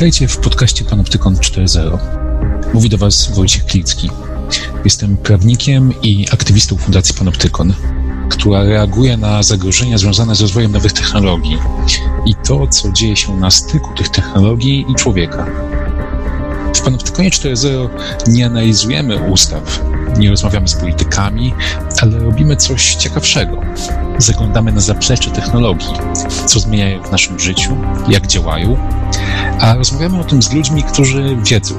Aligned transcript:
Witajcie 0.00 0.28
w 0.28 0.38
podcaście 0.38 0.84
Panoptykon 0.84 1.36
4.0. 1.36 1.98
Mówi 2.74 2.88
do 2.88 2.98
Was 2.98 3.34
Wojciech 3.34 3.64
Klicki. 3.64 4.10
Jestem 4.84 5.16
prawnikiem 5.16 5.92
i 6.02 6.26
aktywistą 6.32 6.76
Fundacji 6.76 7.14
Panoptykon, 7.14 7.74
która 8.30 8.64
reaguje 8.64 9.16
na 9.16 9.42
zagrożenia 9.42 9.98
związane 9.98 10.34
z 10.34 10.40
rozwojem 10.40 10.72
nowych 10.72 10.92
technologii 10.92 11.58
i 12.26 12.34
to, 12.34 12.66
co 12.66 12.92
dzieje 12.92 13.16
się 13.16 13.36
na 13.36 13.50
styku 13.50 13.94
tych 13.94 14.08
technologii 14.08 14.86
i 14.88 14.94
człowieka. 14.94 15.46
W 16.74 16.80
Panoptykonie 16.80 17.30
4.0 17.30 17.88
nie 18.28 18.46
analizujemy 18.46 19.16
ustaw, 19.16 19.82
nie 20.18 20.30
rozmawiamy 20.30 20.68
z 20.68 20.74
politykami, 20.74 21.54
ale 22.02 22.18
robimy 22.18 22.56
coś 22.56 22.94
ciekawszego. 22.94 23.60
Zaglądamy 24.18 24.72
na 24.72 24.80
zaplecze 24.80 25.30
technologii, 25.30 25.94
co 26.46 26.60
zmieniają 26.60 27.02
w 27.02 27.12
naszym 27.12 27.40
życiu, 27.40 27.76
jak 28.08 28.26
działają, 28.26 28.76
a 29.60 29.74
rozmawiamy 29.74 30.20
o 30.20 30.24
tym 30.24 30.42
z 30.42 30.52
ludźmi, 30.52 30.82
którzy 30.82 31.36
wiedzą. 31.42 31.74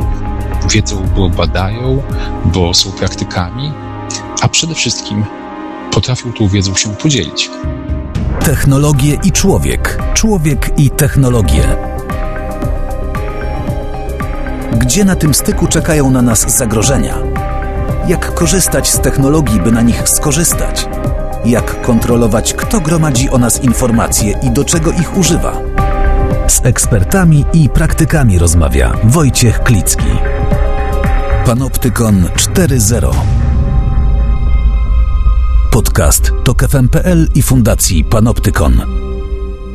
Wiedzą, 0.73 1.07
bo 1.15 1.29
badają, 1.29 2.01
bo 2.45 2.73
są 2.73 2.91
praktykami, 2.91 3.71
a 4.41 4.47
przede 4.47 4.75
wszystkim 4.75 5.25
potrafią 5.91 6.33
tą 6.33 6.47
wiedzą 6.47 6.75
się 6.75 6.89
podzielić. 6.89 7.49
Technologie 8.45 9.17
i 9.23 9.31
człowiek. 9.31 10.03
Człowiek 10.13 10.79
i 10.79 10.89
technologie. 10.89 11.90
Gdzie 14.77 15.05
na 15.05 15.15
tym 15.15 15.33
styku 15.33 15.67
czekają 15.67 16.11
na 16.11 16.21
nas 16.21 16.57
zagrożenia? 16.57 17.17
Jak 18.07 18.33
korzystać 18.33 18.89
z 18.89 18.99
technologii, 18.99 19.59
by 19.59 19.71
na 19.71 19.81
nich 19.81 20.09
skorzystać? 20.09 20.87
Jak 21.45 21.81
kontrolować, 21.81 22.53
kto 22.53 22.81
gromadzi 22.81 23.29
o 23.29 23.37
nas 23.37 23.63
informacje 23.63 24.39
i 24.43 24.51
do 24.51 24.65
czego 24.65 24.91
ich 24.91 25.17
używa? 25.17 25.57
Z 26.47 26.65
ekspertami 26.65 27.45
i 27.53 27.69
praktykami 27.69 28.39
rozmawia 28.39 28.97
Wojciech 29.03 29.63
Klicki. 29.63 30.11
Panoptykon 31.45 32.23
4.0 32.35 33.11
Podcast 35.71 36.31
to 36.43 36.55
KFM.pl 36.55 37.27
i 37.35 37.41
Fundacji 37.41 38.03
Panoptykon. 38.03 38.81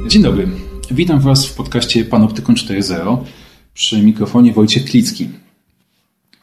Dzień 0.07 0.23
dobry. 0.23 0.49
Witam 0.91 1.21
Was 1.21 1.47
w 1.47 1.55
podcaście 1.55 2.05
Panoptykon 2.05 2.55
4.0 2.55 3.19
przy 3.77 4.03
mikrofonie 4.03 4.53
Wojciech 4.53 4.85
Klicki. 4.85 5.29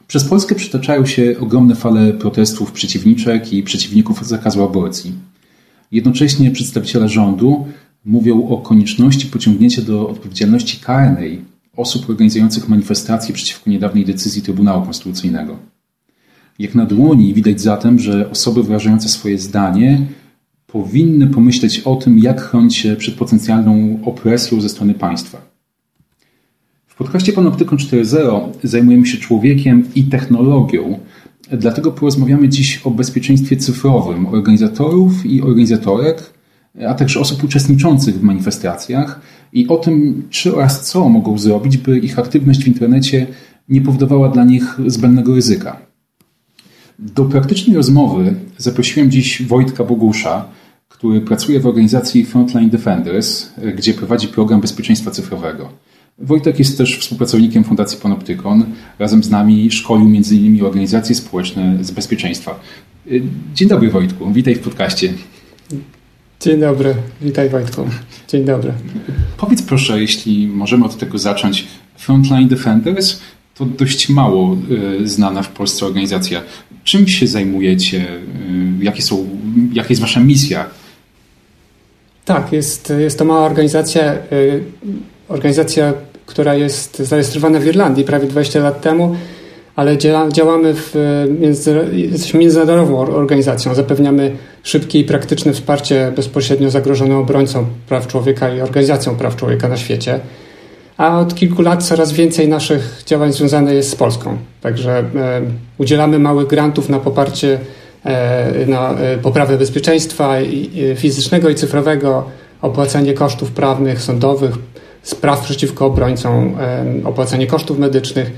Przez 0.06 0.24
Polskę 0.24 0.54
przytaczają 0.54 1.06
się 1.06 1.36
ogromne 1.40 1.74
fale 1.74 2.12
protestów 2.12 2.72
przeciwniczek 2.72 3.52
i 3.52 3.62
przeciwników 3.62 4.26
zakazu 4.26 4.62
aborcji. 4.62 5.12
Jednocześnie 5.92 6.50
przedstawiciele 6.50 7.08
rządu 7.08 7.66
mówią 8.04 8.48
o 8.48 8.58
konieczności 8.58 9.26
pociągnięcia 9.26 9.82
do 9.82 10.08
odpowiedzialności 10.08 10.78
karnej 10.80 11.40
osób 11.76 12.10
organizujących 12.10 12.68
manifestacje 12.68 13.34
przeciwko 13.34 13.70
niedawnej 13.70 14.04
decyzji 14.04 14.42
Trybunału 14.42 14.84
Konstytucyjnego. 14.84 15.58
Jak 16.58 16.74
na 16.74 16.86
dłoni 16.86 17.34
widać 17.34 17.60
zatem, 17.60 17.98
że 17.98 18.30
osoby 18.30 18.62
wyrażające 18.62 19.08
swoje 19.08 19.38
zdanie 19.38 20.06
powinny 20.66 21.26
pomyśleć 21.26 21.80
o 21.80 21.96
tym, 21.96 22.18
jak 22.18 22.40
chronić 22.40 22.76
się 22.76 22.96
przed 22.96 23.14
potencjalną 23.14 23.98
opresją 24.04 24.60
ze 24.60 24.68
strony 24.68 24.94
państwa. 24.94 25.53
W 26.94 26.96
podcaście 26.96 27.32
Panoptykon 27.32 27.78
4.0 27.78 28.48
zajmujemy 28.62 29.06
się 29.06 29.18
człowiekiem 29.18 29.84
i 29.94 30.04
technologią, 30.04 30.98
dlatego 31.52 31.92
porozmawiamy 31.92 32.48
dziś 32.48 32.80
o 32.84 32.90
bezpieczeństwie 32.90 33.56
cyfrowym 33.56 34.26
organizatorów 34.26 35.26
i 35.26 35.42
organizatorek, 35.42 36.32
a 36.88 36.94
także 36.94 37.20
osób 37.20 37.44
uczestniczących 37.44 38.14
w 38.14 38.22
manifestacjach 38.22 39.20
i 39.52 39.68
o 39.68 39.76
tym, 39.76 40.22
czy 40.30 40.56
oraz 40.56 40.86
co 40.86 41.08
mogą 41.08 41.38
zrobić, 41.38 41.76
by 41.76 41.98
ich 41.98 42.18
aktywność 42.18 42.64
w 42.64 42.68
internecie 42.68 43.26
nie 43.68 43.80
powodowała 43.80 44.28
dla 44.28 44.44
nich 44.44 44.78
zbędnego 44.86 45.34
ryzyka. 45.34 45.76
Do 46.98 47.24
praktycznej 47.24 47.76
rozmowy 47.76 48.34
zaprosiłem 48.58 49.10
dziś 49.10 49.42
Wojtka 49.42 49.84
Bogusza, 49.84 50.48
który 50.88 51.20
pracuje 51.20 51.60
w 51.60 51.66
organizacji 51.66 52.24
Frontline 52.24 52.70
Defenders, 52.70 53.50
gdzie 53.76 53.94
prowadzi 53.94 54.28
program 54.28 54.60
bezpieczeństwa 54.60 55.10
cyfrowego. 55.10 55.68
Wojtek 56.18 56.58
jest 56.58 56.78
też 56.78 56.98
współpracownikiem 56.98 57.64
Fundacji 57.64 57.98
Panoptykon. 58.00 58.64
Razem 58.98 59.24
z 59.24 59.30
nami 59.30 59.70
szkolił 59.70 60.06
m.in. 60.06 60.64
organizacje 60.64 61.14
społeczne 61.14 61.78
z 61.80 61.90
bezpieczeństwa. 61.90 62.60
Dzień 63.54 63.68
dobry 63.68 63.90
Wojtku, 63.90 64.32
witaj 64.32 64.54
w 64.54 64.60
podcaście. 64.60 65.12
Dzień 66.40 66.60
dobry, 66.60 66.94
witaj 67.20 67.50
Wojtku. 67.50 67.86
Dzień 68.28 68.44
dobry. 68.44 68.72
Powiedz 69.36 69.62
proszę, 69.62 70.00
jeśli 70.00 70.46
możemy 70.46 70.84
od 70.84 70.98
tego 70.98 71.18
zacząć. 71.18 71.66
Frontline 71.96 72.48
Defenders 72.48 73.20
to 73.54 73.64
dość 73.64 74.08
mało 74.08 74.56
y, 75.02 75.08
znana 75.08 75.42
w 75.42 75.48
Polsce 75.48 75.86
organizacja. 75.86 76.42
Czym 76.84 77.08
się 77.08 77.26
zajmujecie? 77.26 78.06
Y, 78.80 78.84
jakie 78.84 79.02
są, 79.02 79.26
jaka 79.72 79.88
jest 79.88 80.02
wasza 80.02 80.20
misja? 80.20 80.66
Tak, 82.24 82.52
jest, 82.52 82.92
jest 82.98 83.18
to 83.18 83.24
mała 83.24 83.46
organizacja, 83.46 84.12
y, 84.14 84.62
organizacja, 85.28 85.92
która 86.26 86.54
jest 86.54 86.98
zarejestrowana 86.98 87.60
w 87.60 87.66
Irlandii 87.66 88.04
prawie 88.04 88.26
20 88.26 88.60
lat 88.60 88.80
temu, 88.80 89.16
ale 89.76 89.98
działamy 90.32 90.74
w, 90.74 90.94
między, 91.40 91.88
jesteśmy 91.92 92.40
międzynarodową 92.40 92.98
organizacją. 92.98 93.74
Zapewniamy 93.74 94.36
szybkie 94.62 94.98
i 94.98 95.04
praktyczne 95.04 95.52
wsparcie 95.52 96.12
bezpośrednio 96.16 96.70
zagrożonym 96.70 97.16
obrońcom 97.16 97.66
praw 97.88 98.06
człowieka 98.06 98.54
i 98.54 98.60
organizacjom 98.60 99.16
praw 99.16 99.36
człowieka 99.36 99.68
na 99.68 99.76
świecie. 99.76 100.20
A 100.96 101.18
od 101.20 101.34
kilku 101.34 101.62
lat 101.62 101.82
coraz 101.82 102.12
więcej 102.12 102.48
naszych 102.48 103.02
działań 103.06 103.32
związanych 103.32 103.74
jest 103.74 103.90
z 103.90 103.96
Polską. 103.96 104.36
Także 104.60 104.98
e, 104.98 105.04
udzielamy 105.78 106.18
małych 106.18 106.46
grantów 106.46 106.88
na 106.88 106.98
poparcie, 106.98 107.58
e, 108.04 108.66
na 108.66 108.94
e, 108.94 109.18
poprawę 109.18 109.58
bezpieczeństwa 109.58 110.40
i, 110.40 110.70
fizycznego 110.96 111.48
i 111.48 111.54
cyfrowego, 111.54 112.24
opłacanie 112.62 113.14
kosztów 113.14 113.50
prawnych, 113.50 114.02
sądowych, 114.02 114.54
spraw 115.04 115.40
przeciwko 115.40 115.86
obrońcom, 115.86 116.56
opłacanie 117.04 117.46
kosztów 117.46 117.78
medycznych. 117.78 118.30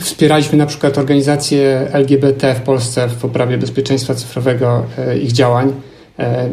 Wspieraliśmy 0.00 0.58
na 0.58 0.66
przykład 0.66 0.98
organizacje 0.98 1.88
LGBT 1.92 2.54
w 2.54 2.60
Polsce 2.60 3.08
w 3.08 3.14
poprawie 3.14 3.58
bezpieczeństwa 3.58 4.14
cyfrowego 4.14 4.82
e, 4.98 5.18
ich 5.18 5.32
działań. 5.32 5.72
E, 6.18 6.48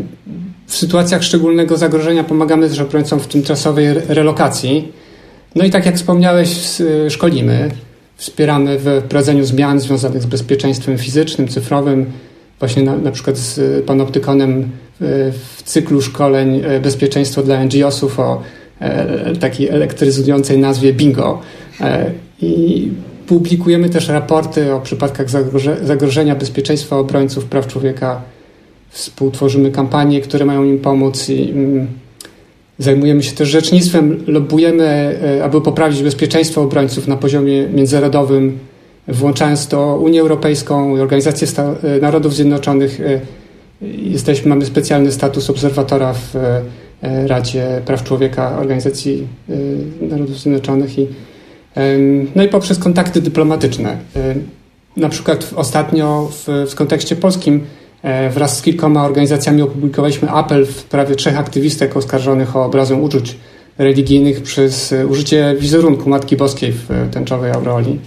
w 0.67 0.75
sytuacjach 0.75 1.23
szczególnego 1.23 1.77
zagrożenia 1.77 2.23
pomagamy 2.23 2.69
też 2.69 2.79
obrońcom 2.79 3.19
w 3.19 3.27
tymczasowej 3.27 3.93
relokacji. 3.93 4.91
No 5.55 5.65
i 5.65 5.69
tak 5.69 5.85
jak 5.85 5.95
wspomniałeś, 5.95 6.57
szkolimy, 7.09 7.71
wspieramy 8.15 8.77
w 8.79 9.01
wprowadzeniu 9.05 9.45
zmian 9.45 9.79
związanych 9.79 10.21
z 10.21 10.25
bezpieczeństwem 10.25 10.97
fizycznym, 10.97 11.47
cyfrowym, 11.47 12.05
właśnie 12.59 12.83
na, 12.83 12.97
na 12.97 13.11
przykład 13.11 13.37
z 13.37 13.85
Panoptykonem 13.85 14.69
w 15.31 15.63
cyklu 15.65 16.01
szkoleń 16.01 16.61
bezpieczeństwo 16.81 17.43
dla 17.43 17.63
NGO-sów 17.63 18.19
o 18.19 18.41
takiej 19.39 19.69
elektryzującej 19.69 20.57
nazwie 20.57 20.93
Bingo. 20.93 21.39
E, 21.81 22.11
I 22.41 22.89
publikujemy 23.27 23.89
też 23.89 24.07
raporty 24.07 24.73
o 24.73 24.81
przypadkach 24.81 25.27
zagrożenia 25.83 26.35
bezpieczeństwa 26.35 26.97
obrońców 26.97 27.45
praw 27.45 27.67
człowieka. 27.67 28.21
Współtworzymy 28.89 29.71
kampanie, 29.71 30.21
które 30.21 30.45
mają 30.45 30.63
im 30.63 30.79
pomóc 30.79 31.29
i 31.29 31.49
mm, 31.49 31.87
zajmujemy 32.79 33.23
się 33.23 33.31
też 33.31 33.49
rzecznictwem. 33.49 34.23
Lobujemy, 34.27 34.83
e, 35.23 35.43
aby 35.43 35.61
poprawić 35.61 36.03
bezpieczeństwo 36.03 36.61
obrońców 36.61 37.07
na 37.07 37.17
poziomie 37.17 37.67
międzynarodowym, 37.67 38.59
włączając 39.07 39.67
to 39.67 39.97
Unię 39.97 40.21
Europejską 40.21 40.97
i 40.97 40.99
Organizację 40.99 41.47
Narodów 42.01 42.35
Zjednoczonych. 42.35 43.01
Jesteśmy, 43.81 44.49
mamy 44.49 44.65
specjalny 44.65 45.11
status 45.11 45.49
obserwatora 45.49 46.13
w 46.13 46.35
E, 46.35 46.61
Radzie 47.03 47.81
Praw 47.85 48.03
Człowieka 48.03 48.57
Organizacji 48.57 49.27
e, 49.49 50.05
Narodów 50.05 50.39
Zjednoczonych 50.39 50.99
i 50.99 51.07
no 52.35 52.43
i 52.43 52.47
poprzez 52.47 52.79
kontakty 52.79 53.21
dyplomatyczne. 53.21 53.97
E, 54.15 54.35
na 54.97 55.09
przykład 55.09 55.53
ostatnio 55.55 56.29
w, 56.31 56.69
w 56.71 56.75
kontekście 56.75 57.15
polskim 57.15 57.63
wraz 58.31 58.57
z 58.57 58.61
kilkoma 58.61 59.05
organizacjami 59.05 59.61
opublikowaliśmy 59.61 60.29
apel 60.29 60.65
w 60.65 60.71
sprawie 60.71 61.15
trzech 61.15 61.39
aktywistek 61.39 61.97
oskarżonych 61.97 62.55
o 62.55 62.65
obrazę 62.65 62.95
uczuć 62.95 63.35
religijnych 63.77 64.41
przez 64.41 64.93
użycie 65.09 65.55
wizerunku 65.59 66.09
Matki 66.09 66.37
Boskiej 66.37 66.71
w 66.71 66.89
tęczowej 67.11 67.51
aureoli. 67.51 67.99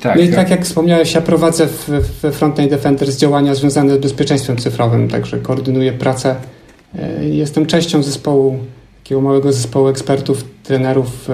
Tak, 0.00 0.16
no 0.16 0.22
i 0.22 0.26
tak, 0.26 0.36
tak 0.36 0.50
jak 0.50 0.64
wspomniałeś, 0.64 1.14
ja 1.14 1.20
prowadzę 1.20 1.66
w 1.66 2.32
Frontline 2.32 2.68
Defenders 2.68 3.16
działania 3.16 3.54
związane 3.54 3.94
z 3.94 3.98
bezpieczeństwem 3.98 4.56
cyfrowym, 4.56 5.08
także 5.08 5.38
koordynuję 5.38 5.92
pracę 5.92 6.36
E, 6.36 6.59
jestem 7.20 7.66
częścią 7.66 8.02
zespołu, 8.02 8.58
takiego 9.02 9.20
małego 9.20 9.52
zespołu 9.52 9.88
ekspertów, 9.88 10.44
trenerów 10.62 11.30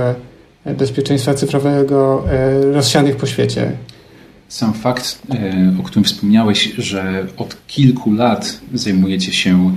e, 0.65 0.75
bezpieczeństwa 0.75 1.35
cyfrowego 1.35 2.25
e, 2.31 2.73
rozsianych 2.73 3.17
po 3.17 3.27
świecie. 3.27 3.73
Sam 4.49 4.73
fakt, 4.73 5.23
o 5.81 5.83
którym 5.83 6.05
wspomniałeś, 6.05 6.73
że 6.79 7.27
od 7.37 7.57
kilku 7.67 8.13
lat 8.13 8.61
zajmujecie 8.75 9.33
się 9.33 9.73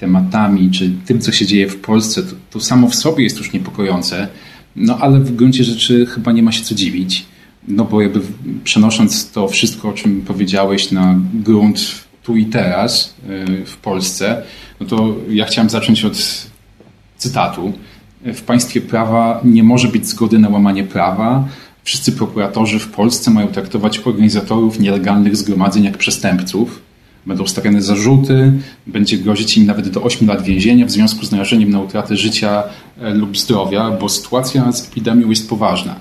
tematami, 0.00 0.70
czy 0.70 0.90
tym, 1.06 1.20
co 1.20 1.32
się 1.32 1.46
dzieje 1.46 1.68
w 1.68 1.76
Polsce, 1.76 2.22
to, 2.22 2.36
to 2.50 2.60
samo 2.60 2.88
w 2.88 2.94
sobie 2.94 3.24
jest 3.24 3.38
już 3.38 3.52
niepokojące. 3.52 4.28
No 4.76 4.98
ale 4.98 5.20
w 5.20 5.36
gruncie 5.36 5.64
rzeczy 5.64 6.06
chyba 6.06 6.32
nie 6.32 6.42
ma 6.42 6.52
się 6.52 6.64
co 6.64 6.74
dziwić, 6.74 7.24
no 7.68 7.84
bo 7.84 8.00
jakby 8.00 8.20
przenosząc 8.64 9.30
to 9.30 9.48
wszystko, 9.48 9.88
o 9.88 9.92
czym 9.92 10.22
powiedziałeś 10.22 10.90
na 10.90 11.20
grunt 11.34 12.01
tu 12.22 12.36
i 12.36 12.46
teraz 12.46 13.14
y, 13.30 13.66
w 13.66 13.76
Polsce, 13.76 14.42
no 14.80 14.86
to 14.86 15.14
ja 15.28 15.44
chciałem 15.44 15.70
zacząć 15.70 16.04
od 16.04 16.46
cytatu. 17.16 17.72
W 18.24 18.42
państwie 18.42 18.80
prawa 18.80 19.40
nie 19.44 19.62
może 19.62 19.88
być 19.88 20.06
zgody 20.06 20.38
na 20.38 20.48
łamanie 20.48 20.84
prawa. 20.84 21.44
Wszyscy 21.84 22.12
prokuratorzy 22.12 22.78
w 22.78 22.88
Polsce 22.88 23.30
mają 23.30 23.48
traktować 23.48 23.98
organizatorów 23.98 24.80
nielegalnych 24.80 25.36
zgromadzeń 25.36 25.84
jak 25.84 25.98
przestępców. 25.98 26.82
Będą 27.26 27.46
stawiane 27.46 27.82
zarzuty, 27.82 28.52
będzie 28.86 29.18
grozić 29.18 29.56
im 29.56 29.66
nawet 29.66 29.88
do 29.88 30.02
8 30.02 30.28
lat 30.28 30.42
więzienia 30.42 30.86
w 30.86 30.90
związku 30.90 31.26
z 31.26 31.32
narażeniem 31.32 31.70
na 31.70 31.80
utratę 31.80 32.16
życia 32.16 32.62
e, 33.00 33.14
lub 33.14 33.38
zdrowia, 33.38 33.90
bo 33.90 34.08
sytuacja 34.08 34.72
z 34.72 34.88
epidemią 34.88 35.30
jest 35.30 35.48
poważna. 35.48 35.96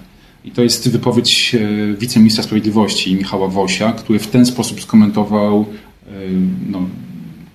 I 0.46 0.52
to 0.52 0.62
jest 0.62 0.90
wypowiedź 0.90 1.56
e, 1.56 1.94
wiceministra 1.94 2.44
sprawiedliwości 2.44 3.16
Michała 3.16 3.48
Wosia, 3.48 3.92
który 3.92 4.20
w 4.20 4.28
ten 4.28 4.46
sposób 4.46 4.82
skomentował 4.82 5.66
no, 6.70 6.90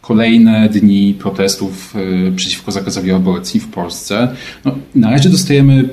kolejne 0.00 0.68
dni 0.68 1.14
protestów 1.14 1.94
przeciwko 2.36 2.72
zakazowi 2.72 3.10
aborcji 3.10 3.60
w 3.60 3.68
Polsce. 3.68 4.28
No, 4.64 4.74
na 4.94 5.10
razie 5.10 5.28
dostajemy 5.28 5.88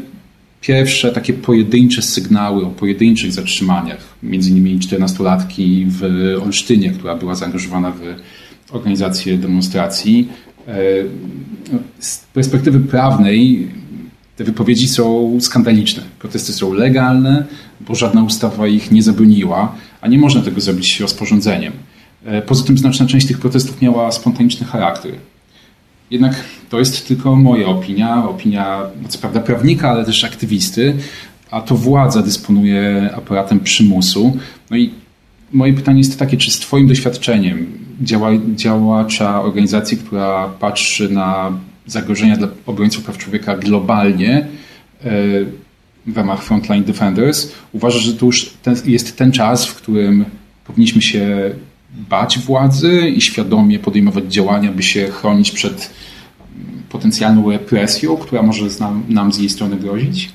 pierwsze 0.61 1.11
takie 1.11 1.33
pojedyncze 1.33 2.01
sygnały 2.01 2.65
o 2.65 2.69
pojedynczych 2.69 3.33
zatrzymaniach, 3.33 4.15
między 4.23 4.49
innymi 4.49 4.79
14-latki 4.79 5.85
w 5.87 6.03
Olsztynie, 6.43 6.91
która 6.91 7.15
była 7.15 7.35
zaangażowana 7.35 7.91
w 7.91 8.75
organizację 8.75 9.37
demonstracji. 9.37 10.27
No, 11.73 11.79
z 11.99 12.19
perspektywy 12.19 12.79
prawnej 12.79 13.67
te 14.35 14.43
wypowiedzi 14.43 14.87
są 14.87 15.37
skandaliczne. 15.41 16.03
Protesty 16.19 16.53
są 16.53 16.73
legalne, 16.73 17.45
bo 17.87 17.95
żadna 17.95 18.23
ustawa 18.23 18.67
ich 18.67 18.91
nie 18.91 19.03
zabroniła, 19.03 19.75
a 20.01 20.07
nie 20.07 20.17
można 20.17 20.41
tego 20.41 20.61
zrobić 20.61 20.99
rozporządzeniem. 20.99 21.73
E, 22.25 22.41
poza 22.41 22.65
tym 22.65 22.77
znaczna 22.77 23.05
część 23.05 23.27
tych 23.27 23.39
protestów 23.39 23.81
miała 23.81 24.11
spontaniczny 24.11 24.67
charakter. 24.67 25.11
Jednak 26.11 26.35
to 26.69 26.79
jest 26.79 27.07
tylko 27.07 27.35
moja 27.35 27.67
opinia, 27.67 28.29
opinia 28.29 28.81
co 29.09 29.19
prawda 29.19 29.39
prawnika, 29.39 29.89
ale 29.89 30.05
też 30.05 30.23
aktywisty, 30.23 30.95
a 31.51 31.61
to 31.61 31.75
władza 31.75 32.21
dysponuje 32.21 33.09
aparatem 33.15 33.59
przymusu. 33.59 34.37
No 34.71 34.77
i 34.77 34.93
moje 35.51 35.73
pytanie 35.73 35.97
jest 35.97 36.19
takie, 36.19 36.37
czy 36.37 36.51
z 36.51 36.59
Twoim 36.59 36.87
doświadczeniem 36.87 37.79
działa, 38.01 38.29
działacza 38.55 39.41
organizacji, 39.41 39.97
która 39.97 40.49
patrzy 40.59 41.09
na 41.09 41.51
zagrożenia 41.85 42.37
dla 42.37 42.47
obrońców 42.65 43.03
praw 43.03 43.17
człowieka 43.17 43.57
globalnie 43.57 44.37
e, 44.37 44.45
w 46.07 46.17
ramach 46.17 46.43
Frontline 46.43 46.83
Defenders, 46.83 47.51
uważa, 47.73 47.99
że 47.99 48.13
to 48.13 48.25
już 48.25 48.53
ten, 48.63 48.75
jest 48.85 49.17
ten 49.17 49.31
czas, 49.31 49.65
w 49.65 49.75
którym 49.75 50.25
powinniśmy 50.65 51.01
się 51.01 51.51
bać 51.93 52.39
władzy 52.39 53.09
i 53.09 53.21
świadomie 53.21 53.79
podejmować 53.79 54.25
działania, 54.25 54.71
by 54.71 54.83
się 54.83 55.07
chronić 55.07 55.51
przed 55.51 55.89
potencjalną 56.89 57.51
represją, 57.51 58.17
która 58.17 58.41
może 58.41 58.65
nam, 58.79 59.03
nam 59.09 59.33
z 59.33 59.37
jej 59.37 59.49
strony 59.49 59.75
grozić? 59.75 60.31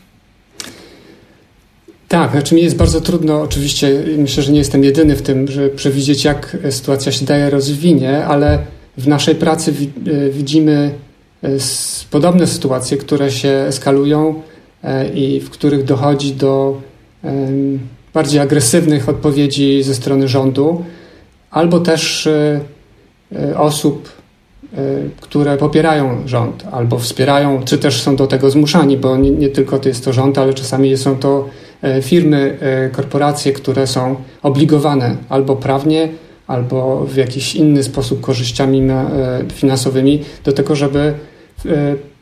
Tak, 2.09 2.31
znaczy 2.31 2.55
mi 2.55 2.63
jest 2.63 2.77
bardzo 2.77 3.01
trudno, 3.01 3.43
oczywiście 3.43 4.05
myślę, 4.19 4.43
że 4.43 4.53
nie 4.53 4.59
jestem 4.59 4.85
jedyny 4.85 5.17
w 5.17 5.23
tym, 5.23 5.49
żeby 5.49 5.69
przewidzieć 5.69 6.25
jak 6.25 6.57
sytuacja 6.71 7.13
się 7.13 7.25
daje 7.25 7.51
rozwinie, 7.51 8.27
ale 8.27 8.59
w 8.99 9.09
naszej 9.09 9.35
pracy 9.35 9.75
e, 10.07 10.31
widzimy 10.31 10.95
e, 11.43 11.49
podobne 12.11 12.47
sytuacje, 12.47 12.97
które 12.97 13.31
się 13.31 13.49
eskalują 13.49 14.43
e, 14.83 15.09
i 15.09 15.41
w 15.41 15.51
których 15.51 15.85
dochodzi 15.85 16.33
do 16.33 16.83
bardziej 18.15 18.41
agresywnych 18.41 19.09
odpowiedzi 19.09 19.83
ze 19.83 19.95
strony 19.95 20.29
rządu, 20.29 20.85
albo 21.51 21.81
też 21.81 22.29
osób 23.57 24.09
Y, 24.79 25.11
które 25.21 25.57
popierają 25.57 26.23
rząd 26.27 26.65
albo 26.73 26.99
wspierają, 26.99 27.63
czy 27.65 27.79
też 27.79 28.03
są 28.03 28.17
do 28.17 28.27
tego 28.27 28.51
zmuszani, 28.51 28.97
bo 28.97 29.17
nie, 29.17 29.31
nie, 29.31 29.49
tylko 29.49 29.79
to 29.79 29.89
jest 29.89 30.05
to 30.05 30.13
rząd, 30.13 30.39
ale 30.39 30.55
czasami 30.55 30.97
są 30.97 31.17
to 31.17 31.49
y, 31.99 32.03
firmy, 32.03 32.59
y, 32.87 32.91
korporacje, 32.91 33.53
które 33.53 33.87
są 33.87 34.17
obligowane 34.43 35.17
albo 35.29 35.57
prawnie, 35.57 36.09
albo 36.47 37.07
w 37.07 37.17
jakiś 37.17 37.55
inny 37.55 37.83
sposób 37.83 38.21
korzyściami 38.21 38.83
finansowymi 39.53 40.23
do 40.45 40.53
tego, 40.53 40.77
żeby 40.77 41.15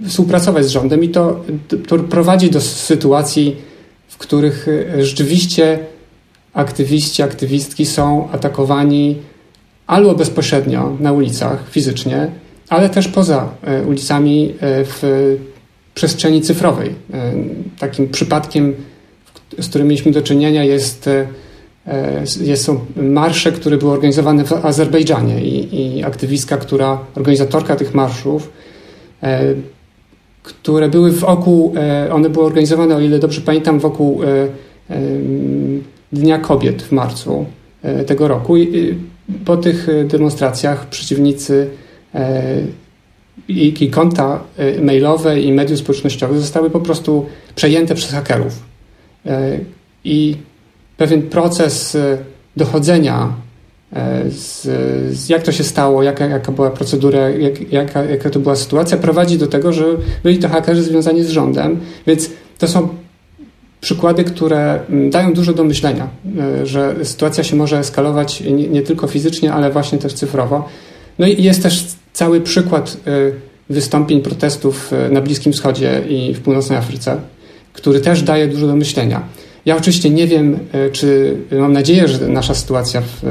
współpracować 0.08 0.64
z 0.64 0.68
rządem. 0.68 1.04
I 1.04 1.08
to, 1.08 1.40
to 1.88 1.98
prowadzi 1.98 2.50
do 2.50 2.60
sytuacji, 2.60 3.56
w 4.08 4.18
których 4.18 4.66
rzeczywiście 4.98 5.78
aktywiści, 6.56 7.22
aktywistki 7.22 7.86
są 7.86 8.28
atakowani 8.32 9.16
albo 9.86 10.14
bezpośrednio 10.14 10.96
na 11.00 11.12
ulicach 11.12 11.70
fizycznie, 11.70 12.30
ale 12.68 12.90
też 12.90 13.08
poza 13.08 13.48
e, 13.62 13.82
ulicami 13.82 14.54
e, 14.60 14.84
w 14.84 15.02
przestrzeni 15.94 16.42
cyfrowej. 16.42 16.88
E, 17.14 17.32
takim 17.78 18.08
przypadkiem, 18.08 18.74
z 19.58 19.68
którym 19.68 19.88
mieliśmy 19.88 20.12
do 20.12 20.22
czynienia, 20.22 20.64
jest, 20.64 21.10
jest 22.40 22.64
są 22.64 22.80
marsze, 22.96 23.52
które 23.52 23.76
były 23.76 23.92
organizowane 23.92 24.44
w 24.44 24.52
Azerbejdżanie 24.52 25.44
i, 25.44 25.96
i 25.98 26.04
aktywistka, 26.04 26.56
która, 26.56 26.98
organizatorka 27.16 27.76
tych 27.76 27.94
marszów, 27.94 28.52
które 30.42 30.88
były 30.88 31.12
wokół, 31.12 31.74
one 32.12 32.30
były 32.30 32.46
organizowane, 32.46 32.96
o 32.96 33.00
ile 33.00 33.18
dobrze 33.18 33.40
pamiętam, 33.40 33.78
wokół 33.78 34.20
Dnia 36.12 36.38
Kobiet 36.38 36.82
w 36.82 36.92
marcu 36.92 37.46
tego 38.06 38.28
roku. 38.28 38.54
Po 39.44 39.56
tych 39.56 39.88
e, 39.88 40.04
demonstracjach 40.04 40.86
przeciwnicy 40.86 41.68
e, 42.14 42.42
i 43.48 43.90
konta 43.90 44.40
e, 44.56 44.82
mailowe 44.82 45.40
i 45.40 45.52
mediów 45.52 45.78
społecznościowych 45.78 46.40
zostały 46.40 46.70
po 46.70 46.80
prostu 46.80 47.26
przejęte 47.54 47.94
przez 47.94 48.12
hakerów. 48.12 48.62
I 50.04 50.36
pewien 50.96 51.22
proces 51.22 51.96
dochodzenia, 52.56 53.32
z, 54.28 54.62
z 55.16 55.28
jak 55.28 55.42
to 55.42 55.52
się 55.52 55.64
stało, 55.64 56.02
jaka, 56.02 56.26
jaka 56.26 56.52
była 56.52 56.70
procedura, 56.70 57.30
jak, 57.30 57.72
jaka, 57.72 58.04
jaka 58.04 58.30
to 58.30 58.40
była 58.40 58.56
sytuacja, 58.56 58.96
prowadzi 58.96 59.38
do 59.38 59.46
tego, 59.46 59.72
że 59.72 59.84
byli 60.22 60.38
to 60.38 60.48
hakerzy 60.48 60.82
związani 60.82 61.24
z 61.24 61.30
rządem, 61.30 61.80
więc 62.06 62.30
to 62.58 62.68
są 62.68 62.88
przykłady, 63.86 64.24
które 64.24 64.80
mm, 64.90 65.10
dają 65.10 65.32
dużo 65.32 65.52
do 65.52 65.64
myślenia, 65.64 66.08
e, 66.38 66.66
że 66.66 66.94
sytuacja 67.02 67.44
się 67.44 67.56
może 67.56 67.78
eskalować 67.78 68.40
nie, 68.40 68.68
nie 68.68 68.82
tylko 68.82 69.06
fizycznie, 69.06 69.52
ale 69.52 69.70
właśnie 69.70 69.98
też 69.98 70.14
cyfrowo. 70.14 70.68
No 71.18 71.26
i 71.26 71.42
jest 71.42 71.62
też 71.62 71.84
cały 72.12 72.40
przykład 72.40 72.96
e, 73.06 73.10
wystąpień 73.70 74.20
protestów 74.20 74.92
e, 74.92 75.10
na 75.10 75.20
Bliskim 75.20 75.52
Wschodzie 75.52 76.02
i 76.08 76.34
w 76.34 76.40
Północnej 76.40 76.78
Afryce, 76.78 77.20
który 77.72 78.00
też 78.00 78.22
daje 78.22 78.48
dużo 78.48 78.66
do 78.66 78.76
myślenia. 78.76 79.22
Ja 79.66 79.76
oczywiście 79.76 80.10
nie 80.10 80.26
wiem, 80.26 80.58
czy 80.92 81.36
mam 81.52 81.72
nadzieję, 81.72 82.08
że 82.08 82.28
nasza 82.28 82.54
sytuacja 82.54 83.00
w, 83.00 83.22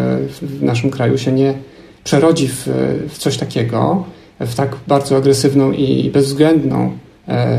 w 0.42 0.64
naszym 0.64 0.92
kraju 0.92 1.18
się 1.18 1.32
nie 1.32 1.54
przerodzi 2.04 2.48
w, 2.48 2.68
w, 3.10 3.18
coś 3.18 3.38
takiego, 3.38 4.04
w 4.40 4.56
tak 4.56 4.76
bardzo 4.88 5.18
agresywną 5.18 5.72
i 5.72 6.10
bezwzględną 6.10 6.98
e, 7.28 7.58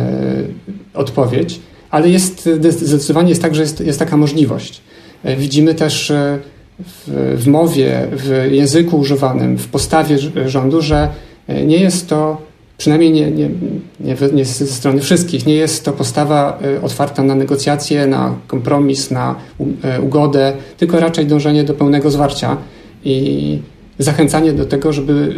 odpowiedź 0.95 1.61
ale 1.91 2.09
jest, 2.09 2.49
zdecydowanie 2.71 3.29
jest 3.29 3.43
tak, 3.43 3.55
że 3.55 3.63
jest, 3.63 3.81
jest 3.81 3.99
taka 3.99 4.17
możliwość. 4.17 4.81
E, 5.25 5.37
widzimy 5.37 5.75
też 5.75 6.11
e, 6.11 6.39
w, 6.79 7.35
w 7.43 7.47
mowie, 7.47 8.09
w 8.13 8.49
języku 8.51 8.99
używanym, 8.99 9.59
w 9.59 9.69
postawie 9.69 10.19
rządu, 10.47 10.83
że 10.83 11.09
e, 11.49 11.67
nie 11.67 11.79
jest 11.79 12.09
to, 12.09 12.43
przynajmniej 12.79 13.13
nie, 13.13 13.31
nie, 13.31 13.49
nie, 14.01 14.17
nie 14.33 14.45
ze 14.45 14.67
strony 14.67 15.01
wszystkich, 15.01 15.47
nie 15.47 15.55
jest 15.55 15.85
to 15.85 15.93
postawa 15.93 16.59
otwarta 16.83 17.23
na 17.23 17.35
negocjacje, 17.35 18.07
na 18.07 18.35
kompromis, 18.47 19.11
na 19.11 19.35
ugodę, 20.03 20.53
tylko 20.77 21.01
raczej 21.01 21.27
dążenie 21.27 21.65
do 21.65 21.75
pełnego 21.75 22.11
zwarcia 22.11 22.57
i 23.05 23.59
zachęcanie 23.99 24.53
do 24.53 24.65
tego, 24.65 24.93
żeby 24.93 25.35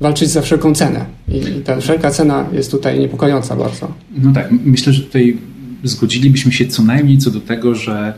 walczyć 0.00 0.28
za 0.28 0.42
wszelką 0.42 0.74
cenę. 0.74 1.04
I 1.28 1.40
ta 1.40 1.80
wszelka 1.80 2.10
cena 2.10 2.46
jest 2.52 2.70
tutaj 2.70 3.00
niepokojąca 3.00 3.56
bardzo. 3.56 3.88
No 4.18 4.32
tak, 4.32 4.48
myślę, 4.64 4.92
że 4.92 5.02
tutaj 5.02 5.36
zgodzilibyśmy 5.88 6.52
się 6.52 6.66
co 6.66 6.82
najmniej 6.82 7.18
co 7.18 7.30
do 7.30 7.40
tego, 7.40 7.74
że 7.74 8.14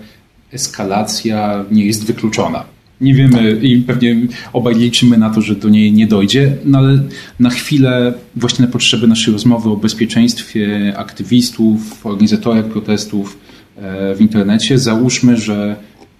eskalacja 0.52 1.64
nie 1.70 1.87
jest 1.87 2.06
wykluczona. 2.06 2.64
Nie 3.00 3.14
wiemy 3.14 3.58
i 3.62 3.78
pewnie 3.78 4.16
obaj 4.52 4.75
liczymy 4.75 5.18
na 5.18 5.30
to, 5.30 5.40
że 5.40 5.54
do 5.54 5.68
niej 5.68 5.92
nie 5.92 6.06
dojdzie, 6.06 6.56
no 6.64 6.78
ale 6.78 7.02
na 7.40 7.50
chwilę, 7.50 8.14
właśnie 8.37 8.66
na 8.66 8.73
potrzeby 8.73 9.06
naszej 9.06 9.32
rozmowy 9.32 9.70
o 9.70 9.76
bezpieczeństwie 9.76 10.94
aktywistów, 10.96 12.06
organizatorach 12.06 12.64
protestów 12.64 13.38
e, 13.76 14.14
w 14.14 14.20
internecie, 14.20 14.78
załóżmy, 14.78 15.37
że 15.37 15.76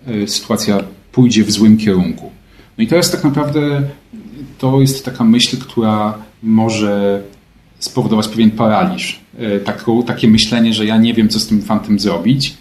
e, 0.07 0.29
sytuacja 0.29 0.81
pójdzie 1.13 1.45
w 1.45 1.51
złym 1.51 1.77
kierunku. 1.77 2.31
No 2.79 2.85
i 2.85 2.87
teraz 2.87 3.11
tak 3.11 3.25
naprawdę 3.25 3.83
to 4.59 4.81
jest 4.81 5.05
taka 5.05 5.25
myśl, 5.25 5.57
która 5.57 6.19
może 6.43 7.23
spowodować 7.79 8.29
pewien 8.29 8.51
paraliż. 8.51 9.21
Taką, 9.65 10.03
takie 10.03 10.29
myślenie, 10.29 10.75
że 10.75 10.87
ja 10.87 10.97
nie 10.97 11.15
wiem, 11.15 11.29
co 11.29 11.41
z 11.41 11.47
tym 11.47 11.63
fantem 11.63 11.99
zrobić. 11.99 12.55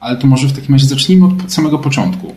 Ale 0.00 0.16
to 0.16 0.26
może 0.26 0.48
w 0.48 0.52
takim 0.52 0.74
razie 0.74 0.86
zacznijmy 0.86 1.26
od 1.26 1.52
samego 1.52 1.78
początku. 1.78 2.34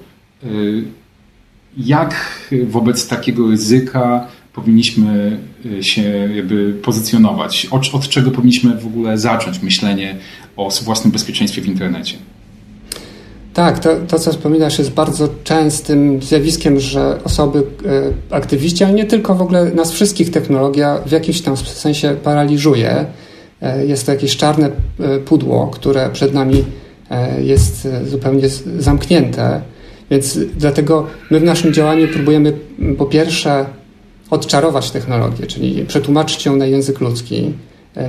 Jak 1.77 2.49
wobec 2.67 3.07
takiego 3.07 3.47
ryzyka 3.47 4.27
powinniśmy 4.53 5.39
się 5.81 6.01
jakby 6.35 6.73
pozycjonować? 6.73 7.67
Od, 7.71 7.89
od 7.93 8.09
czego 8.09 8.31
powinniśmy 8.31 8.77
w 8.77 8.87
ogóle 8.87 9.17
zacząć 9.17 9.61
myślenie 9.61 10.17
o 10.57 10.69
własnym 10.83 11.11
bezpieczeństwie 11.11 11.61
w 11.61 11.67
internecie? 11.67 12.17
Tak, 13.53 13.79
to, 13.79 13.89
to 14.07 14.19
co 14.19 14.31
wspominasz 14.31 14.79
jest 14.79 14.91
bardzo 14.91 15.29
częstym 15.43 16.21
zjawiskiem, 16.21 16.79
że 16.79 17.23
osoby, 17.23 17.63
e, 18.29 18.35
aktywiści, 18.35 18.83
ale 18.83 18.93
nie 18.93 19.05
tylko 19.05 19.35
w 19.35 19.41
ogóle 19.41 19.71
nas 19.71 19.91
wszystkich 19.91 20.31
technologia 20.31 20.99
w 21.05 21.11
jakimś 21.11 21.41
tam 21.41 21.57
sensie 21.57 22.15
paraliżuje. 22.23 23.05
E, 23.61 23.85
jest 23.85 24.05
to 24.05 24.11
jakieś 24.11 24.37
czarne 24.37 24.69
e, 24.99 25.19
pudło, 25.19 25.67
które 25.67 26.09
przed 26.09 26.33
nami 26.33 26.63
jest 27.41 27.87
zupełnie 28.05 28.49
zamknięte. 28.77 29.61
Więc 30.11 30.39
dlatego 30.57 31.07
my 31.31 31.39
w 31.39 31.43
naszym 31.43 31.73
działaniu 31.73 32.07
próbujemy 32.07 32.53
po 32.97 33.05
pierwsze 33.05 33.65
odczarować 34.29 34.91
technologię, 34.91 35.47
czyli 35.47 35.85
przetłumaczyć 35.85 36.45
ją 36.45 36.55
na 36.55 36.65
język 36.65 36.99
ludzki, 36.99 37.53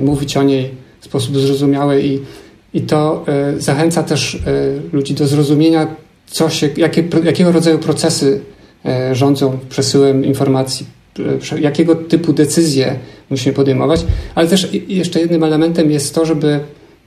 mówić 0.01 0.37
o 0.37 0.43
niej 0.43 0.71
w 1.01 1.05
sposób 1.05 1.37
zrozumiały 1.37 2.01
i 2.01 2.19
i 2.73 2.81
to 2.81 3.25
e, 3.27 3.61
zachęca 3.61 4.03
też 4.03 4.35
e, 4.35 4.39
ludzi 4.95 5.13
do 5.13 5.27
zrozumienia, 5.27 5.95
co 6.27 6.49
się, 6.49 6.69
jakie, 6.77 7.03
jakiego 7.23 7.51
rodzaju 7.51 7.79
procesy 7.79 8.41
e, 8.85 9.15
rządzą 9.15 9.57
przesyłem 9.69 10.25
informacji, 10.25 10.85
jakiego 11.59 11.95
typu 11.95 12.33
decyzje 12.33 12.95
musimy 13.29 13.55
podejmować, 13.55 14.05
ale 14.35 14.47
też 14.47 14.69
jeszcze 14.87 15.19
jednym 15.19 15.43
elementem 15.43 15.91
jest 15.91 16.15
to, 16.15 16.25
żeby 16.25 16.59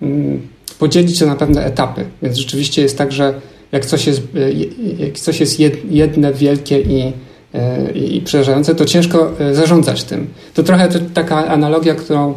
mm, 0.02 0.40
podzielić 0.78 1.18
to 1.18 1.26
na 1.26 1.36
pewne 1.36 1.64
etapy. 1.64 2.04
Więc 2.22 2.36
rzeczywiście 2.36 2.82
jest 2.82 2.98
tak, 2.98 3.12
że 3.12 3.34
jak 3.72 3.86
coś 3.86 4.06
jest, 4.06 4.22
jak 4.98 5.18
coś 5.18 5.40
jest 5.40 5.60
jedne, 5.90 6.32
wielkie 6.32 6.80
i, 6.80 7.12
i 7.94 8.20
przerażające, 8.20 8.74
to 8.74 8.84
ciężko 8.84 9.32
zarządzać 9.52 10.04
tym. 10.04 10.26
To 10.54 10.62
trochę 10.62 10.88
to 10.88 10.98
taka 11.14 11.46
analogia, 11.46 11.94
którą 11.94 12.34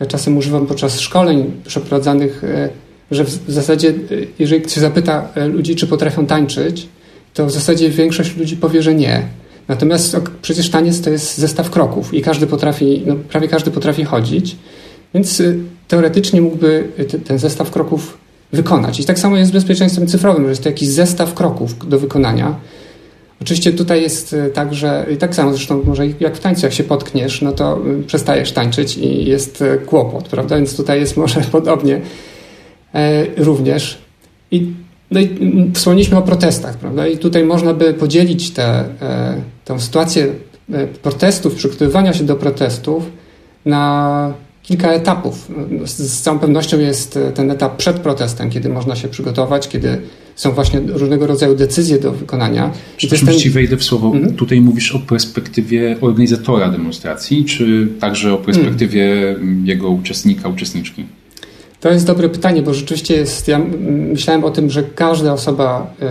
ja 0.00 0.06
czasem 0.06 0.36
używam 0.36 0.66
podczas 0.66 1.00
szkoleń 1.00 1.52
przeprowadzanych, 1.66 2.44
e, 2.44 2.68
że 3.10 3.24
w 3.24 3.40
zasadzie, 3.48 3.88
e, 3.88 3.92
jeżeli 4.38 4.62
ktoś 4.62 4.74
zapyta 4.74 5.28
e, 5.34 5.48
ludzi, 5.48 5.76
czy 5.76 5.86
potrafią 5.86 6.26
tańczyć, 6.26 6.88
to 7.34 7.46
w 7.46 7.50
zasadzie 7.50 7.90
większość 7.90 8.36
ludzi 8.36 8.56
powie, 8.56 8.82
że 8.82 8.94
nie. 8.94 9.22
Natomiast 9.68 10.16
przecież 10.42 10.70
taniec 10.70 11.00
to 11.00 11.10
jest 11.10 11.38
zestaw 11.38 11.70
kroków 11.70 12.14
i 12.14 12.22
każdy 12.22 12.46
potrafi, 12.46 13.02
no, 13.06 13.14
prawie 13.28 13.48
każdy 13.48 13.70
potrafi 13.70 14.04
chodzić, 14.04 14.56
więc 15.14 15.42
teoretycznie 15.88 16.40
mógłby 16.40 16.88
ten 17.24 17.38
zestaw 17.38 17.70
kroków 17.70 18.18
wykonać. 18.52 19.00
I 19.00 19.04
tak 19.04 19.18
samo 19.18 19.36
jest 19.36 19.50
z 19.50 19.54
bezpieczeństwem 19.54 20.06
cyfrowym, 20.06 20.42
że 20.42 20.48
jest 20.48 20.62
to 20.62 20.68
jakiś 20.68 20.88
zestaw 20.88 21.34
kroków 21.34 21.88
do 21.88 21.98
wykonania, 21.98 22.54
Oczywiście 23.42 23.72
tutaj 23.72 24.02
jest 24.02 24.32
e, 24.32 24.50
tak, 24.50 24.74
że 24.74 25.06
i 25.12 25.16
tak 25.16 25.34
samo 25.34 25.50
zresztą 25.52 25.82
może 25.84 26.06
jak 26.20 26.36
w 26.36 26.40
tańcu, 26.40 26.66
jak 26.66 26.72
się 26.72 26.84
potkniesz, 26.84 27.42
no 27.42 27.52
to 27.52 27.78
e, 28.00 28.02
przestajesz 28.02 28.52
tańczyć 28.52 28.96
i 28.96 29.24
jest 29.24 29.62
e, 29.62 29.78
kłopot, 29.78 30.28
prawda? 30.28 30.56
Więc 30.56 30.76
tutaj 30.76 31.00
jest 31.00 31.16
może 31.22 31.40
podobnie 31.40 32.00
również. 33.36 33.98
I, 34.50 34.72
no 35.10 35.20
i 35.20 35.28
wspomnieliśmy 35.74 36.16
o 36.16 36.22
protestach, 36.22 36.76
prawda? 36.76 37.06
I 37.06 37.18
tutaj 37.18 37.44
można 37.44 37.74
by 37.74 37.94
podzielić 37.94 38.50
tę 38.50 38.84
tę 39.64 39.80
sytuację 39.80 40.26
protestów, 41.02 41.54
przygotowywania 41.54 42.12
się 42.12 42.24
do 42.24 42.36
protestów 42.36 43.04
na 43.64 44.34
kilka 44.62 44.92
etapów. 44.92 45.48
Z 45.84 46.20
całą 46.20 46.38
pewnością 46.38 46.78
jest 46.78 47.18
ten 47.34 47.50
etap 47.50 47.76
przed 47.76 47.98
protestem, 47.98 48.50
kiedy 48.50 48.68
można 48.68 48.96
się 48.96 49.08
przygotować, 49.08 49.68
kiedy 49.68 50.00
są 50.36 50.52
właśnie 50.52 50.80
różnego 50.80 51.26
rodzaju 51.26 51.56
decyzje 51.56 51.98
do 51.98 52.12
wykonania. 52.12 52.72
Przepraszam, 52.96 53.28
ten... 53.28 53.38
ci 53.38 53.50
wejdę 53.50 53.76
w 53.76 53.84
słowo. 53.84 54.06
Mhm. 54.06 54.34
Tutaj 54.34 54.60
mówisz 54.60 54.92
o 54.94 54.98
perspektywie 54.98 55.96
organizatora 56.00 56.68
demonstracji, 56.68 57.44
czy 57.44 57.88
także 58.00 58.34
o 58.34 58.38
perspektywie 58.38 59.30
mhm. 59.30 59.66
jego 59.66 59.88
uczestnika, 59.90 60.48
uczestniczki? 60.48 61.04
To 61.80 61.90
jest 61.90 62.06
dobre 62.06 62.28
pytanie, 62.28 62.62
bo 62.62 62.74
rzeczywiście 62.74 63.14
jest, 63.14 63.48
ja 63.48 63.60
myślałem 64.12 64.44
o 64.44 64.50
tym, 64.50 64.70
że 64.70 64.82
każda 64.82 65.32
osoba 65.32 65.94
y, 66.02 66.06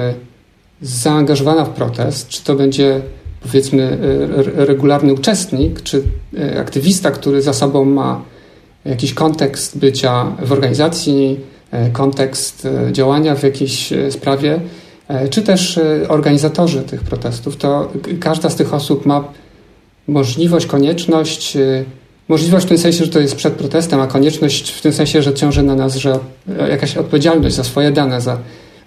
zaangażowana 0.81 1.65
w 1.65 1.69
protest, 1.69 2.27
czy 2.27 2.43
to 2.43 2.55
będzie 2.55 3.01
powiedzmy 3.41 3.97
y, 4.57 4.65
regularny 4.65 5.13
uczestnik, 5.13 5.81
czy 5.81 6.03
y, 6.33 6.59
aktywista, 6.59 7.11
który 7.11 7.41
za 7.41 7.53
sobą 7.53 7.85
ma 7.85 8.21
jakiś 8.85 9.13
kontekst 9.13 9.77
bycia 9.77 10.25
w 10.41 10.51
organizacji, 10.51 11.39
kontekst 11.93 12.65
e, 12.65 12.93
działania 12.93 13.35
w 13.35 13.43
jakiejś 13.43 13.93
e, 13.93 14.11
sprawie, 14.11 14.59
czy 15.29 15.41
też 15.41 15.79
organizatorzy 16.07 16.81
tych 16.81 17.03
protestów, 17.03 17.57
to 17.57 17.91
każda 18.19 18.49
z 18.49 18.55
tych 18.55 18.73
osób 18.73 19.05
ma 19.05 19.23
możliwość, 20.07 20.65
konieczność, 20.65 21.57
możliwość 22.27 22.65
w 22.65 22.69
tym 22.69 22.77
sensie, 22.77 23.05
że 23.05 23.11
to 23.11 23.19
jest 23.19 23.35
przed 23.35 23.53
protestem, 23.53 23.99
a 23.99 24.07
konieczność 24.07 24.71
w 24.71 24.81
tym 24.81 24.93
sensie, 24.93 25.21
że 25.21 25.33
ciąży 25.33 25.63
na 25.63 25.75
nas, 25.75 25.95
że 25.95 26.19
jakaś 26.69 26.97
odpowiedzialność 26.97 27.55
za 27.55 27.63
swoje 27.63 27.91
dane, 27.91 28.21
za, 28.21 28.37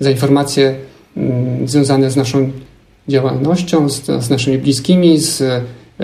za 0.01 0.11
informacje 0.11 0.75
mm, 1.17 1.69
związane 1.69 2.11
z 2.11 2.17
naszą 2.17 2.51
działalnością, 3.09 3.89
z, 3.89 4.25
z 4.25 4.31
naszymi 4.31 4.59
bliskimi, 4.59 5.19
z, 5.19 5.37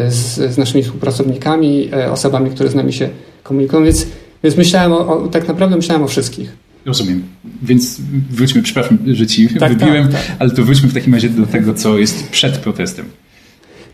z, 0.09 0.53
z 0.53 0.59
naszymi 0.59 0.85
współpracownikami, 0.85 1.91
osobami, 2.13 2.51
które 2.51 2.69
z 2.69 2.75
nami 2.75 2.93
się 2.93 3.09
komunikują, 3.43 3.85
więc, 3.85 4.07
więc 4.45 4.57
myślałem 4.57 4.93
o, 4.93 5.09
o, 5.09 5.29
tak 5.29 5.49
naprawdę 5.49 5.77
myślałem 5.77 6.03
o 6.05 6.09
wszystkich. 6.09 6.68
Rozumiem. 6.89 7.23
Więc 7.63 8.01
wróćmy, 8.31 8.63
przepraszam, 8.63 8.99
że 9.07 9.27
ci 9.27 9.49
tak, 9.49 9.79
wybiłem, 9.79 10.09
tak, 10.09 10.27
tak. 10.27 10.37
ale 10.39 10.51
to 10.51 10.65
wróćmy 10.65 10.89
w 10.89 10.95
takim 10.95 11.15
razie 11.15 11.29
do 11.29 11.47
tego, 11.47 11.75
co 11.75 11.99
jest 11.99 12.29
przed 12.29 12.59
protestem. 12.59 13.05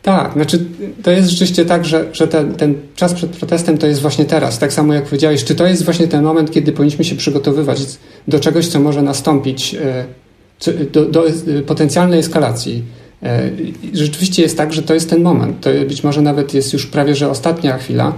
Tak, 0.02 0.32
znaczy 0.32 0.64
to 1.02 1.10
jest 1.10 1.30
rzeczywiście 1.30 1.64
tak, 1.64 1.84
że, 1.84 2.04
że 2.12 2.28
ten, 2.28 2.54
ten 2.54 2.74
czas 2.96 3.14
przed 3.14 3.30
protestem 3.30 3.78
to 3.78 3.86
jest 3.86 4.00
właśnie 4.00 4.24
teraz. 4.24 4.58
Tak 4.58 4.72
samo 4.72 4.94
jak 4.94 5.04
powiedziałeś, 5.04 5.44
czy 5.44 5.54
to 5.54 5.66
jest 5.66 5.84
właśnie 5.84 6.08
ten 6.08 6.24
moment, 6.24 6.50
kiedy 6.50 6.72
powinniśmy 6.72 7.04
się 7.04 7.16
przygotowywać 7.16 7.80
do 8.28 8.40
czegoś, 8.40 8.66
co 8.66 8.80
może 8.80 9.02
nastąpić, 9.02 9.74
e, 9.74 10.04
do, 10.92 11.04
do 11.04 11.24
potencjalnej 11.66 12.20
eskalacji. 12.20 12.82
E, 13.22 13.50
rzeczywiście 13.92 14.42
jest 14.42 14.56
tak, 14.56 14.72
że 14.72 14.82
to 14.82 14.94
jest 14.94 15.10
ten 15.10 15.22
moment. 15.22 15.60
To 15.60 15.70
być 15.88 16.04
może 16.04 16.22
nawet 16.22 16.54
jest 16.54 16.72
już 16.72 16.86
prawie, 16.86 17.14
że 17.14 17.30
ostatnia 17.30 17.78
chwila, 17.78 18.12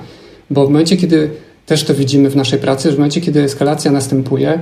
bo 0.50 0.66
w 0.66 0.70
momencie, 0.70 0.96
kiedy 0.96 1.30
też 1.66 1.84
to 1.84 1.94
widzimy 1.94 2.30
w 2.30 2.36
naszej 2.36 2.58
pracy, 2.58 2.88
że 2.88 2.94
w 2.94 2.98
momencie, 2.98 3.20
kiedy 3.20 3.42
eskalacja 3.42 3.90
następuje, 3.90 4.58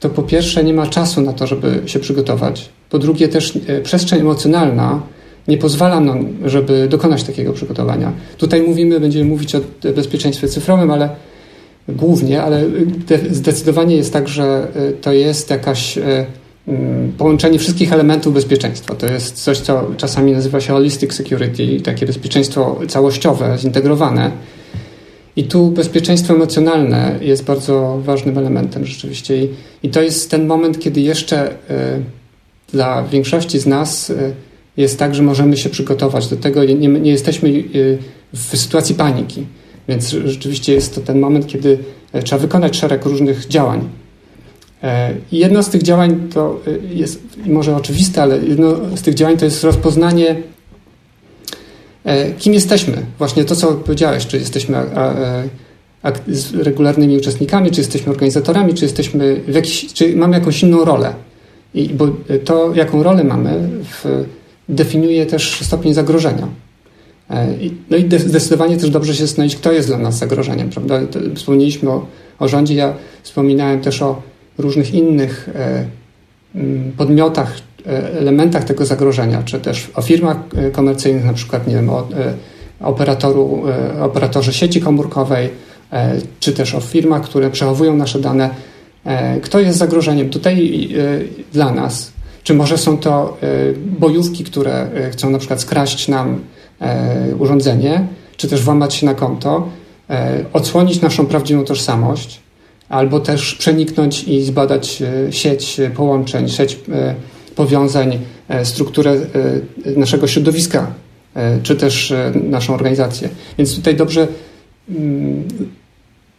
to 0.00 0.10
po 0.10 0.22
pierwsze 0.22 0.64
nie 0.64 0.74
ma 0.74 0.86
czasu 0.86 1.20
na 1.20 1.32
to, 1.32 1.46
żeby 1.46 1.82
się 1.86 1.98
przygotować. 1.98 2.68
Po 2.90 2.98
drugie 2.98 3.28
też 3.28 3.58
e, 3.66 3.80
przestrzeń 3.80 4.20
emocjonalna 4.20 5.02
nie 5.48 5.58
pozwala 5.58 6.00
nam, 6.00 6.26
żeby 6.44 6.88
dokonać 6.88 7.22
takiego 7.22 7.52
przygotowania. 7.52 8.12
Tutaj 8.38 8.62
mówimy, 8.62 9.00
będziemy 9.00 9.24
mówić 9.24 9.54
o 9.54 9.60
bezpieczeństwie 9.96 10.48
cyfrowym, 10.48 10.90
ale 10.90 11.08
głównie, 11.88 12.42
ale 12.42 12.64
zdecydowanie 13.30 13.96
jest 13.96 14.12
tak, 14.12 14.28
że 14.28 14.68
e, 14.74 14.92
to 14.92 15.12
jest 15.12 15.50
jakaś 15.50 15.98
e, 15.98 16.26
mm, 16.68 17.12
połączenie 17.12 17.58
wszystkich 17.58 17.92
elementów 17.92 18.34
bezpieczeństwa. 18.34 18.94
To 18.94 19.06
jest 19.06 19.44
coś, 19.44 19.58
co 19.58 19.90
czasami 19.96 20.32
nazywa 20.32 20.60
się 20.60 20.72
holistic 20.72 21.14
security, 21.14 21.80
takie 21.80 22.06
bezpieczeństwo 22.06 22.80
całościowe, 22.88 23.58
zintegrowane 23.58 24.30
i 25.36 25.44
tu 25.44 25.70
bezpieczeństwo 25.70 26.34
emocjonalne 26.34 27.18
jest 27.20 27.44
bardzo 27.44 27.98
ważnym 28.04 28.38
elementem 28.38 28.86
rzeczywiście. 28.86 29.44
I, 29.44 29.48
i 29.82 29.88
to 29.88 30.02
jest 30.02 30.30
ten 30.30 30.46
moment, 30.46 30.78
kiedy 30.78 31.00
jeszcze 31.00 31.50
y, 31.50 31.54
dla 32.72 33.02
większości 33.02 33.58
z 33.58 33.66
nas 33.66 34.10
y, 34.10 34.34
jest 34.76 34.98
tak, 34.98 35.14
że 35.14 35.22
możemy 35.22 35.56
się 35.56 35.68
przygotować 35.68 36.28
do 36.28 36.36
tego. 36.36 36.64
Nie, 36.64 36.88
nie 36.88 37.10
jesteśmy 37.10 37.48
y, 37.48 37.98
w 38.34 38.56
sytuacji 38.56 38.94
paniki. 38.94 39.46
Więc 39.88 40.10
rzeczywiście 40.10 40.72
jest 40.72 40.94
to 40.94 41.00
ten 41.00 41.20
moment, 41.20 41.46
kiedy 41.46 41.78
trzeba 42.24 42.42
wykonać 42.42 42.76
szereg 42.76 43.04
różnych 43.04 43.48
działań. 43.48 43.88
I 45.32 45.38
jedno 45.38 45.62
z 45.62 45.68
tych 45.68 45.82
działań 45.82 46.28
to 46.34 46.60
jest 46.94 47.22
może 47.46 47.76
oczywiste, 47.76 48.22
ale 48.22 48.38
jedno 48.38 48.96
z 48.96 49.02
tych 49.02 49.14
działań 49.14 49.36
to 49.36 49.44
jest 49.44 49.64
rozpoznanie 49.64 50.36
E, 50.36 50.53
kim 52.38 52.54
jesteśmy? 52.54 52.96
Właśnie 53.18 53.44
to, 53.44 53.56
co 53.56 53.72
powiedziałeś, 53.72 54.26
czy 54.26 54.38
jesteśmy 54.38 54.76
regularnymi 56.54 57.16
uczestnikami, 57.16 57.70
czy 57.70 57.80
jesteśmy 57.80 58.12
organizatorami, 58.12 58.74
czy 58.74 58.84
jesteśmy 58.84 59.40
jakiś, 59.48 59.92
czy 59.92 60.16
mamy 60.16 60.38
jakąś 60.38 60.62
inną 60.62 60.84
rolę. 60.84 61.14
I, 61.74 61.88
bo 61.88 62.08
to, 62.44 62.74
jaką 62.74 63.02
rolę 63.02 63.24
mamy, 63.24 63.68
w, 63.84 64.24
definiuje 64.68 65.26
też 65.26 65.60
stopień 65.62 65.94
zagrożenia. 65.94 66.48
E, 67.30 67.48
no 67.90 67.96
i 67.96 68.08
zdecydowanie 68.18 68.76
też 68.76 68.90
dobrze 68.90 69.14
się 69.14 69.26
zastanowić, 69.26 69.56
kto 69.56 69.72
jest 69.72 69.88
dla 69.88 69.98
nas 69.98 70.18
zagrożeniem. 70.18 70.70
Prawda? 70.70 71.00
Wspomnieliśmy 71.34 71.90
o, 71.90 72.06
o 72.38 72.48
rządzie, 72.48 72.74
ja 72.74 72.94
wspominałem 73.22 73.80
też 73.80 74.02
o 74.02 74.22
różnych 74.58 74.94
innych 74.94 75.48
e, 75.54 75.84
podmiotach 76.96 77.56
E, 77.56 77.73
elementach 78.18 78.64
tego 78.64 78.86
zagrożenia, 78.86 79.42
czy 79.42 79.60
też 79.60 79.90
o 79.94 80.02
firmach 80.02 80.36
e, 80.56 80.70
komercyjnych, 80.70 81.24
na 81.24 81.32
przykład, 81.32 81.66
nie 81.66 81.74
wiem, 81.74 81.90
o 81.90 82.00
e, 82.00 82.34
operatoru, 82.80 83.62
operatorze 84.00 84.52
sieci 84.52 84.80
komórkowej, 84.80 85.50
czy 86.40 86.52
też 86.52 86.74
o 86.74 86.80
firmach, 86.80 87.22
które 87.22 87.50
przechowują 87.50 87.96
nasze 87.96 88.20
dane. 88.20 88.50
Kto 89.42 89.60
jest 89.60 89.78
zagrożeniem 89.78 90.30
tutaj 90.30 90.88
dla 91.52 91.72
nas? 91.72 92.12
Czy 92.42 92.54
może 92.54 92.78
są 92.78 92.98
to 92.98 93.38
bojówki, 93.98 94.44
które 94.44 94.88
chcą 95.12 95.30
na 95.30 95.38
przykład 95.38 95.60
skraść 95.60 96.08
nam 96.08 96.40
urządzenie, 97.38 98.06
czy 98.36 98.48
też 98.48 98.62
włamać 98.62 98.94
się 98.94 99.06
na 99.06 99.14
konto, 99.14 99.68
odsłonić 100.52 101.00
naszą 101.00 101.26
prawdziwą 101.26 101.64
tożsamość, 101.64 102.40
albo 102.88 103.20
też 103.20 103.54
przeniknąć 103.54 104.24
i 104.24 104.42
zbadać 104.42 105.02
sieć 105.30 105.80
połączeń, 105.96 106.48
sieć 106.48 106.78
powiązań, 107.56 108.18
strukturę 108.64 109.20
naszego 109.96 110.26
środowiska 110.26 110.92
E, 111.34 111.60
czy 111.62 111.76
też 111.76 112.10
e, 112.10 112.32
naszą 112.44 112.74
organizację. 112.74 113.28
Więc 113.58 113.76
tutaj 113.76 113.96
dobrze 113.96 114.28
mm, 114.88 115.44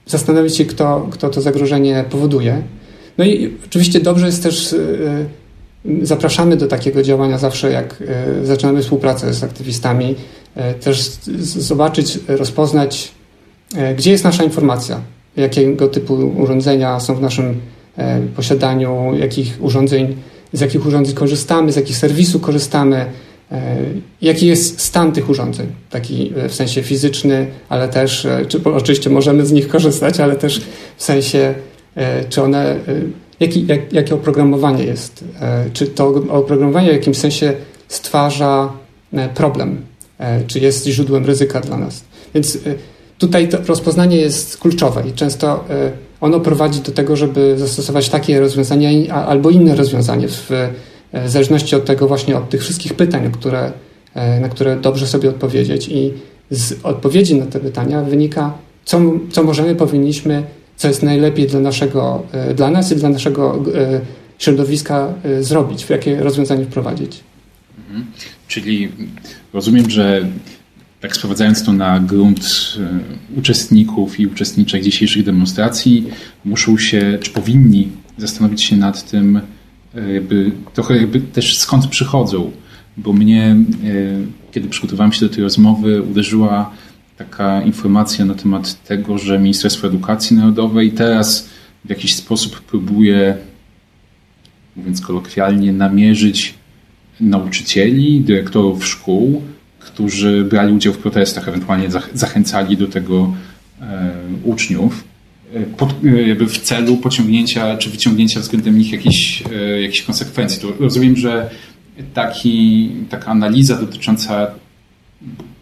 zastanowić 0.05 0.57
się, 0.57 0.65
kto, 0.65 1.07
kto 1.11 1.29
to 1.29 1.41
zagrożenie 1.41 2.05
powoduje. 2.09 2.61
No 3.17 3.25
i 3.25 3.53
oczywiście 3.65 3.99
dobrze 3.99 4.25
jest 4.25 4.43
też, 4.43 4.73
e, 4.73 6.05
zapraszamy 6.05 6.57
do 6.57 6.67
takiego 6.67 7.03
działania 7.03 7.37
zawsze, 7.37 7.71
jak 7.71 8.03
zaczynamy 8.43 8.81
współpracę 8.81 9.33
z 9.33 9.43
aktywistami, 9.43 10.15
też 10.81 11.09
zobaczyć, 11.57 12.19
rozpoznać, 12.27 13.11
gdzie 13.97 14.11
jest 14.11 14.23
nasza 14.23 14.43
informacja, 14.43 15.01
jakiego 15.37 15.87
typu 15.87 16.13
urządzenia 16.37 16.99
są 16.99 17.15
w 17.15 17.21
naszym 17.21 17.61
posiadaniu, 18.35 19.15
jakich 19.19 19.57
urządzeń, 19.59 20.15
z 20.53 20.61
jakich 20.61 20.85
urządzeń 20.85 21.15
korzystamy, 21.15 21.71
z 21.71 21.75
jakich 21.75 21.97
serwisów 21.97 22.41
korzystamy, 22.41 23.05
E, 23.51 23.77
jaki 24.21 24.47
jest 24.47 24.81
stan 24.81 25.11
tych 25.11 25.29
urządzeń, 25.29 25.67
taki 25.89 26.33
w 26.49 26.53
sensie 26.53 26.83
fizyczny, 26.83 27.47
ale 27.69 27.87
też, 27.87 28.25
e, 28.25 28.45
czy, 28.45 28.61
oczywiście 28.63 29.09
możemy 29.09 29.45
z 29.45 29.51
nich 29.51 29.67
korzystać, 29.67 30.19
ale 30.19 30.35
też 30.35 30.61
w 30.97 31.03
sensie, 31.03 31.53
e, 31.95 32.25
czy 32.29 32.41
one, 32.41 32.79
jaki, 33.39 33.65
jak, 33.67 33.93
jakie 33.93 34.15
oprogramowanie 34.15 34.83
jest, 34.83 35.23
czy 35.73 35.87
to 35.87 36.07
oprogramowanie 36.29 36.89
w 36.89 36.93
jakimś 36.93 37.17
sensie 37.17 37.53
stwarza 37.87 38.73
problem, 39.35 39.81
czy 40.47 40.59
jest 40.59 40.85
źródłem 40.87 41.25
ryzyka 41.25 41.59
dla 41.59 41.77
nas. 41.77 42.03
Więc 42.33 42.57
tutaj 43.17 43.49
to 43.49 43.57
rozpoznanie 43.67 44.17
jest 44.17 44.57
kluczowe 44.57 45.03
i 45.09 45.13
często 45.13 45.65
ono 46.21 46.39
prowadzi 46.39 46.79
do 46.79 46.91
tego, 46.91 47.15
żeby 47.15 47.57
zastosować 47.57 48.09
takie 48.09 48.39
rozwiązania 48.39 49.13
albo 49.13 49.49
inne 49.49 49.75
rozwiązanie 49.75 50.27
w 50.27 50.51
E, 51.15 51.27
w 51.27 51.29
zależności 51.29 51.75
od 51.75 51.85
tego 51.85 52.07
właśnie, 52.07 52.37
od 52.37 52.49
tych 52.49 52.61
wszystkich 52.61 52.93
pytań, 52.93 53.31
które, 53.31 53.71
e, 54.13 54.39
na 54.39 54.49
które 54.49 54.75
dobrze 54.75 55.07
sobie 55.07 55.29
odpowiedzieć 55.29 55.87
i 55.87 56.13
z 56.49 56.85
odpowiedzi 56.85 57.35
na 57.35 57.45
te 57.45 57.59
pytania 57.59 58.01
wynika, 58.01 58.53
co, 58.85 59.01
co 59.31 59.43
możemy, 59.43 59.75
powinniśmy, 59.75 60.43
co 60.75 60.87
jest 60.87 61.03
najlepiej 61.03 61.47
dla 61.47 61.59
naszego, 61.59 62.23
e, 62.31 62.53
dla 62.53 62.71
nas 62.71 62.91
i 62.91 62.95
dla 62.95 63.09
naszego 63.09 63.63
środowiska 64.37 65.13
zrobić, 65.41 65.85
w 65.85 65.89
jakie 65.89 66.19
rozwiązanie 66.19 66.65
wprowadzić. 66.65 67.23
Mhm. 67.87 68.05
Czyli 68.47 68.91
rozumiem, 69.53 69.89
że 69.89 70.27
tak 71.01 71.15
sprowadzając 71.15 71.63
to 71.63 71.73
na 71.73 71.99
grunt 71.99 72.75
uczestników 73.37 74.19
i 74.19 74.27
uczestniczek 74.27 74.83
dzisiejszych 74.83 75.23
demonstracji, 75.23 76.07
muszą 76.45 76.77
się, 76.77 77.17
czy 77.21 77.31
powinni 77.31 77.87
zastanowić 78.17 78.63
się 78.63 78.77
nad 78.77 79.11
tym, 79.11 79.41
E, 79.95 80.13
jakby 80.13 80.51
trochę 80.73 80.97
jakby 80.97 81.21
też 81.21 81.57
skąd 81.57 81.87
przychodzą, 81.87 82.51
bo 82.97 83.13
mnie, 83.13 83.43
e, 83.43 83.55
kiedy 84.51 84.69
przygotowałem 84.69 85.13
się 85.13 85.27
do 85.27 85.33
tej 85.33 85.43
rozmowy, 85.43 86.01
uderzyła 86.01 86.71
taka 87.17 87.61
informacja 87.61 88.25
na 88.25 88.33
temat 88.33 88.83
tego, 88.83 89.17
że 89.17 89.39
Ministerstwo 89.39 89.87
Edukacji 89.87 90.37
Narodowej 90.37 90.91
teraz 90.91 91.49
w 91.85 91.89
jakiś 91.89 92.15
sposób 92.15 92.61
próbuje, 92.61 93.37
mówiąc 94.75 95.01
kolokwialnie, 95.01 95.73
namierzyć 95.73 96.53
nauczycieli, 97.19 98.21
dyrektorów 98.21 98.87
szkół, 98.87 99.41
którzy 99.85 100.43
brali 100.43 100.73
udział 100.73 100.93
w 100.93 100.97
protestach, 100.97 101.47
ewentualnie 101.47 101.89
zachęcali 102.13 102.77
do 102.77 102.87
tego 102.87 103.33
e, 103.81 104.11
uczniów 104.43 105.03
pod, 105.77 106.03
jakby 106.27 106.47
w 106.47 106.59
celu 106.59 106.97
pociągnięcia 106.97 107.77
czy 107.77 107.89
wyciągnięcia 107.89 108.39
względem 108.39 108.77
nich 108.77 108.91
jakichś, 108.91 109.43
e, 109.51 109.81
jakichś 109.81 110.01
konsekwencji. 110.01 110.61
To 110.61 110.73
rozumiem, 110.79 111.15
że 111.15 111.49
taki, 112.13 112.91
taka 113.09 113.31
analiza 113.31 113.75
dotycząca 113.75 114.47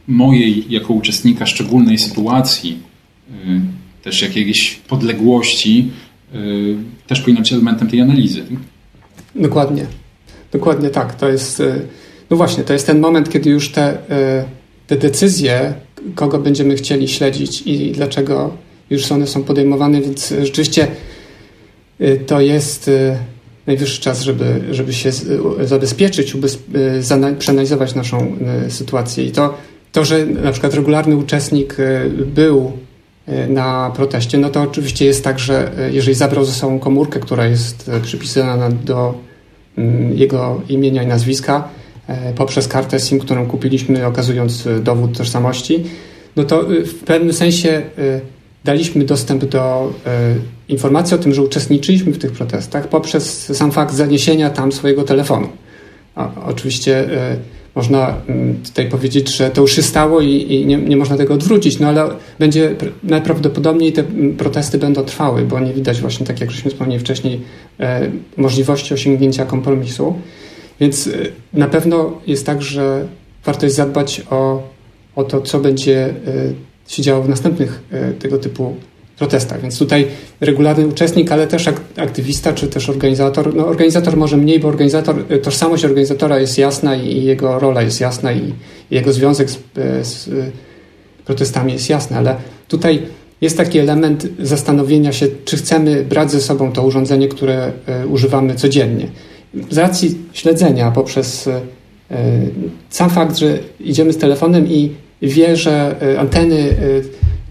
mojej 0.08 0.66
jako 0.70 0.94
uczestnika 0.94 1.46
szczególnej 1.46 1.98
sytuacji, 1.98 2.80
e, 3.32 3.34
też 4.04 4.22
jakiejś 4.22 4.76
podległości, 4.76 5.92
e, 6.34 6.38
też 7.08 7.22
powinna 7.22 7.40
być 7.40 7.54
elementem 7.54 7.88
tej 7.88 8.02
analizy. 8.02 8.44
Dokładnie. 9.36 9.86
Dokładnie 10.52 10.90
tak. 10.90 11.16
To 11.16 11.30
jest, 11.30 11.64
no 12.30 12.38
właśnie, 12.38 12.64
to 12.64 12.74
jest 12.74 12.88
ten 12.88 13.00
moment, 13.00 13.30
kiedy 13.30 13.50
już 13.50 13.72
te, 13.72 13.98
te 14.88 14.98
decyzje, 14.98 15.74
kogo 16.16 16.40
będziemy 16.40 16.76
chcieli 16.76 17.08
śledzić 17.08 17.62
i 17.62 17.92
dlaczego 17.92 18.52
już 18.90 19.12
one 19.12 19.28
są 19.28 19.44
podejmowane, 19.44 20.02
więc 20.02 20.34
rzeczywiście 20.44 20.88
y, 22.02 22.20
to 22.28 22.42
jest 22.42 22.88
y, 22.88 23.18
najwyższy 23.68 24.02
czas, 24.02 24.22
żeby, 24.22 24.62
żeby 24.72 24.94
się 24.94 25.12
zabezpieczyć, 25.64 26.38
przeanalizować 27.40 27.96
naszą 27.96 28.36
sytuację. 28.70 29.26
I 29.26 29.32
to, 29.32 29.54
to, 29.92 30.06
że 30.06 30.26
na 30.26 30.52
przykład 30.52 30.74
regularny 30.74 31.16
uczestnik 31.16 31.78
był 32.36 32.72
na 33.50 33.92
proteście, 33.96 34.38
no 34.38 34.50
to 34.50 34.62
oczywiście 34.62 35.06
jest 35.06 35.24
tak, 35.24 35.40
że 35.40 35.72
jeżeli 35.92 36.16
zabrał 36.16 36.46
ze 36.46 36.52
sobą 36.52 36.80
komórkę, 36.80 37.20
która 37.20 37.48
jest 37.48 37.92
przypisana 38.02 38.70
do 38.70 39.14
mm, 39.78 40.18
jego 40.18 40.62
imienia 40.70 41.04
i 41.04 41.08
nazwiska 41.08 41.70
poprzez 42.36 42.68
kartę 42.68 43.00
SIM, 43.00 43.20
którą 43.20 43.46
kupiliśmy, 43.46 44.06
okazując 44.06 44.68
dowód 44.82 45.18
tożsamości, 45.18 45.84
no 46.36 46.44
to 46.44 46.64
w 46.86 46.94
pewnym 46.94 47.34
sensie 47.34 47.82
daliśmy 48.64 49.06
dostęp 49.06 49.46
do 49.46 49.94
e, 50.06 50.36
informacji 50.70 51.16
o 51.16 51.18
tym, 51.18 51.34
że 51.34 51.42
uczestniczyliśmy 51.42 52.12
w 52.12 52.18
tych 52.18 52.32
protestach 52.32 52.88
poprzez 52.88 53.56
sam 53.58 53.72
fakt 53.72 53.96
zaniesienia 53.96 54.50
tam 54.50 54.72
swojego 54.72 55.04
telefonu. 55.04 55.48
oczywiście 56.46 56.98
e, 56.98 57.38
można 57.76 58.16
tutaj 58.66 58.90
powiedzieć, 58.90 59.36
że 59.36 59.50
to 59.50 59.62
już 59.62 59.76
się 59.76 59.84
stało 59.84 60.22
i, 60.22 60.30
i 60.30 60.66
nie, 60.66 60.78
nie, 60.78 60.98
można 60.98 61.18
tego 61.18 61.34
odwrócić, 61.34 61.80
no 61.80 61.88
ale 61.88 62.10
będzie 62.40 62.76
najprawdopodobniej 63.04 63.94
te 63.94 64.04
protesty 64.38 64.78
będą 64.78 65.04
trwały, 65.04 65.42
bo 65.42 65.60
nie 65.60 65.74
widać 65.74 66.02
właśnie, 66.02 66.26
tak 66.26 66.42
jak 66.42 66.52
żeśmy 66.52 66.72
wspomnieli 66.72 67.00
wcześniej, 67.00 67.42
e, 67.80 68.10
możliwości 68.38 68.94
osiągnięcia 68.94 69.46
kompromisu. 69.46 70.14
Więc 70.80 71.10
na 71.54 71.68
pewno 71.68 72.22
jest 72.28 72.46
tak, 72.46 72.62
że 72.62 73.08
warto 73.46 73.66
jest 73.66 73.76
zadbać 73.76 74.22
o, 74.30 74.64
o 75.16 75.24
to, 75.24 75.42
co 75.42 75.60
będzie 75.60 76.14
się 76.88 77.04
działo 77.04 77.24
w 77.24 77.30
następnych 77.30 77.84
e, 77.92 78.12
tego 78.14 78.38
typu 78.38 78.76
protestach. 79.18 79.62
Więc 79.62 79.80
tutaj 79.80 80.08
regularny 80.42 80.88
uczestnik, 80.88 81.32
ale 81.32 81.48
też 81.48 81.70
aktywista, 81.98 82.54
czy 82.54 82.68
też 82.68 82.90
organizator. 82.90 83.56
No, 83.56 83.68
organizator 83.68 84.18
może 84.18 84.38
mniej, 84.38 84.60
bo 84.60 84.68
organizator, 84.68 85.26
tożsamość 85.44 85.86
organizatora 85.86 86.40
jest 86.40 86.58
jasna 86.58 86.96
i 86.96 87.24
jego 87.24 87.60
rola 87.60 87.82
jest 87.82 88.02
jasna 88.02 88.34
i 88.34 88.54
jego 88.92 89.14
związek 89.14 89.50
z, 89.50 89.60
z 90.02 90.30
protestami 91.26 91.74
jest 91.74 91.90
jasny, 91.90 92.18
ale 92.18 92.36
tutaj 92.68 93.02
jest 93.42 93.58
taki 93.58 93.80
element 93.80 94.28
zastanowienia 94.40 95.14
się, 95.14 95.28
czy 95.46 95.58
chcemy 95.58 96.04
brać 96.04 96.32
ze 96.32 96.42
sobą 96.42 96.72
to 96.72 96.84
urządzenie, 96.84 97.28
które 97.28 97.72
używamy 98.10 98.56
codziennie. 98.56 99.08
Z 99.70 99.78
racji 99.78 100.18
śledzenia 100.34 100.92
poprzez 100.92 101.50
sam 102.90 103.10
fakt, 103.10 103.38
że 103.38 103.60
idziemy 103.80 104.14
z 104.14 104.18
telefonem 104.18 104.68
i 104.68 104.92
wie, 105.24 105.56
że 105.56 105.96
e, 106.02 106.20
anteny 106.20 106.76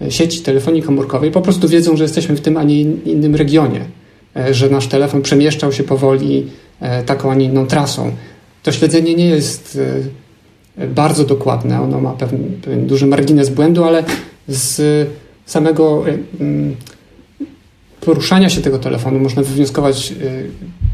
e, 0.01 0.11
sieci 0.11 0.41
telefonii 0.41 0.81
komórkowej 0.81 1.31
po 1.31 1.41
prostu 1.41 1.67
wiedzą, 1.67 1.97
że 1.97 2.03
jesteśmy 2.03 2.35
w 2.35 2.41
tym, 2.41 2.57
a 2.57 2.63
nie 2.63 2.81
innym 2.81 3.35
regionie, 3.35 3.85
e, 4.35 4.53
że 4.53 4.69
nasz 4.69 4.87
telefon 4.87 5.21
przemieszczał 5.21 5.71
się 5.71 5.83
powoli 5.83 6.47
taką, 7.05 7.31
a 7.31 7.35
nie 7.35 7.45
inną 7.45 7.67
trasą. 7.67 8.11
To 8.63 8.71
śledzenie 8.71 9.15
nie 9.15 9.27
jest 9.27 9.79
bardzo 10.95 11.23
dokładne, 11.23 11.81
ono 11.81 12.01
ma 12.01 12.11
pewien, 12.11 12.43
pewien 12.61 12.87
duży 12.87 13.05
margines 13.05 13.49
błędu, 13.49 13.83
ale 13.83 14.03
z 14.47 15.07
samego 15.45 16.03
poruszania 18.03 18.49
się 18.49 18.61
tego 18.61 18.79
telefonu 18.79 19.19
można 19.19 19.41
wywnioskować 19.41 20.13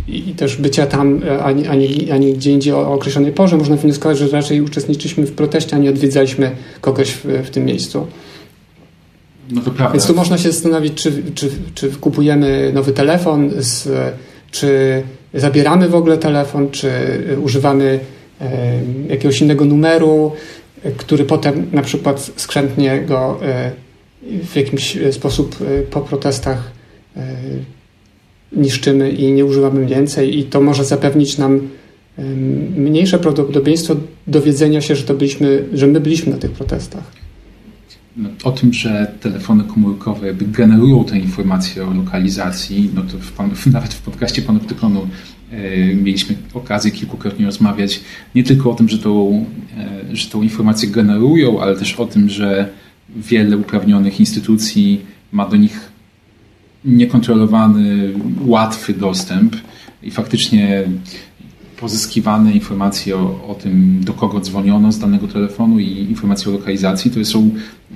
i 0.08 0.34
też 0.34 0.56
bycia 0.56 0.86
tam, 0.86 1.22
ani, 1.44 1.68
ani, 1.68 2.12
ani 2.12 2.34
gdzie 2.34 2.52
indziej 2.52 2.74
o 2.74 2.94
określonej 2.94 3.32
porze, 3.32 3.58
można 3.58 3.76
wnioskować, 3.76 4.18
że 4.18 4.28
raczej 4.28 4.62
uczestniczyliśmy 4.62 5.26
w 5.26 5.32
proteście, 5.32 5.76
a 5.76 5.80
nie 5.80 5.90
odwiedzaliśmy 5.90 6.52
kogoś 6.82 7.12
w, 7.12 7.26
w 7.26 7.50
tym 7.50 7.66
miejscu. 7.66 8.08
No 9.52 9.62
to 9.62 9.72
prawda. 9.72 9.94
Więc 9.94 10.08
tu 10.08 10.16
można 10.16 10.38
się 10.38 10.52
zastanowić, 10.52 10.94
czy, 10.94 11.24
czy, 11.36 11.50
czy 11.76 11.90
kupujemy 11.90 12.72
nowy 12.74 12.92
telefon, 12.92 13.52
z, 13.58 13.90
czy 14.52 15.04
zabieramy 15.34 15.90
w 15.90 15.96
ogóle 15.96 16.18
telefon, 16.18 16.72
czy 16.72 16.92
używamy 17.44 18.00
e, 18.42 18.50
jakiegoś 19.10 19.42
innego 19.42 19.66
numeru, 19.66 20.32
który 20.98 21.26
potem 21.26 21.68
na 21.72 21.82
przykład 21.82 22.32
skrzętnie 22.36 23.02
go 23.02 23.40
w 24.44 24.56
jakiś 24.56 24.98
sposób 25.12 25.56
po 25.92 26.02
protestach 26.02 26.79
niszczymy 28.52 29.12
i 29.12 29.32
nie 29.32 29.46
używamy 29.46 29.86
więcej 29.86 30.40
i 30.40 30.44
to 30.44 30.62
może 30.62 30.86
zapewnić 30.86 31.38
nam 31.38 31.60
mniejsze 32.78 33.20
prawdopodobieństwo 33.20 33.96
dowiedzenia 34.28 34.82
się, 34.82 34.96
że, 34.96 35.04
to 35.04 35.14
byliśmy, 35.14 35.66
że 35.74 35.88
my 35.88 36.00
byliśmy 36.00 36.32
na 36.32 36.38
tych 36.38 36.52
protestach. 36.52 37.04
O 38.44 38.52
tym, 38.52 38.74
że 38.74 39.12
telefony 39.22 39.64
komórkowe 39.64 40.28
jakby 40.28 40.46
generują 40.46 41.04
te 41.04 41.20
informacje 41.20 41.88
o 41.88 41.94
lokalizacji, 41.94 42.90
no 42.96 43.02
to 43.02 43.18
w 43.18 43.32
pan, 43.32 43.52
nawet 43.74 43.94
w 43.94 44.02
podcaście 44.02 44.42
Panoptykonu 44.42 45.08
e, 45.52 45.96
mieliśmy 45.96 46.36
okazję 46.54 46.92
kilkukrotnie 46.92 47.46
rozmawiać 47.46 48.02
nie 48.36 48.44
tylko 48.44 48.72
o 48.72 48.76
tym, 48.76 48.90
że 48.90 48.98
tą, 48.98 49.46
e, 50.12 50.16
że 50.16 50.30
tą 50.30 50.42
informację 50.42 50.90
generują, 50.90 51.62
ale 51.62 51.76
też 51.76 51.96
o 51.96 52.06
tym, 52.06 52.30
że 52.30 52.70
wiele 53.16 53.58
uprawnionych 53.58 54.20
instytucji 54.20 55.02
ma 55.32 55.50
do 55.50 55.58
nich 55.58 55.92
niekontrolowany, 56.86 58.14
łatwy 58.46 58.94
dostęp 58.94 59.56
i 60.04 60.12
faktycznie 60.12 60.84
pozyskiwane 61.80 62.52
informacje 62.52 63.16
o, 63.16 63.48
o, 63.48 63.56
tym, 63.56 64.04
do 64.04 64.14
kogo 64.14 64.40
dzwoniono 64.40 64.92
z 64.92 65.00
danego 65.00 65.28
telefonu 65.28 65.80
i 65.80 65.88
informacje 65.88 66.52
o 66.52 66.54
lokalizacji, 66.54 67.12
to 67.12 67.26
są, 67.26 67.50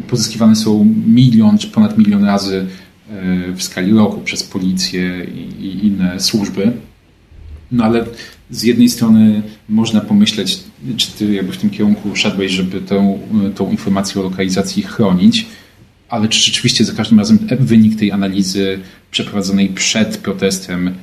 pozyskiwane 0.08 0.56
są 0.56 0.93
milion 1.08 1.58
czy 1.58 1.67
ponad 1.67 1.98
milion 1.98 2.26
razy 2.26 2.67
e, 3.10 3.54
w 3.54 3.63
skali 3.63 3.93
roku 3.93 4.22
przez 4.22 4.43
policję 4.43 5.28
i, 5.36 5.65
i 5.65 5.88
inne 5.88 6.19
służby. 6.19 6.72
No 7.72 7.84
ale 7.84 8.06
z 8.50 8.63
jednej 8.63 8.89
strony 8.89 9.41
można 9.69 10.02
pomyśleć, 10.02 10.60
czy 10.98 11.12
ty 11.12 11.34
jakby 11.34 11.52
w 11.52 11.58
tym 11.58 11.69
kierunku 11.69 12.15
szedłeś, 12.15 12.52
żeby 12.52 12.82
tę, 12.82 13.19
tą 13.56 13.72
informację 13.72 14.22
o 14.22 14.24
lokalizacji 14.24 14.84
chronić, 14.84 15.46
ale 16.13 16.28
czy 16.28 16.45
rzeczywiście 16.45 16.86
za 16.86 16.93
każdym 16.93 17.19
razem 17.19 17.39
wynik 17.60 17.99
tej 17.99 18.12
analizy 18.12 18.80
przeprowadzonej 19.12 19.69
przed 19.69 20.17
protestem 20.17 20.93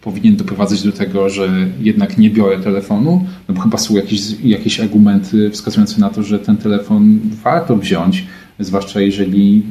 powinien 0.00 0.36
doprowadzać 0.36 0.82
do 0.82 0.92
tego, 0.92 1.30
że 1.30 1.48
jednak 1.80 2.18
nie 2.18 2.30
biorę 2.30 2.58
telefonu, 2.58 3.26
no 3.48 3.54
bo 3.54 3.60
chyba 3.60 3.78
są 3.78 3.96
jakieś, 3.96 4.20
jakieś 4.44 4.80
argumenty 4.80 5.50
wskazujące 5.50 6.00
na 6.00 6.10
to, 6.10 6.22
że 6.22 6.38
ten 6.38 6.56
telefon 6.56 7.20
warto 7.44 7.76
wziąć, 7.76 8.24
zwłaszcza 8.58 9.00
jeżeli 9.00 9.62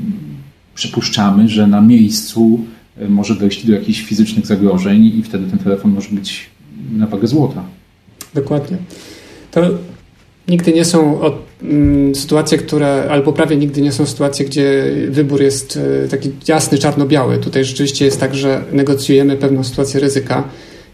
przypuszczamy, 0.76 1.50
że 1.50 1.68
na 1.68 1.82
miejscu 1.82 2.66
e, 2.98 3.10
może 3.10 3.36
dojść 3.36 3.66
do 3.66 3.74
jakichś 3.74 4.02
fizycznych 4.02 4.46
zagrożeń 4.46 5.06
i 5.06 5.24
wtedy 5.24 5.48
ten 5.48 5.60
telefon 5.60 5.92
może 5.92 6.10
być 6.10 6.46
na 6.92 7.08
wagę 7.08 7.28
złota. 7.28 7.64
Dokładnie. 8.34 8.78
To 9.52 9.62
nigdy 10.48 10.74
nie 10.74 10.86
są 10.86 11.20
mm, 11.64 12.16
sytuacje, 12.16 12.58
które, 12.58 13.08
albo 13.10 13.34
prawie 13.34 13.58
nigdy 13.58 13.82
nie 13.82 13.92
są 13.92 14.06
sytuacje, 14.06 14.46
gdzie 14.46 14.84
wybór 15.10 15.42
jest 15.42 15.80
e, 16.06 16.08
taki 16.08 16.32
jasny, 16.48 16.78
czarno-biały. 16.78 17.38
Tutaj 17.38 17.66
rzeczywiście 17.66 18.06
jest 18.06 18.20
tak, 18.20 18.36
że 18.36 18.64
negocjujemy 18.72 19.38
pewną 19.38 19.64
sytuację 19.64 20.00
ryzyka. 20.00 20.44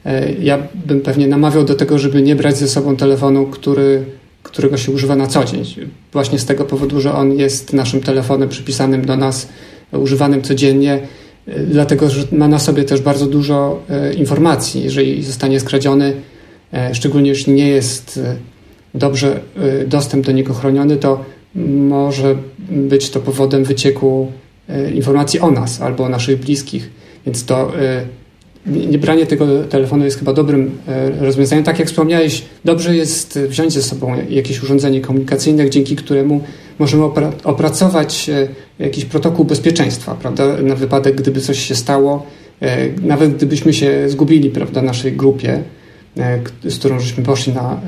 E, 0.06 0.34
ja 0.34 0.68
bym 0.86 1.02
pewnie 1.02 1.28
namawiał 1.28 1.64
do 1.64 1.76
tego, 1.76 2.00
żeby 2.00 2.22
nie 2.22 2.36
brać 2.36 2.58
ze 2.58 2.68
sobą 2.68 2.96
telefonu, 2.96 3.46
który, 3.46 4.04
którego 4.44 4.78
się 4.78 4.92
używa 4.92 5.16
na 5.16 5.28
co 5.28 5.46
dzień. 5.46 5.64
Właśnie 6.14 6.40
z 6.40 6.46
tego 6.46 6.66
powodu, 6.66 7.02
że 7.02 7.14
on 7.14 7.32
jest 7.32 7.74
naszym 7.74 8.02
telefonem 8.02 8.50
przypisanym 8.50 9.06
do 9.06 9.18
nas, 9.18 9.48
używanym 9.92 10.42
codziennie, 10.42 11.00
e, 11.48 11.60
dlatego 11.60 12.10
że 12.10 12.24
ma 12.32 12.48
na 12.48 12.60
sobie 12.60 12.84
też 12.84 13.02
bardzo 13.02 13.26
dużo 13.26 13.84
informacji. 14.18 14.84
Jeżeli 14.84 15.24
zostanie 15.24 15.60
skradziony, 15.60 16.14
szczególnie 16.94 17.30
jeśli 17.30 17.54
nie 17.54 17.68
jest 17.68 18.20
dobrze 18.94 19.40
y, 19.84 19.88
dostęp 19.88 20.26
do 20.26 20.32
niego 20.32 20.54
chroniony, 20.54 20.98
to 20.98 21.26
może 21.76 22.36
być 22.70 23.10
to 23.10 23.20
powodem 23.20 23.64
wycieku 23.64 24.32
y, 24.70 24.92
informacji 24.92 25.40
o 25.40 25.52
nas 25.52 25.82
albo 25.82 26.04
o 26.04 26.10
naszych 26.10 26.40
bliskich. 26.40 26.90
Więc 27.26 27.46
to 27.46 27.72
y, 27.82 28.22
nie 28.66 28.98
branie 28.98 29.26
tego 29.26 29.64
telefonu 29.64 30.06
jest 30.06 30.20
chyba 30.20 30.34
dobrym 30.34 30.78
rozwiązaniem. 31.20 31.64
Tak 31.64 31.80
jak 31.80 31.88
wspomniałeś, 31.88 32.44
dobrze 32.66 32.96
jest 32.96 33.40
wziąć 33.40 33.74
ze 33.74 33.82
sobą 33.82 34.16
jakieś 34.30 34.64
urządzenie 34.64 35.02
komunikacyjne, 35.02 35.70
dzięki 35.70 35.96
któremu 35.96 36.42
możemy 36.80 37.04
opracować 37.44 38.30
jakiś 38.80 39.06
protokół 39.06 39.46
bezpieczeństwa, 39.46 40.16
prawda, 40.16 40.58
na 40.62 40.76
wypadek, 40.76 41.16
gdyby 41.16 41.42
coś 41.42 41.60
się 41.60 41.76
stało, 41.76 42.26
nawet 43.02 43.36
gdybyśmy 43.36 43.74
się 43.74 44.10
zgubili, 44.10 44.50
prawda, 44.50 44.82
naszej 44.82 45.14
grupie, 45.14 45.64
z 46.64 46.80
którą 46.80 47.00
żeśmy 47.00 47.24
poszli 47.24 47.54
na 47.54 47.82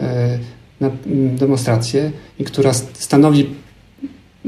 demonstrację 1.36 2.12
i 2.40 2.44
która 2.44 2.74
stanowi 2.94 3.50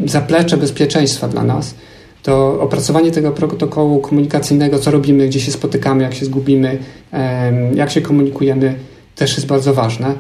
zaplecze 0.05 0.57
bezpieczeństwa 0.57 1.27
dla 1.27 1.43
nas, 1.43 1.75
to 2.23 2.61
opracowanie 2.61 3.11
tego 3.11 3.31
protokołu 3.31 3.99
komunikacyjnego, 3.99 4.79
co 4.79 4.91
robimy, 4.91 5.27
gdzie 5.27 5.39
się 5.39 5.51
spotykamy, 5.51 6.03
jak 6.03 6.13
się 6.13 6.25
zgubimy, 6.25 6.77
jak 7.75 7.91
się 7.91 8.01
komunikujemy, 8.01 8.75
też 9.15 9.35
jest 9.35 9.47
bardzo 9.47 9.73
ważne. 9.73 10.15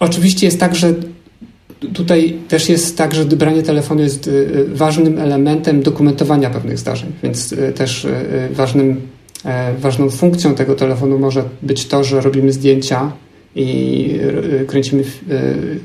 Oczywiście 0.00 0.46
jest 0.46 0.60
tak, 0.60 0.74
że 0.74 0.94
tutaj 1.94 2.36
też 2.48 2.68
jest 2.68 2.96
tak, 2.96 3.14
że 3.14 3.24
branie 3.24 3.62
telefonu 3.62 4.02
jest 4.02 4.26
y, 4.26 4.30
y, 4.30 4.66
ważnym 4.74 5.18
elementem 5.18 5.82
dokumentowania 5.82 6.50
pewnych 6.50 6.78
zdarzeń, 6.78 7.12
więc 7.22 7.52
y, 7.52 7.72
też 7.72 8.06
ważnym, 8.50 9.00
e, 9.44 9.74
ważną 9.74 10.10
funkcją 10.10 10.54
tego 10.54 10.74
telefonu 10.74 11.18
może 11.18 11.44
być 11.62 11.86
to, 11.86 12.04
że 12.04 12.20
robimy 12.20 12.52
zdjęcia 12.52 13.12
i 13.54 14.20
e, 14.60 14.64
kręcimy 14.64 15.02
e, 15.02 15.04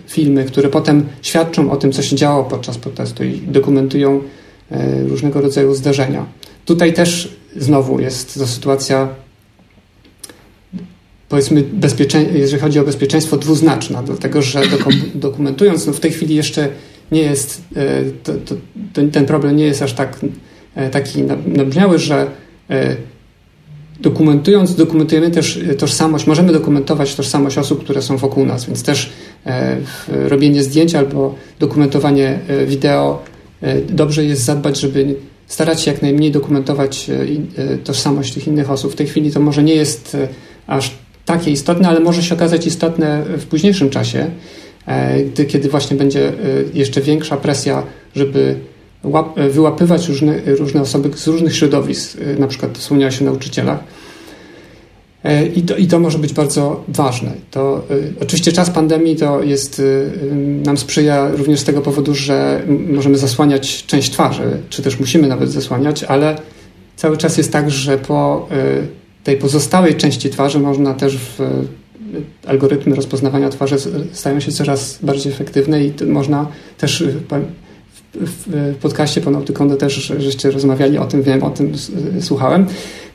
filmy, 0.07 0.45
które 0.45 0.69
potem 0.69 1.05
świadczą 1.21 1.71
o 1.71 1.77
tym, 1.77 1.91
co 1.91 2.01
się 2.01 2.15
działo 2.15 2.43
podczas 2.43 2.77
protestu 2.77 3.23
i 3.23 3.31
dokumentują 3.31 4.21
e, 4.71 5.03
różnego 5.03 5.41
rodzaju 5.41 5.75
zdarzenia. 5.75 6.25
Tutaj 6.65 6.93
też 6.93 7.35
znowu 7.55 7.99
jest 7.99 8.39
to 8.39 8.47
sytuacja, 8.47 9.07
powiedzmy, 11.29 11.63
jeżeli 12.33 12.61
chodzi 12.61 12.79
o 12.79 12.83
bezpieczeństwo, 12.83 13.37
dwuznaczna, 13.37 14.03
dlatego 14.03 14.41
że 14.41 14.61
dokumentując, 15.15 15.87
no 15.87 15.93
w 15.93 15.99
tej 15.99 16.11
chwili 16.11 16.35
jeszcze 16.35 16.69
nie 17.11 17.21
jest, 17.21 17.61
to, 18.23 18.33
to, 18.33 18.55
ten 19.11 19.25
problem 19.25 19.55
nie 19.55 19.65
jest 19.65 19.81
aż 19.81 19.93
tak 19.93 20.19
taki 20.91 21.23
nabrzmiały, 21.47 21.99
że 21.99 22.27
Dokumentując, 23.99 24.75
dokumentujemy 24.75 25.31
też 25.31 25.59
tożsamość, 25.77 26.27
możemy 26.27 26.53
dokumentować 26.53 27.15
tożsamość 27.15 27.57
osób, 27.57 27.83
które 27.83 28.01
są 28.01 28.17
wokół 28.17 28.45
nas, 28.45 28.65
więc 28.65 28.83
też 28.83 29.09
e, 29.45 29.77
robienie 30.07 30.63
zdjęć 30.63 30.95
albo 30.95 31.35
dokumentowanie 31.59 32.39
e, 32.47 32.65
wideo 32.65 33.23
e, 33.61 33.81
dobrze 33.81 34.25
jest 34.25 34.43
zadbać, 34.43 34.79
żeby 34.79 35.15
starać 35.47 35.81
się 35.81 35.91
jak 35.91 36.01
najmniej 36.01 36.31
dokumentować 36.31 37.11
tożsamość 37.83 38.33
tych 38.33 38.47
innych 38.47 38.71
osób. 38.71 38.91
W 38.91 38.95
tej 38.95 39.07
chwili 39.07 39.31
to 39.31 39.39
może 39.39 39.63
nie 39.63 39.75
jest 39.75 40.17
aż 40.67 40.91
takie 41.25 41.51
istotne, 41.51 41.89
ale 41.89 41.99
może 41.99 42.23
się 42.23 42.35
okazać 42.35 42.67
istotne 42.67 43.23
w 43.37 43.45
późniejszym 43.45 43.89
czasie, 43.89 44.29
kiedy 45.47 45.69
właśnie 45.69 45.97
będzie 45.97 46.33
jeszcze 46.73 47.01
większa 47.01 47.37
presja, 47.37 47.83
żeby 48.15 48.55
wyłapywać 49.49 50.07
różne, 50.07 50.41
różne 50.45 50.81
osoby 50.81 51.17
z 51.17 51.27
różnych 51.27 51.55
środowisk, 51.55 52.15
y, 52.15 52.39
na 52.39 52.47
przykład 52.47 52.77
wspomniała 52.77 53.11
się 53.11 53.25
o 53.25 53.29
nauczycielach. 53.31 53.79
E, 55.23 55.45
I 55.45 55.61
to, 55.61 55.75
I 55.75 55.87
to 55.87 55.99
może 55.99 56.17
być 56.17 56.33
bardzo 56.33 56.83
ważne. 56.87 57.31
To, 57.51 57.81
y, 57.91 58.13
oczywiście 58.21 58.51
czas 58.51 58.69
pandemii 58.69 59.15
to 59.15 59.43
jest, 59.43 59.79
y, 59.79 60.11
nam 60.65 60.77
sprzyja 60.77 61.29
również 61.31 61.59
z 61.59 61.63
tego 61.63 61.81
powodu, 61.81 62.15
że 62.15 62.61
możemy 62.67 63.17
zasłaniać 63.17 63.85
część 63.85 64.11
twarzy, 64.11 64.57
czy 64.69 64.81
też 64.81 64.99
musimy 64.99 65.27
nawet 65.27 65.51
zasłaniać, 65.51 66.03
ale 66.03 66.35
cały 66.95 67.17
czas 67.17 67.37
jest 67.37 67.51
tak, 67.51 67.71
że 67.71 67.97
po 67.97 68.49
tej 69.23 69.37
pozostałej 69.37 69.95
części 69.95 70.29
twarzy 70.29 70.59
można 70.59 70.93
też 70.93 71.17
w 71.17 71.39
algorytmy 72.47 72.95
rozpoznawania 72.95 73.49
twarzy 73.49 73.75
stają 74.13 74.39
się 74.39 74.51
coraz 74.51 74.99
bardziej 75.01 75.33
efektywne 75.33 75.83
i 75.83 75.93
można 76.07 76.47
też 76.77 77.03
w 78.21 78.75
podcaście 78.81 79.21
Panoptykonda 79.21 79.77
też 79.77 80.13
żeście 80.17 80.51
rozmawiali 80.51 80.97
o 80.97 81.05
tym, 81.05 81.23
wiem, 81.23 81.43
o 81.43 81.49
tym 81.49 81.73
słuchałem. 82.21 82.65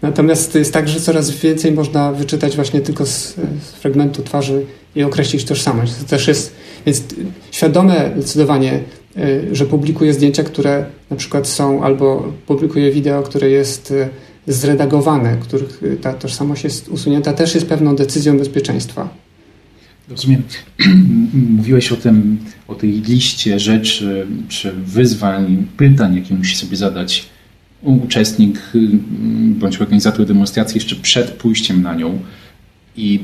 Natomiast 0.03 0.55
jest 0.55 0.73
tak, 0.73 0.89
że 0.89 1.01
coraz 1.01 1.31
więcej 1.31 1.73
można 1.73 2.13
wyczytać 2.13 2.57
właśnie 2.57 2.81
tylko 2.81 3.07
z, 3.07 3.35
z 3.63 3.73
fragmentu 3.81 4.23
twarzy 4.23 4.67
i 4.97 5.03
określić 5.03 5.45
tożsamość. 5.45 5.95
To 5.95 6.05
też 6.05 6.29
jest, 6.29 6.53
więc 6.87 7.03
świadome 7.51 8.11
zdecydowanie, 8.17 8.81
y, 9.19 9.49
że 9.53 9.67
publikuję 9.67 10.15
zdjęcia, 10.15 10.43
które 10.43 10.85
na 11.11 11.17
przykład 11.17 11.49
są, 11.49 11.83
albo 11.83 12.33
publikuję 12.47 12.91
wideo, 12.91 13.23
które 13.23 13.51
jest 13.51 13.91
y, 13.91 14.09
zredagowane, 14.47 15.37
których 15.41 15.81
ta 16.01 16.13
tożsamość 16.13 16.65
jest 16.65 16.89
usunięta, 16.89 17.33
też 17.33 17.55
jest 17.55 17.67
pewną 17.67 17.97
decyzją 17.97 18.39
bezpieczeństwa. 18.39 19.09
Rozumiem. 20.11 20.43
Mówiłeś 21.57 21.93
o 21.93 21.97
tym, 21.97 22.39
o 22.69 22.75
tej 22.75 22.91
liście 22.91 23.61
rzeczy 23.61 24.27
czy 24.49 24.73
wyzwań, 24.73 25.67
pytań, 25.77 26.17
jakie 26.17 26.35
musi 26.35 26.57
sobie 26.57 26.77
zadać 26.77 27.27
uczestnik 27.83 28.61
bądź 29.59 29.81
organizator 29.81 30.27
demonstracji 30.27 30.79
jeszcze 30.79 30.97
przed 30.97 31.31
pójściem 31.31 31.83
na 31.83 31.95
nią. 31.95 32.19
I 32.97 33.21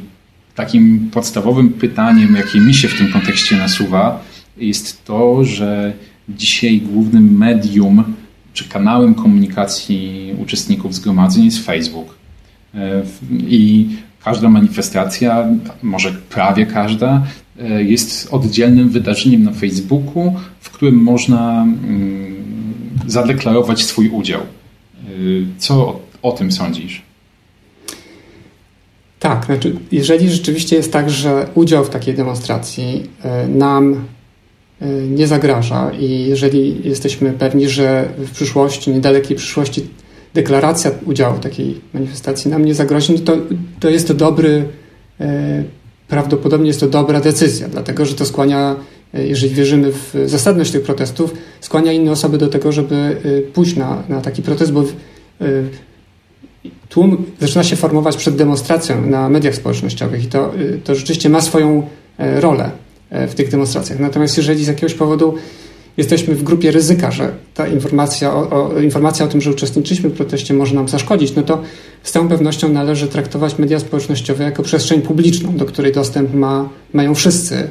takim 0.54 1.10
podstawowym 1.12 1.70
pytaniem, 1.70 2.36
jakie 2.36 2.60
mi 2.60 2.74
się 2.74 2.88
w 2.88 2.98
tym 2.98 3.12
kontekście 3.12 3.56
nasuwa, 3.56 4.24
jest 4.56 5.04
to, 5.04 5.44
że 5.44 5.92
dzisiaj 6.28 6.80
głównym 6.80 7.38
medium 7.38 8.04
czy 8.52 8.64
kanałem 8.68 9.14
komunikacji 9.14 10.32
uczestników 10.38 10.94
zgromadzeń 10.94 11.44
jest 11.44 11.64
Facebook. 11.64 12.14
E, 12.74 13.02
I 13.48 13.88
każda 14.26 14.48
manifestacja, 14.48 15.48
może 15.82 16.12
prawie 16.12 16.66
każda, 16.66 17.22
e, 17.58 17.82
jest 17.82 18.28
oddzielnym 18.30 18.88
wydarzeniem 18.88 19.42
na 19.42 19.52
Facebooku, 19.52 20.34
w 20.60 20.70
którym 20.70 20.94
można 20.94 21.62
mm, 21.62 22.36
zadeklarować 23.06 23.84
swój 23.84 24.08
udział. 24.08 24.40
E, 24.40 24.44
co 25.58 25.74
o, 25.74 26.00
o 26.22 26.32
tym 26.32 26.52
sądzisz? 26.52 27.02
Tak, 29.18 29.44
znaczy, 29.46 29.76
jeżeli 29.92 30.30
rzeczywiście 30.30 30.76
jest 30.76 30.92
tak, 30.92 31.10
że 31.10 31.46
udział 31.54 31.84
w 31.84 31.90
takiej 31.90 32.14
demonstracji 32.14 33.10
nam 33.48 34.04
nie 35.10 35.26
zagraża 35.26 35.90
i 35.90 36.26
jeżeli 36.28 36.88
jesteśmy 36.88 37.32
pewni, 37.32 37.68
że 37.68 38.08
w 38.18 38.30
przyszłości, 38.30 38.90
niedalekiej 38.90 39.36
przyszłości 39.36 39.86
deklaracja 40.36 40.90
udziału 41.06 41.36
w 41.36 41.40
takiej 41.40 41.80
manifestacji 41.94 42.50
nam 42.50 42.64
nie 42.64 42.74
zagrozi, 42.74 43.12
no 43.12 43.18
to, 43.18 43.36
to 43.80 43.90
jest 43.90 44.08
to 44.08 44.14
dobry, 44.14 44.68
e, 45.20 45.64
prawdopodobnie 46.08 46.66
jest 46.66 46.80
to 46.80 46.88
dobra 46.88 47.20
decyzja, 47.20 47.68
dlatego 47.68 48.06
że 48.06 48.14
to 48.14 48.24
skłania, 48.24 48.76
e, 49.14 49.26
jeżeli 49.26 49.54
wierzymy 49.54 49.92
w 49.92 50.14
zasadność 50.26 50.70
tych 50.70 50.82
protestów, 50.82 51.34
skłania 51.60 51.92
inne 51.92 52.12
osoby 52.12 52.38
do 52.38 52.48
tego, 52.48 52.72
żeby 52.72 52.94
e, 52.94 53.42
pójść 53.52 53.76
na, 53.76 54.02
na 54.08 54.20
taki 54.20 54.42
protest, 54.42 54.72
bo 54.72 54.84
tłum 56.88 57.24
zaczyna 57.40 57.64
się 57.64 57.76
formować 57.76 58.16
przed 58.16 58.36
demonstracją 58.36 59.06
na 59.06 59.28
mediach 59.28 59.54
społecznościowych 59.54 60.24
i 60.24 60.26
to, 60.26 60.52
to 60.84 60.94
rzeczywiście 60.94 61.28
ma 61.28 61.40
swoją 61.40 61.82
rolę 62.18 62.70
w 63.10 63.34
tych 63.34 63.50
demonstracjach. 63.50 63.98
Natomiast 63.98 64.36
jeżeli 64.36 64.64
z 64.64 64.68
jakiegoś 64.68 64.94
powodu 64.94 65.34
jesteśmy 65.96 66.34
w 66.34 66.42
grupie 66.42 66.70
ryzyka, 66.70 67.10
że 67.10 67.32
ta 67.54 67.68
informacja 67.68 68.34
o, 68.34 68.50
o, 68.50 68.80
informacja 68.80 69.26
o 69.26 69.28
tym, 69.28 69.40
że 69.40 69.50
uczestniczyliśmy 69.50 70.10
w 70.10 70.12
proteście 70.12 70.54
może 70.54 70.74
nam 70.74 70.88
zaszkodzić, 70.88 71.34
no 71.34 71.42
to 71.42 71.62
z 72.02 72.12
całą 72.12 72.28
pewnością 72.28 72.68
należy 72.68 73.08
traktować 73.08 73.58
media 73.58 73.80
społecznościowe 73.80 74.44
jako 74.44 74.62
przestrzeń 74.62 75.02
publiczną, 75.02 75.56
do 75.56 75.64
której 75.64 75.92
dostęp 75.92 76.34
ma, 76.34 76.68
mają 76.92 77.14
wszyscy, 77.14 77.68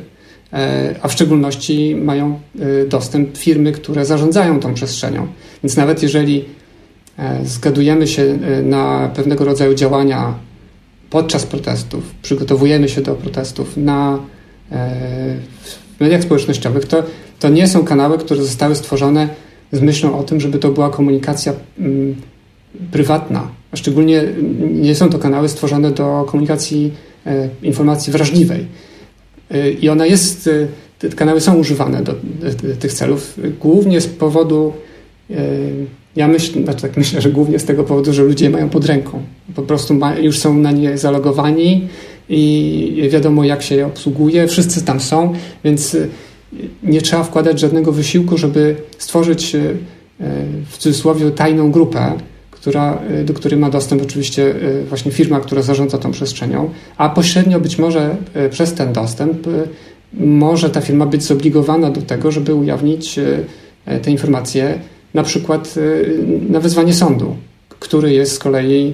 e, 0.53 0.95
a 1.01 1.07
w 1.07 1.11
szczególności 1.11 1.95
mają 1.95 2.39
e, 2.59 2.85
dostęp 2.85 3.37
firmy, 3.37 3.71
które 3.71 4.05
zarządzają 4.05 4.59
tą 4.59 4.73
przestrzenią. 4.73 5.27
Więc 5.63 5.77
nawet 5.77 6.03
jeżeli 6.03 6.45
e, 7.19 7.45
zgadujemy 7.45 8.07
się 8.07 8.39
na 8.63 9.11
pewnego 9.15 9.45
rodzaju 9.45 9.75
działania 9.75 10.33
podczas 11.09 11.45
protestów, 11.45 12.03
przygotowujemy 12.21 12.89
się 12.89 13.01
do 13.01 13.15
protestów 13.15 13.77
na 13.77 14.19
w 15.97 15.99
mediach 15.99 16.23
społecznościowych, 16.23 16.85
to 16.85 17.03
to 17.39 17.49
nie 17.49 17.67
są 17.67 17.83
kanały, 17.83 18.17
które 18.17 18.41
zostały 18.41 18.75
stworzone 18.75 19.29
z 19.71 19.81
myślą 19.81 20.19
o 20.19 20.23
tym, 20.23 20.39
żeby 20.39 20.59
to 20.59 20.71
była 20.71 20.89
komunikacja 20.89 21.53
mm, 21.79 22.15
prywatna. 22.91 23.47
A 23.71 23.77
szczególnie 23.77 24.23
nie 24.71 24.95
są 24.95 25.09
to 25.09 25.19
kanały 25.19 25.49
stworzone 25.49 25.91
do 25.91 26.25
komunikacji 26.27 26.91
e, 27.25 27.49
informacji 27.63 28.13
wrażliwej. 28.13 28.65
E, 29.51 29.71
I 29.71 29.89
ona 29.89 30.05
jest, 30.05 30.47
e, 30.47 30.67
te 30.99 31.09
kanały 31.09 31.41
są 31.41 31.55
używane 31.55 32.03
do, 32.03 32.13
do, 32.13 32.75
tych 32.79 32.93
celów, 32.93 33.39
głównie 33.59 34.01
z 34.01 34.07
powodu, 34.07 34.73
ja 36.15 36.27
myślę, 36.27 36.63
znaczy 36.63 36.81
tak 36.81 36.97
myślę, 36.97 37.21
że 37.21 37.31
głównie 37.31 37.59
z 37.59 37.65
tego 37.65 37.83
powodu, 37.83 38.13
że 38.13 38.23
ludzie 38.23 38.49
mają 38.49 38.69
pod 38.69 38.85
ręką. 38.85 39.21
Po 39.55 39.61
prostu 39.61 39.93
ma, 39.93 40.15
już 40.15 40.39
są 40.39 40.57
na 40.57 40.71
nie 40.71 40.97
zalogowani 40.97 41.87
i 42.29 43.09
wiadomo, 43.11 43.43
jak 43.43 43.61
się 43.61 43.75
je 43.75 43.85
obsługuje. 43.85 44.47
Wszyscy 44.47 44.85
tam 44.85 44.99
są, 44.99 45.33
więc 45.63 45.97
nie 46.83 47.01
trzeba 47.01 47.23
wkładać 47.23 47.59
żadnego 47.59 47.91
wysiłku, 47.91 48.37
żeby 48.37 48.75
stworzyć 48.97 49.55
e, 49.55 49.59
w 50.69 50.77
cudzysłowie 50.77 51.31
tajną 51.31 51.71
grupę, 51.71 52.13
która, 52.51 53.01
e, 53.09 53.23
do 53.23 53.33
której 53.33 53.59
ma 53.59 53.69
dostęp 53.69 54.01
oczywiście 54.01 54.55
e, 54.55 54.83
właśnie 54.83 55.11
firma, 55.11 55.39
która 55.39 55.61
zarządza 55.61 55.97
tą 55.97 56.11
przestrzenią, 56.11 56.69
a 56.97 57.09
pośrednio 57.09 57.59
być 57.59 57.77
może 57.77 58.15
przez 58.49 58.73
ten 58.73 58.93
dostęp 58.93 59.47
może 60.13 60.69
ta 60.69 60.81
firma 60.81 61.05
być 61.05 61.23
zobligowana 61.23 61.91
do 61.91 62.01
tego, 62.01 62.31
żeby 62.31 62.55
ujawnić 62.55 63.19
te 64.01 64.11
informacje 64.11 64.79
na 65.13 65.23
przykład 65.23 65.75
na 66.49 66.59
wezwanie 66.59 66.93
sądu, 66.93 67.35
który 67.79 68.13
jest 68.13 68.31
z 68.31 68.39
kolei 68.39 68.93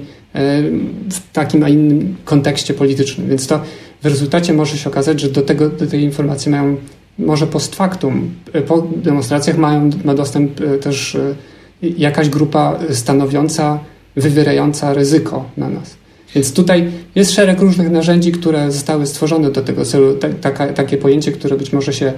w 1.10 1.32
takim 1.34 1.64
a 1.64 1.70
innym 1.70 2.16
kontekście 2.26 2.74
politycznym. 2.74 3.30
Więc 3.30 3.48
to 3.48 3.60
w 4.02 4.06
rezultacie 4.06 4.54
może 4.54 4.78
się 4.78 4.90
okazać, 4.90 5.20
że 5.20 5.30
do, 5.30 5.42
tego, 5.42 5.70
do 5.70 5.88
tej 5.88 6.02
informacji 6.02 6.52
mają 6.52 6.78
może 7.20 7.48
post 7.48 7.76
factum, 7.76 8.34
po 8.68 8.82
demonstracjach 8.82 9.58
mają, 9.58 9.90
ma 10.04 10.14
dostęp 10.14 10.62
e, 10.62 10.78
też 10.78 11.16
e, 11.16 11.36
jakaś 11.84 12.30
grupa 12.30 12.80
stanowiąca, 12.90 13.80
wywierająca 14.16 14.94
ryzyko 14.94 15.50
na 15.58 15.70
nas. 15.70 15.96
Więc 16.36 16.54
tutaj 16.54 16.92
jest 17.16 17.32
szereg 17.32 17.62
różnych 17.62 17.92
narzędzi, 17.92 18.32
które 18.32 18.72
zostały 18.72 19.08
stworzone 19.08 19.52
do 19.52 19.62
tego 19.62 19.86
celu. 19.86 20.18
Taka, 20.42 20.68
takie 20.68 20.98
pojęcie, 20.98 21.32
które 21.32 21.58
być 21.58 21.74
może 21.74 21.94
się 21.94 22.14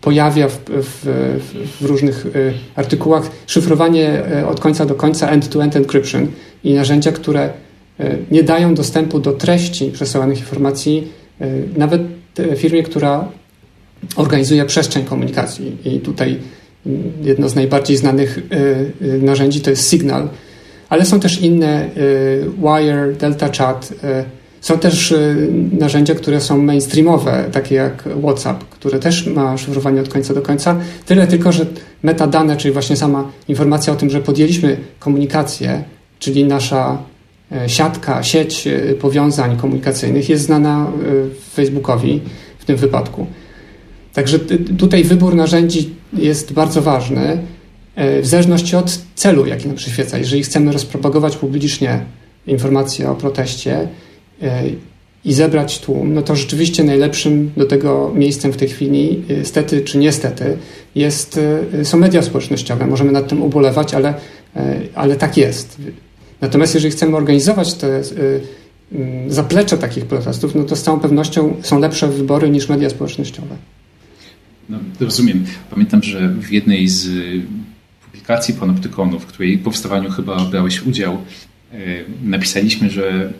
pojawia 0.00 0.48
w, 0.48 0.58
w, 0.68 1.06
w, 1.80 1.84
różnych 1.84 2.26
artykułach. 2.74 3.30
Szyfrowanie 3.46 4.22
od 4.48 4.60
końca 4.60 4.86
do 4.86 4.94
końca, 4.94 5.28
end-to-end 5.28 5.74
-end 5.74 5.76
encryption 5.76 6.26
i 6.64 6.74
narzędzia, 6.74 7.12
które 7.12 7.50
nie 8.30 8.42
dają 8.42 8.74
dostępu 8.74 9.18
do 9.18 9.32
treści 9.32 9.90
przesyłanych 9.90 10.38
informacji, 10.38 11.08
nawet 11.76 12.02
firmie, 12.56 12.82
która 12.82 13.28
organizuje 14.16 14.64
przestrzeń 14.64 15.04
komunikacji. 15.04 15.76
I 15.84 16.00
tutaj 16.00 16.38
jedno 17.22 17.48
z 17.48 17.54
najbardziej 17.54 17.96
znanych 17.96 18.38
y, 18.38 19.06
y, 19.06 19.22
narzędzi 19.22 19.60
to 19.60 19.70
jest 19.70 19.90
Signal, 19.90 20.28
ale 20.88 21.04
są 21.04 21.20
też 21.20 21.40
inne, 21.40 21.86
y, 21.96 22.44
Wire, 22.58 23.16
Delta 23.18 23.48
Chat. 23.58 23.94
Są 24.60 24.78
też 24.78 25.14
narzędzia, 25.72 26.14
które 26.14 26.40
są 26.40 26.62
mainstreamowe, 26.62 27.44
takie 27.52 27.74
jak 27.74 28.08
WhatsApp, 28.22 28.64
które 28.64 28.98
też 28.98 29.26
ma 29.26 29.58
szyfrowanie 29.58 30.00
od 30.00 30.08
końca 30.08 30.34
do 30.34 30.42
końca. 30.42 30.76
Tyle 31.06 31.26
tylko, 31.26 31.52
że 31.52 31.66
metadane, 32.02 32.56
czyli 32.56 32.72
właśnie 32.72 32.96
sama 32.96 33.30
informacja 33.48 33.92
o 33.92 33.96
tym, 33.96 34.10
że 34.10 34.20
podjęliśmy 34.20 34.76
komunikację, 34.98 35.84
czyli 36.18 36.44
nasza 36.44 36.98
siatka, 37.66 38.22
sieć 38.22 38.66
e, 38.66 38.94
powiązań 38.94 39.56
komunikacyjnych 39.56 40.28
jest 40.28 40.44
znana 40.44 40.86
e, 40.86 41.54
Facebookowi 41.54 42.20
w 42.58 42.64
tym 42.64 42.76
wypadku. 42.76 43.26
Także 44.12 44.38
tutaj 44.78 45.04
wybór 45.04 45.34
narzędzi 45.34 45.94
jest 46.12 46.52
bardzo 46.52 46.82
ważny 46.82 47.38
w 47.96 48.26
zależności 48.26 48.76
od 48.76 48.98
celu, 49.14 49.46
jaki 49.46 49.66
nam 49.68 49.76
przyświeca. 49.76 50.18
Jeżeli 50.18 50.42
chcemy 50.42 50.72
rozpropagować 50.72 51.36
publicznie 51.36 52.00
informacje 52.46 53.10
o 53.10 53.14
proteście 53.14 53.88
i 55.24 55.32
zebrać 55.32 55.78
tłum, 55.78 56.14
no 56.14 56.22
to 56.22 56.36
rzeczywiście 56.36 56.84
najlepszym 56.84 57.52
do 57.56 57.64
tego 57.64 58.12
miejscem 58.14 58.52
w 58.52 58.56
tej 58.56 58.68
chwili, 58.68 59.22
stety 59.44 59.80
czy 59.80 59.98
niestety, 59.98 60.56
jest, 60.94 61.40
są 61.82 61.98
media 61.98 62.22
społecznościowe. 62.22 62.86
Możemy 62.86 63.12
nad 63.12 63.28
tym 63.28 63.42
ubolewać, 63.42 63.94
ale, 63.94 64.14
ale 64.94 65.16
tak 65.16 65.36
jest. 65.36 65.78
Natomiast 66.42 66.74
jeżeli 66.74 66.92
chcemy 66.92 67.16
organizować 67.16 67.74
te 67.74 68.00
y, 68.00 68.40
y, 68.92 69.24
zaplecze 69.28 69.78
takich 69.78 70.06
protestów, 70.06 70.54
no 70.54 70.64
to 70.64 70.76
z 70.76 70.82
całą 70.82 71.00
pewnością 71.00 71.56
są 71.62 71.78
lepsze 71.78 72.08
wybory 72.08 72.50
niż 72.50 72.68
media 72.68 72.90
społecznościowe. 72.90 73.56
No, 74.68 74.78
rozumiem. 75.00 75.44
Pamiętam, 75.70 76.02
że 76.02 76.28
w 76.28 76.52
jednej 76.52 76.88
z 76.88 77.08
publikacji 78.04 78.54
panoptykonu, 78.54 79.20
w 79.20 79.26
której 79.26 79.58
powstawaniu 79.58 80.10
chyba 80.10 80.44
brałeś 80.44 80.82
udział, 80.82 81.18
y, 81.74 82.04
napisaliśmy, 82.22 82.90
że 82.90 83.32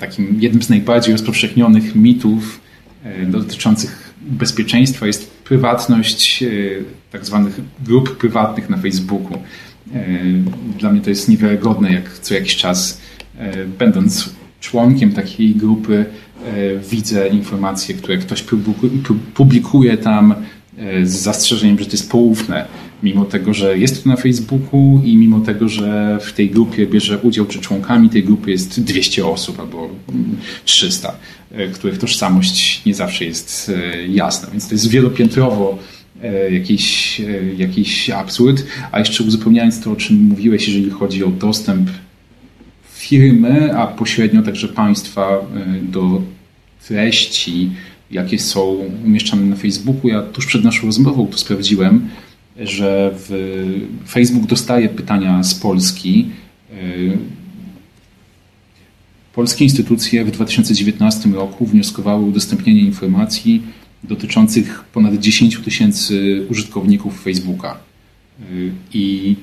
takim 0.00 0.36
jednym 0.40 0.62
z 0.62 0.68
najbardziej 0.68 1.12
rozpowszechnionych 1.12 1.94
mitów 1.94 2.60
dotyczących 3.26 4.14
bezpieczeństwa 4.20 5.06
jest 5.06 5.30
prywatność 5.30 6.44
tak 7.12 7.26
zwanych 7.26 7.60
grup 7.84 8.16
prywatnych 8.16 8.70
na 8.70 8.76
Facebooku. 8.76 9.38
E, 9.94 10.18
dla 10.78 10.92
mnie 10.92 11.00
to 11.00 11.10
jest 11.10 11.28
niewiarygodne, 11.28 11.92
jak 11.92 12.18
co 12.18 12.34
jakiś 12.34 12.56
czas, 12.56 13.00
e, 13.38 13.66
będąc 13.66 14.30
członkiem 14.60 15.12
takiej 15.12 15.54
grupy, 15.54 16.04
e, 16.44 16.78
widzę 16.90 17.28
informacje, 17.28 17.94
które 17.94 18.18
ktoś 18.18 18.44
publikuje 19.34 19.96
tam 19.96 20.34
z 21.04 21.10
zastrzeżeniem, 21.10 21.78
że 21.78 21.84
to 21.84 21.92
jest 21.92 22.10
poufne, 22.10 22.66
mimo 23.02 23.24
tego, 23.24 23.54
że 23.54 23.78
jest 23.78 24.02
to 24.04 24.08
na 24.08 24.16
Facebooku 24.16 25.00
i 25.04 25.16
mimo 25.16 25.40
tego, 25.40 25.68
że 25.68 26.18
w 26.22 26.32
tej 26.32 26.50
grupie 26.50 26.86
bierze 26.86 27.18
udział, 27.18 27.46
czy 27.46 27.58
członkami 27.58 28.10
tej 28.10 28.24
grupy 28.24 28.50
jest 28.50 28.80
200 28.80 29.26
osób 29.26 29.60
albo 29.60 29.90
300, 30.64 31.16
których 31.74 31.98
tożsamość 31.98 32.82
nie 32.86 32.94
zawsze 32.94 33.24
jest 33.24 33.72
jasna. 34.08 34.50
Więc 34.50 34.68
to 34.68 34.74
jest 34.74 34.88
wielopiętrowo 34.88 35.78
jakiś, 36.50 37.20
e, 37.20 37.54
jakiś 37.58 38.10
absurd. 38.10 38.66
A 38.92 38.98
jeszcze 38.98 39.24
uzupełniając 39.24 39.80
to, 39.80 39.92
o 39.92 39.96
czym 39.96 40.16
mówiłeś, 40.16 40.68
jeżeli 40.68 40.90
chodzi 40.90 41.24
o 41.24 41.28
dostęp 41.28 41.90
firmy, 42.94 43.76
a 43.76 43.86
pośrednio 43.86 44.42
także 44.42 44.68
państwa 44.68 45.28
do 45.82 46.22
treści, 46.88 47.70
jakie 48.10 48.38
są 48.38 48.62
umieszczane 49.04 49.42
na 49.42 49.56
Facebooku. 49.56 50.08
Ja 50.08 50.22
tuż 50.22 50.46
przed 50.46 50.64
naszą 50.64 50.86
rozmową 50.86 51.26
to 51.26 51.38
sprawdziłem, 51.38 52.08
że 52.56 53.14
Facebook 54.08 54.46
dostaje 54.46 54.88
pytania 54.88 55.42
z 55.42 55.54
Polski. 55.54 56.26
Polskie 59.34 59.64
instytucje 59.64 60.24
w 60.24 60.30
2019 60.30 61.28
roku 61.28 61.66
wnioskowały 61.66 62.24
o 62.24 62.26
udostępnienie 62.26 62.80
informacji 62.80 63.62
dotyczących 64.04 64.84
ponad 64.92 65.14
10 65.14 65.58
tysięcy 65.58 66.46
użytkowników 66.50 67.22
Facebooka. 67.22 67.78
I 68.94 69.36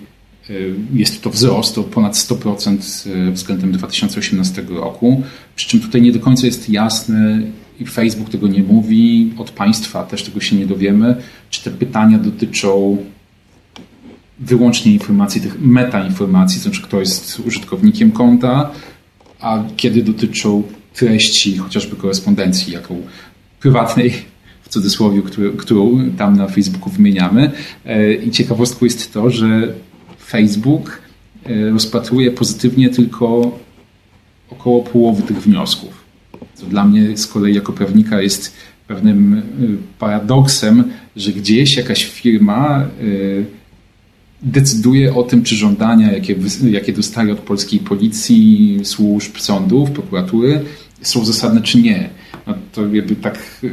jest 0.93 1.21
to 1.21 1.29
wzrost 1.29 1.77
o 1.77 1.83
ponad 1.83 2.13
100% 2.13 3.31
względem 3.31 3.71
2018 3.71 4.65
roku. 4.69 5.23
Przy 5.55 5.67
czym 5.67 5.79
tutaj 5.79 6.01
nie 6.01 6.11
do 6.11 6.19
końca 6.19 6.45
jest 6.45 6.69
jasne, 6.69 7.41
i 7.79 7.85
Facebook 7.85 8.29
tego 8.29 8.47
nie 8.47 8.63
mówi, 8.63 9.33
od 9.37 9.51
państwa 9.51 10.03
też 10.03 10.23
tego 10.23 10.39
się 10.39 10.55
nie 10.55 10.65
dowiemy, 10.65 11.15
czy 11.49 11.63
te 11.63 11.71
pytania 11.71 12.17
dotyczą 12.17 12.97
wyłącznie 14.39 14.93
informacji, 14.93 15.41
tych 15.41 15.61
metainformacji, 15.61 16.57
to 16.57 16.63
znaczy 16.63 16.81
kto 16.81 16.99
jest 16.99 17.39
użytkownikiem 17.39 18.11
konta, 18.11 18.71
a 19.39 19.63
kiedy 19.77 20.03
dotyczą 20.03 20.63
treści, 20.93 21.57
chociażby 21.57 21.95
korespondencji, 21.95 22.73
jaką 22.73 23.01
prywatnej, 23.59 24.13
w 24.69 24.71
cudzysłowie, 24.71 25.21
którą, 25.57 26.11
tam 26.17 26.37
na 26.37 26.47
Facebooku 26.47 26.89
wymieniamy. 26.89 27.51
E, 27.85 28.13
I 28.13 28.31
ciekawostką 28.31 28.85
jest 28.85 29.13
to, 29.13 29.29
że 29.29 29.73
Facebook 30.25 31.01
e, 31.45 31.69
rozpatruje 31.69 32.31
pozytywnie 32.31 32.89
tylko 32.89 33.59
około 34.49 34.81
połowy 34.83 35.21
tych 35.21 35.41
wniosków. 35.41 36.03
Co 36.53 36.65
dla 36.65 36.85
mnie 36.85 37.17
z 37.17 37.27
kolei 37.27 37.55
jako 37.55 37.73
prawnika 37.73 38.21
jest 38.21 38.53
pewnym 38.87 39.33
e, 39.37 39.41
paradoksem, 39.99 40.83
że 41.15 41.31
gdzieś 41.31 41.77
jakaś 41.77 42.05
firma 42.05 42.87
decyduje 44.41 45.15
o 45.15 45.23
tym, 45.23 45.43
czy 45.43 45.55
żądania, 45.55 46.11
jakie, 46.11 46.35
jakie 46.71 46.93
dostaje 46.93 47.33
od 47.33 47.39
polskiej 47.39 47.79
policji, 47.79 48.79
służb, 48.83 49.37
sądów, 49.37 49.91
prokuratury, 49.91 50.61
są 51.01 51.25
zasadne, 51.25 51.61
czy 51.61 51.81
nie. 51.81 52.09
No 52.47 52.55
to 52.73 52.95
jakby 52.95 53.15
tak 53.15 53.65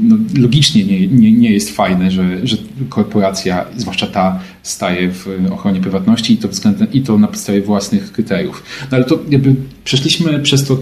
no, 0.00 0.16
logicznie 0.38 0.84
nie, 0.84 1.06
nie, 1.06 1.32
nie 1.32 1.52
jest 1.52 1.70
fajne, 1.70 2.10
że, 2.10 2.46
że 2.46 2.56
korporacja, 2.88 3.64
zwłaszcza 3.76 4.06
ta, 4.06 4.40
staje 4.62 5.10
w 5.10 5.28
ochronie 5.52 5.80
prywatności 5.80 6.32
i 6.32 6.36
to, 6.36 6.48
względem, 6.48 6.92
i 6.92 7.00
to 7.00 7.18
na 7.18 7.28
podstawie 7.28 7.62
własnych 7.62 8.12
kryteriów. 8.12 8.62
No 8.90 8.96
ale 8.96 9.04
to 9.04 9.18
jakby 9.28 9.54
przeszliśmy 9.84 10.40
przez 10.40 10.66
to, 10.66 10.78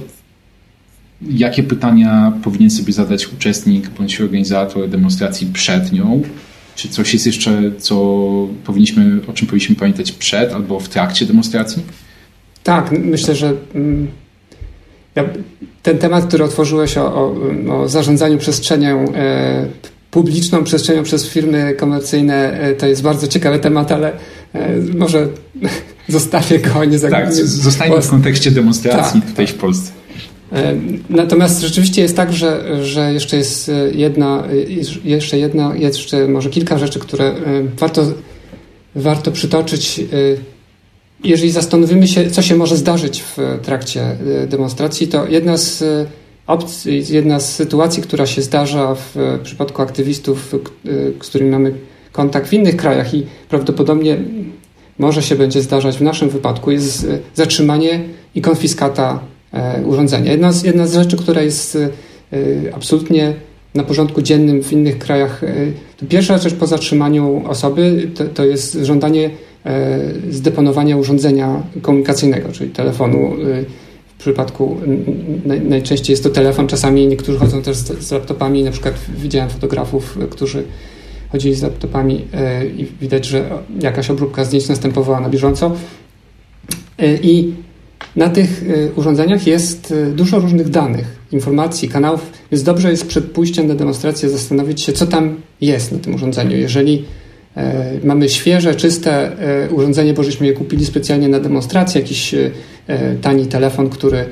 jakie 1.31 1.62
pytania 1.62 2.33
powinien 2.42 2.70
sobie 2.70 2.92
zadać 2.92 3.33
uczestnik 3.33 3.88
bądź 3.88 4.20
organizator 4.20 4.88
demonstracji 4.88 5.46
przed 5.53 5.92
nią, 5.92 6.22
czy 6.76 6.88
coś 6.88 7.12
jest 7.12 7.26
jeszcze, 7.26 7.72
co 7.79 7.94
powinniśmy, 8.64 9.20
o 9.26 9.33
czym 9.33 9.46
powinniśmy 9.46 9.76
pamiętać 9.76 10.12
przed 10.12 10.53
albo 10.53 10.81
w 10.81 10.88
trakcie 10.88 11.26
demonstracji? 11.26 11.83
Tak, 12.62 12.92
myślę, 13.05 13.35
że 13.35 13.55
mm, 13.74 14.09
ten 15.83 15.99
temat, 15.99 16.27
który 16.27 16.44
otworzyłeś 16.44 16.99
o, 16.99 17.14
o, 17.14 17.37
o 17.81 17.88
zarządzaniu 17.88 18.38
przestrzenią 18.38 19.05
e, 19.14 19.66
publiczną, 20.11 20.64
przestrzenią 20.64 21.03
przez 21.03 21.29
firmy 21.29 21.75
komercyjne, 21.75 22.61
e, 22.61 22.75
to 22.75 22.87
jest 22.87 23.03
bardzo 23.03 23.27
ciekawy 23.27 23.59
temat, 23.59 23.92
ale 23.92 24.12
e, 24.53 24.77
może 24.96 25.29
zostawię 26.09 26.59
go, 26.59 26.85
nie 26.85 26.99
Tak, 27.01 27.35
zostańmy 27.35 28.03
w 28.03 28.11
kontekście 28.11 28.51
demonstracji 28.51 29.20
tak, 29.20 29.31
tutaj 29.31 29.46
tak. 29.46 29.55
w 29.55 29.59
Polsce. 29.59 29.92
E, 30.53 30.75
natomiast 31.11 31.61
rzeczywiście 31.61 32.03
jest 32.03 32.16
tak, 32.16 32.33
że, 32.33 32.85
że 32.85 33.12
jeszcze 33.12 33.37
jest 33.37 33.68
e, 33.68 33.90
jedna, 33.90 34.44
e, 34.53 34.57
jeszcze 35.09 35.38
jedna, 35.38 35.77
jeszcze 35.77 36.29
może 36.29 36.51
kilka 36.51 36.79
rzeczy, 36.79 36.99
które 36.99 37.35
warto, 37.79 38.03
warto 38.94 39.33
przytoczyć. 39.33 40.01
Jeżeli 41.24 41.50
zastanowimy 41.50 42.09
się, 42.09 42.30
co 42.30 42.42
się 42.42 42.56
może 42.56 42.76
zdarzyć 42.76 43.22
w 43.22 43.37
trakcie 43.62 44.16
demonstracji, 44.46 45.09
to 45.09 45.26
jedna 45.26 45.56
z 45.56 45.85
opcji, 46.46 47.04
jedna 47.11 47.40
z 47.40 47.54
sytuacji, 47.54 48.02
która 48.02 48.26
się 48.26 48.42
zdarza 48.42 48.94
w 48.94 49.38
przypadku 49.42 49.83
aktywistów, 49.83 50.54
z 51.22 51.28
którymi 51.28 51.50
mamy 51.50 51.74
kontakt 52.12 52.48
w 52.48 52.52
innych 52.52 52.76
krajach 52.76 53.14
i 53.14 53.26
prawdopodobnie 53.48 54.16
może 54.98 55.22
się 55.22 55.37
będzie 55.37 55.62
zdarzać 55.62 55.96
w 55.96 56.02
naszym 56.02 56.28
wypadku, 56.28 56.70
jest 56.70 57.06
zatrzymanie 57.35 58.00
i 58.35 58.40
konfiskata 58.40 59.20
E, 59.52 59.83
urządzenia. 59.85 60.33
Jedna 60.33 60.52
z, 60.52 60.64
jedna 60.64 60.87
z 60.87 60.94
rzeczy, 60.94 61.16
która 61.16 61.42
jest 61.42 61.76
e, 61.76 61.88
absolutnie 62.74 63.35
na 63.74 63.85
porządku 63.85 64.22
dziennym 64.22 64.62
w 64.62 64.72
innych 64.72 64.98
krajach, 64.98 65.44
e, 65.44 65.54
to 65.96 66.06
pierwsza 66.06 66.38
rzecz 66.38 66.54
po 66.54 66.66
zatrzymaniu 66.66 67.42
osoby 67.46 68.11
to, 68.14 68.24
to 68.24 68.44
jest 68.44 68.78
żądanie 68.83 69.30
zdeponowania 70.31 70.96
urządzenia 70.96 71.62
komunikacyjnego, 71.83 72.53
czyli 72.53 72.70
telefonu. 72.70 73.33
W 74.18 74.23
przypadku 74.23 74.77
najczęściej 75.64 76.12
jest 76.12 76.23
to 76.23 76.31
telefon, 76.31 76.66
czasami 76.66 77.07
niektórzy 77.07 77.38
chodzą 77.38 77.62
też 77.62 77.77
z, 77.77 78.11
laptopami, 78.12 78.62
na 78.62 78.70
przykład 78.70 78.94
widziałem 79.18 79.51
fotografów, 79.51 80.18
którzy 80.31 80.64
chodzili 81.33 81.55
z 81.55 81.62
laptopami 81.62 82.25
i 82.77 82.87
widać, 83.01 83.27
że 83.27 83.51
jakaś 83.83 84.11
obróbka 84.11 84.44
zdjęć 84.44 84.68
następowała 84.68 85.20
na 85.20 85.29
bieżąco. 85.29 85.73
I 87.23 87.53
na 88.16 88.29
tych 88.29 88.64
urządzeniach 88.96 89.46
jest 89.46 89.94
dużo 90.14 90.38
różnych 90.38 90.68
danych, 90.68 91.20
informacji, 91.33 91.88
kanałów, 91.88 92.33
więc 92.53 92.62
dobrze 92.62 92.90
jest 92.90 93.07
przed 93.07 93.25
pójściem 93.25 93.66
na 93.66 93.75
demonstrację 93.75 94.29
zastanowić 94.29 94.83
się, 94.83 94.92
co 94.92 95.07
tam 95.07 95.37
jest 95.61 95.92
na 95.92 95.99
tym 95.99 96.14
urządzeniu. 96.14 96.57
Jeżeli 96.57 96.94
e, 96.99 97.03
mamy 98.05 98.29
świeże, 98.29 98.75
czyste 98.75 99.39
e, 99.39 99.71
urządzenie, 99.71 100.15
bo 100.15 100.25
żeśmy 100.25 100.47
je 100.47 100.53
kupili 100.53 100.87
specjalnie 100.87 101.29
na 101.29 101.41
demonstrację, 101.41 102.01
jakiś 102.01 102.35
e, 102.35 102.51
tani 103.23 103.47
telefon, 103.47 103.91
który 103.91 104.25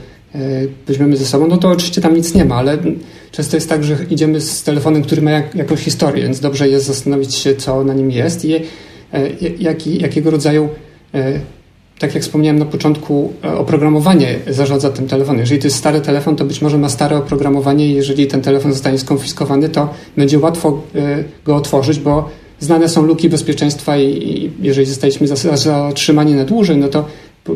weźmiemy 0.86 1.16
ze 1.16 1.26
sobą, 1.26 1.46
no 1.46 1.56
to 1.56 1.68
oczywiście 1.68 2.00
tam 2.00 2.16
nic 2.16 2.34
nie 2.34 2.44
ma, 2.44 2.54
ale 2.54 2.78
często 3.30 3.56
jest 3.56 3.68
tak, 3.68 3.84
że 3.84 3.96
idziemy 4.10 4.40
z 4.40 4.62
telefonem, 4.62 5.02
który 5.02 5.22
ma 5.22 5.30
jak, 5.30 5.54
jakąś 5.54 5.80
historię, 5.80 6.22
więc 6.22 6.40
dobrze 6.40 6.68
jest 6.68 6.86
zastanowić 6.86 7.34
się, 7.34 7.56
co 7.56 7.84
na 7.84 7.94
nim 7.94 8.10
jest 8.10 8.44
i 8.44 8.54
jaki, 9.58 10.02
jakiego 10.02 10.30
rodzaju 10.30 10.68
tak 11.98 12.14
jak 12.14 12.22
wspomniałem 12.22 12.58
na 12.58 12.64
początku, 12.64 13.32
e, 13.44 13.58
oprogramowanie 13.58 14.38
zarządza 14.46 14.90
tym 14.90 15.08
telefonem. 15.08 15.40
Jeżeli 15.40 15.60
to 15.60 15.66
jest 15.66 15.76
stary 15.76 16.00
telefon, 16.00 16.36
to 16.36 16.44
być 16.44 16.62
może 16.62 16.78
ma 16.78 16.88
stare 16.88 17.16
oprogramowanie 17.16 17.86
i 17.86 17.94
jeżeli 17.94 18.26
ten 18.26 18.42
telefon 18.42 18.72
zostanie 18.72 18.98
skonfiskowany, 18.98 19.68
to 19.68 19.94
będzie 20.16 20.38
łatwo 20.38 20.82
e, 20.94 21.24
go 21.44 21.56
otworzyć, 21.56 22.00
bo 22.00 22.30
znane 22.60 22.88
są 22.88 23.02
luki 23.02 23.28
bezpieczeństwa 23.28 23.98
i, 23.98 24.50
jeżeli 24.62 24.86
zostaliśmy 24.86 25.26
zatrzymani 25.54 26.34
na 26.34 26.44
dłużej, 26.44 26.76
no 26.76 26.88
to 26.88 27.06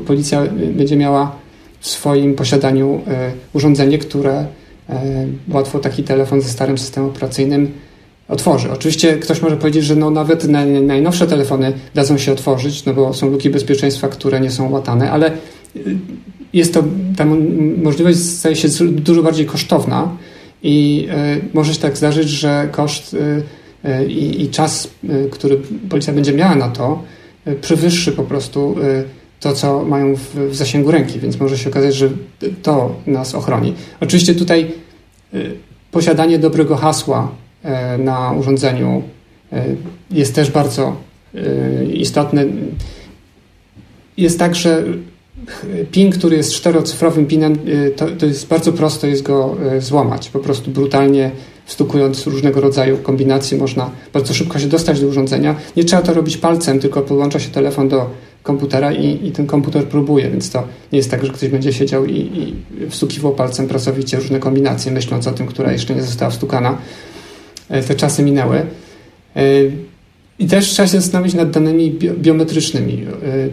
policja 0.07 0.43
będzie 0.73 0.97
miała 0.97 1.37
w 1.81 1.89
swoim 1.89 2.35
posiadaniu 2.35 3.01
e, 3.07 3.33
urządzenie, 3.53 3.99
które 3.99 4.47
łatwo 5.49 5.79
taki 5.79 6.03
telefon 6.03 6.41
ze 6.41 6.49
starym 6.49 6.79
systemem 6.79 7.11
operacyjnym 7.11 7.73
otworzy. 8.29 8.73
Oczywiście 8.73 9.17
ktoś 9.17 9.43
może 9.43 9.57
powiedzieć, 9.57 9.85
że 9.85 9.97
no 9.97 10.11
nawet 10.11 10.49
najnowsze 10.83 11.27
telefony 11.27 11.73
dadzą 11.95 12.19
się 12.19 12.33
otworzyć, 12.33 12.85
no 12.85 12.95
bo 12.95 13.15
są 13.15 13.31
luki 13.31 13.51
bezpieczeństwa, 13.51 14.09
które 14.09 14.41
nie 14.41 14.51
są 14.51 14.71
łatane, 14.71 15.11
ale 15.11 15.31
y, 15.77 15.97
jest 16.53 16.75
to, 16.75 16.85
ta 17.17 17.25
możliwość 17.83 18.19
staje 18.19 18.57
się 18.57 18.69
dużo 18.91 19.23
bardziej 19.23 19.47
kosztowna 19.47 20.17
i 20.63 21.09
może 21.55 21.75
się 21.75 21.81
tak 21.81 21.97
zdarzyć, 21.97 22.29
że 22.29 22.69
koszt 22.73 23.17
i, 24.09 24.43
i 24.43 24.49
czas, 24.49 24.89
który 25.31 25.59
policja 25.89 26.13
będzie 26.13 26.33
miała 26.33 26.55
na 26.55 26.69
to, 26.69 27.03
przewyższy 27.61 28.13
po 28.13 28.23
prostu 28.23 28.77
to, 29.41 29.53
co 29.53 29.85
mają 29.85 30.17
w, 30.17 30.35
w 30.35 30.55
zasięgu 30.55 30.91
ręki, 30.91 31.21
więc 31.21 31.41
może 31.41 31.59
się 31.59 31.71
okazać, 31.71 31.95
że 31.95 32.11
to 32.63 32.95
nas 33.07 33.35
ochroni. 33.35 33.75
Oczywiście 34.01 34.35
tutaj 34.35 34.71
posiadanie 35.91 36.39
dobrego 36.39 36.77
hasła 36.77 37.31
na 37.99 38.33
urządzeniu 38.33 39.03
jest 40.11 40.35
też 40.35 40.51
bardzo 40.51 40.97
e, 41.35 41.85
istotny. 41.85 42.47
Jest 44.17 44.39
tak, 44.39 44.55
że 44.55 44.85
PIN, 45.91 46.11
który 46.11 46.37
jest 46.37 46.55
czterocyfrowym 46.55 47.27
PINem, 47.27 47.59
to, 47.97 48.07
to 48.19 48.27
jest 48.27 48.49
bardzo 48.49 48.73
prosto 48.73 49.07
jest 49.07 49.23
go 49.23 49.57
złamać. 49.79 50.29
Po 50.29 50.39
prostu 50.39 50.71
brutalnie 50.71 51.31
wstukując 51.67 52.27
różnego 52.27 52.61
rodzaju 52.61 52.99
kombinacje 52.99 53.59
można 53.59 53.91
bardzo 54.13 54.35
szybko 54.35 54.59
się 54.59 54.67
dostać 54.67 55.01
do 55.01 55.07
urządzenia. 55.07 55.57
Nie 55.77 55.85
trzeba 55.85 56.03
to 56.03 56.15
robić 56.15 56.37
palcem, 56.37 56.81
tylko 56.81 57.03
podłącza 57.03 57.41
się 57.41 57.51
telefon 57.51 57.89
do 57.89 58.11
komputera 58.43 58.93
i, 58.93 59.27
i 59.27 59.33
ten 59.33 59.47
komputer 59.47 59.85
próbuje, 59.85 60.31
więc 60.31 60.51
to 60.51 60.63
nie 60.93 60.97
jest 60.97 61.11
tak, 61.11 61.25
że 61.25 61.33
ktoś 61.33 61.49
będzie 61.49 61.73
siedział 61.73 62.07
i, 62.07 62.17
i 62.17 62.55
wstukiwał 62.91 63.35
palcem 63.35 63.69
pracowicie 63.69 64.17
różne 64.17 64.39
kombinacje, 64.39 64.93
myśląc 64.93 65.27
o 65.27 65.33
tym, 65.33 65.47
która 65.47 65.73
jeszcze 65.73 65.95
nie 65.95 66.03
została 66.03 66.31
wstukana. 66.31 66.79
E, 67.69 67.83
te 67.83 67.95
czasy 67.95 68.23
minęły. 68.23 68.57
E, 69.37 69.43
I 70.39 70.47
też 70.47 70.69
trzeba 70.69 70.89
się 70.89 71.01
zastanowić 71.01 71.35
nad 71.35 71.51
danymi 71.51 71.99
biometrycznymi. 72.19 73.07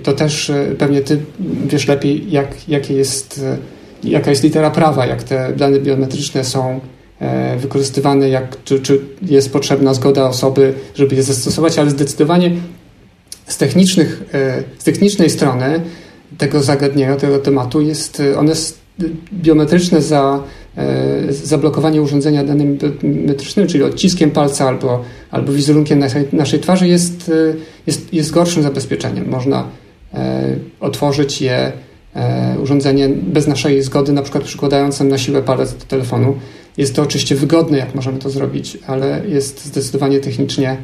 To 0.03 0.13
też 0.13 0.51
pewnie 0.77 1.01
ty 1.01 1.19
wiesz 1.67 1.87
lepiej, 1.87 2.31
jak, 2.67 2.89
jest, 2.89 3.45
jaka 4.03 4.29
jest 4.29 4.43
litera 4.43 4.71
prawa, 4.71 5.05
jak 5.05 5.23
te 5.23 5.53
dane 5.57 5.79
biometryczne 5.79 6.43
są 6.43 6.79
wykorzystywane, 7.57 8.29
jak, 8.29 8.63
czy, 8.63 8.79
czy 8.79 9.01
jest 9.21 9.53
potrzebna 9.53 9.93
zgoda 9.93 10.27
osoby, 10.27 10.73
żeby 10.95 11.15
je 11.15 11.23
zastosować, 11.23 11.79
ale 11.79 11.89
zdecydowanie 11.89 12.51
z, 13.47 13.57
technicznych, 13.57 14.23
z 14.77 14.83
technicznej 14.83 15.29
strony 15.29 15.81
tego 16.37 16.63
zagadnienia, 16.63 17.15
tego 17.15 17.39
tematu 17.39 17.81
jest, 17.81 18.21
one 18.37 18.53
biometryczne 19.33 20.01
za 20.01 20.43
E, 20.79 21.33
zablokowanie 21.33 22.01
urządzenia 22.01 22.43
danymi 22.43 22.77
biometrycznymi, 23.03 23.69
czyli 23.69 23.83
odciskiem 23.83 24.31
palca 24.31 24.67
albo, 24.67 25.03
albo 25.31 25.53
wizerunkiem 25.53 25.99
naszej, 25.99 26.25
naszej 26.33 26.59
twarzy 26.59 26.87
jest, 26.87 27.29
e, 27.29 27.55
jest, 27.87 28.13
jest 28.13 28.31
gorszym 28.31 28.63
zabezpieczeniem. 28.63 29.29
Można 29.29 29.67
e, 30.13 30.43
otworzyć 30.79 31.41
je 31.41 31.71
urządzenie 32.63 33.09
bez 33.09 33.47
naszej 33.47 33.81
zgody, 33.83 34.11
na 34.11 34.21
przykład 34.21 34.43
przykładając 34.43 34.99
na 34.99 35.17
siłę 35.17 35.41
palec 35.41 35.73
do 35.73 35.85
telefonu. 35.85 36.35
Jest 36.77 36.95
to 36.95 37.01
oczywiście 37.01 37.35
wygodne, 37.35 37.77
jak 37.77 37.95
możemy 37.95 38.19
to 38.19 38.29
zrobić, 38.29 38.77
ale 38.87 39.21
jest 39.27 39.65
zdecydowanie 39.65 40.19
technicznie 40.19 40.77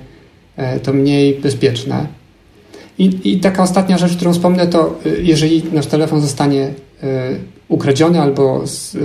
to 0.83 0.93
mniej 0.93 1.39
bezpieczne. 1.39 2.07
I, 2.97 3.19
I 3.23 3.39
taka 3.39 3.63
ostatnia 3.63 3.97
rzecz, 3.97 4.15
którą 4.15 4.33
wspomnę, 4.33 4.67
to 4.67 4.99
jeżeli 5.21 5.63
nasz 5.73 5.85
telefon 5.85 6.21
zostanie 6.21 6.73
ukradziony 7.67 8.21
albo 8.21 8.63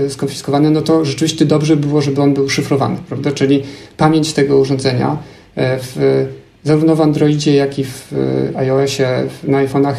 skonfiskowany, 0.08 0.70
no 0.70 0.82
to 0.82 1.04
rzeczywiście 1.04 1.44
dobrze 1.44 1.76
było, 1.76 2.00
żeby 2.00 2.22
on 2.22 2.34
był 2.34 2.48
szyfrowany, 2.48 2.96
prawda? 3.08 3.32
Czyli 3.32 3.62
pamięć 3.96 4.32
tego 4.32 4.58
urządzenia 4.58 5.18
e, 5.56 5.78
w, 5.78 6.26
zarówno 6.64 6.96
w 6.96 7.00
Androidzie, 7.00 7.54
jak 7.54 7.78
i 7.78 7.84
w 7.84 8.12
e, 8.52 8.58
iOSie, 8.58 9.06
na 9.44 9.66
iPhone'ach 9.66 9.94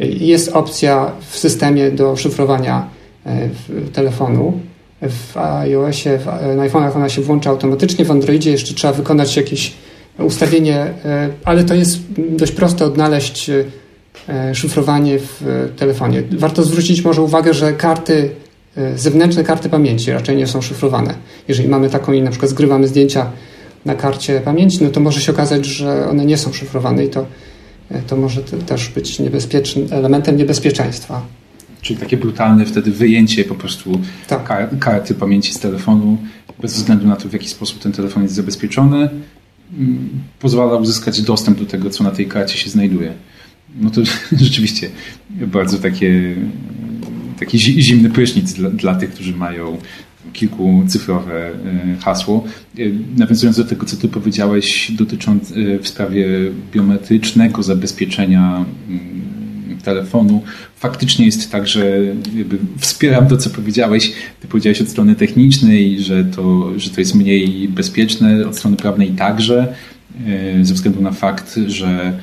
jest 0.00 0.48
opcja 0.48 1.12
w 1.28 1.38
systemie 1.38 1.90
do 1.90 2.16
szyfrowania 2.16 2.88
e, 3.26 3.48
telefonu. 3.92 4.60
W 5.02 5.36
iOSie, 5.36 6.18
na 6.56 6.68
iPhone'ach 6.68 6.96
ona 6.96 7.08
się 7.08 7.22
włącza 7.22 7.50
automatycznie, 7.50 8.04
w 8.04 8.10
Androidzie 8.10 8.50
jeszcze 8.50 8.74
trzeba 8.74 8.92
wykonać 8.92 9.36
jakieś 9.36 9.72
ustawienie, 10.18 10.86
ale 11.44 11.64
to 11.64 11.74
jest 11.74 11.98
dość 12.18 12.52
proste 12.52 12.84
odnaleźć 12.84 13.50
E, 14.28 14.54
szyfrowanie 14.54 15.18
w 15.18 15.68
telefonie. 15.76 16.22
Warto 16.32 16.62
zwrócić 16.62 17.04
może 17.04 17.22
uwagę, 17.22 17.54
że 17.54 17.72
karty, 17.72 18.30
e, 18.76 18.98
zewnętrzne 18.98 19.44
karty 19.44 19.68
pamięci 19.68 20.12
raczej 20.12 20.36
nie 20.36 20.46
są 20.46 20.62
szyfrowane. 20.62 21.14
Jeżeli 21.48 21.68
mamy 21.68 21.90
taką 21.90 22.12
i 22.12 22.22
na 22.22 22.30
przykład 22.30 22.50
zgrywamy 22.50 22.88
zdjęcia 22.88 23.30
na 23.84 23.94
karcie 23.94 24.40
pamięci, 24.40 24.84
no 24.84 24.90
to 24.90 25.00
może 25.00 25.20
się 25.20 25.32
okazać, 25.32 25.66
że 25.66 26.08
one 26.08 26.24
nie 26.24 26.36
są 26.36 26.52
szyfrowane 26.52 27.04
i 27.04 27.08
to, 27.08 27.20
e, 27.20 27.24
to 28.06 28.16
może 28.16 28.42
też 28.42 28.88
być 28.88 29.18
niebezpiecznym 29.18 29.86
elementem 29.90 30.36
niebezpieczeństwa. 30.36 31.22
Czyli 31.82 31.98
takie 31.98 32.16
brutalne 32.16 32.66
wtedy 32.66 32.90
wyjęcie 32.90 33.44
po 33.44 33.54
prostu 33.54 34.00
tak. 34.28 34.68
karty 34.78 35.14
pamięci 35.14 35.54
z 35.54 35.58
telefonu, 35.58 36.18
bez 36.62 36.74
względu 36.74 37.06
na 37.06 37.16
to, 37.16 37.28
w 37.28 37.32
jaki 37.32 37.48
sposób 37.48 37.78
ten 37.78 37.92
telefon 37.92 38.22
jest 38.22 38.34
zabezpieczony, 38.34 39.08
mm, 39.78 40.08
pozwala 40.38 40.76
uzyskać 40.76 41.22
dostęp 41.22 41.58
do 41.58 41.66
tego, 41.66 41.90
co 41.90 42.04
na 42.04 42.10
tej 42.10 42.26
karcie 42.26 42.58
się 42.58 42.70
znajduje 42.70 43.12
no 43.78 43.90
to 43.90 44.00
rzeczywiście 44.44 44.90
bardzo 45.30 45.78
takie, 45.78 46.36
taki 47.38 47.58
zimny 47.58 48.10
prysznic 48.10 48.52
dla, 48.52 48.70
dla 48.70 48.94
tych, 48.94 49.10
którzy 49.10 49.36
mają 49.36 49.78
kilkucyfrowe 50.32 51.48
e, 51.48 51.52
hasło. 52.00 52.44
E, 52.78 52.82
nawiązując 53.16 53.56
do 53.56 53.64
tego, 53.64 53.86
co 53.86 53.96
ty 53.96 54.08
powiedziałeś 54.08 54.92
dotycząc 54.92 55.52
e, 55.52 55.78
w 55.78 55.88
sprawie 55.88 56.26
biometrycznego 56.72 57.62
zabezpieczenia 57.62 58.64
mm, 58.88 59.30
telefonu, 59.84 60.42
faktycznie 60.76 61.26
jest 61.26 61.52
tak, 61.52 61.68
że 61.68 61.98
wspieram 62.78 63.26
to, 63.26 63.36
co 63.36 63.50
powiedziałeś. 63.50 64.12
Ty 64.40 64.48
powiedziałeś 64.48 64.80
od 64.80 64.88
strony 64.88 65.14
technicznej, 65.14 66.00
że 66.00 66.24
to, 66.24 66.78
że 66.78 66.90
to 66.90 67.00
jest 67.00 67.14
mniej 67.14 67.68
bezpieczne, 67.68 68.48
od 68.48 68.56
strony 68.56 68.76
prawnej 68.76 69.10
także, 69.10 69.74
ze 70.62 70.74
względu 70.74 71.02
na 71.02 71.12
fakt, 71.12 71.60
że 71.66 72.18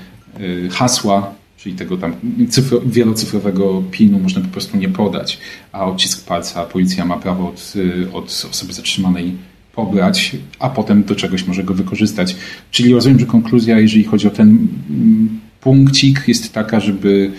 hasła 0.69 1.35
czyli 1.57 1.75
tego 1.75 1.97
tam 1.97 2.15
cyfro, 2.49 2.81
wielocyfrowego 2.85 3.83
PIN-u 3.91 4.19
można 4.19 4.41
po 4.41 4.47
prostu 4.47 4.77
nie 4.77 4.89
podać, 4.89 5.39
a 5.71 5.85
odcisk 5.85 6.25
palca 6.25 6.65
policja 6.65 7.05
ma 7.05 7.17
prawo 7.17 7.49
od, 7.49 7.73
od 8.13 8.45
osoby 8.49 8.73
zatrzymanej 8.73 9.33
pobrać, 9.77 10.35
a 10.59 10.69
potem 10.69 11.03
do 11.03 11.15
czegoś 11.15 11.47
może 11.47 11.63
go 11.63 11.73
wykorzystać. 11.73 12.35
Czyli 12.71 12.93
rozumiem, 12.93 13.19
że 13.19 13.25
konkluzja, 13.25 13.79
jeżeli 13.79 14.03
chodzi 14.03 14.27
o 14.27 14.29
ten 14.29 14.67
mm, 14.89 15.39
punkcik, 15.61 16.23
jest 16.27 16.53
taka, 16.53 16.79
żeby 16.79 17.31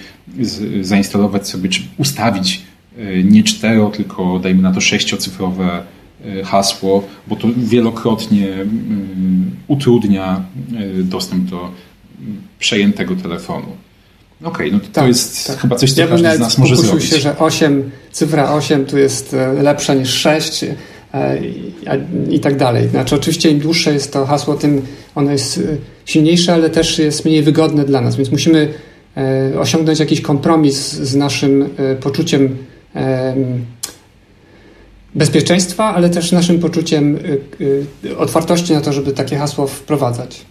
zainstalować 0.80 1.48
sobie, 1.48 1.68
czy 1.68 1.82
ustawić 1.96 2.62
e, 2.98 3.22
nie 3.22 3.42
cztero, 3.42 3.90
tylko 3.90 4.38
dajmy 4.38 4.62
na 4.62 4.72
to 4.72 4.80
sześciocyfrowe 4.80 5.82
e, 6.24 6.44
hasło, 6.44 7.08
bo 7.26 7.36
to 7.36 7.48
wielokrotnie 7.56 8.52
mm, 8.52 9.50
utrudnia 9.68 10.44
dostęp 11.04 11.44
do 11.44 11.70
przejętego 12.58 13.16
telefonu. 13.16 13.87
Okej, 14.44 14.68
okay, 14.68 14.70
no 14.72 14.78
to, 14.80 14.86
tak, 14.86 15.04
to 15.04 15.08
jest 15.08 15.46
tak. 15.46 15.58
chyba 15.58 15.76
coś, 15.76 15.92
co 15.92 16.00
ja 16.00 16.06
każdy 16.06 16.36
z 16.36 16.38
nas 16.38 16.58
może 16.58 16.76
zrobić. 16.76 17.10
się, 17.10 17.18
że 17.18 17.38
8, 17.38 17.90
cyfra 18.12 18.54
8 18.54 18.86
tu 18.86 18.98
jest 18.98 19.34
e, 19.34 19.52
lepsza 19.52 19.94
niż 19.94 20.10
6 20.10 20.64
e, 20.64 21.38
i, 21.38 21.72
i 22.30 22.40
tak 22.40 22.56
dalej. 22.56 22.88
Znaczy 22.88 23.14
oczywiście 23.14 23.50
im 23.50 23.58
dłuższe 23.58 23.92
jest 23.92 24.12
to 24.12 24.26
hasło, 24.26 24.54
tym 24.54 24.82
ono 25.14 25.30
jest 25.30 25.58
e, 25.58 25.60
silniejsze, 26.04 26.54
ale 26.54 26.70
też 26.70 26.98
jest 26.98 27.24
mniej 27.24 27.42
wygodne 27.42 27.84
dla 27.84 28.00
nas, 28.00 28.16
więc 28.16 28.30
musimy 28.30 28.68
osiągnąć 29.60 29.98
jakiś 29.98 30.20
kompromis 30.20 30.92
z 30.92 31.16
naszym 31.16 31.68
poczuciem 32.00 32.56
bezpieczeństwa, 35.14 35.94
ale 35.94 36.10
też 36.10 36.32
naszym 36.32 36.58
poczuciem 36.58 37.18
otwartości 38.18 38.72
na 38.72 38.80
to, 38.80 38.92
żeby 38.92 39.12
takie 39.12 39.36
hasło 39.36 39.66
wprowadzać. 39.66 40.44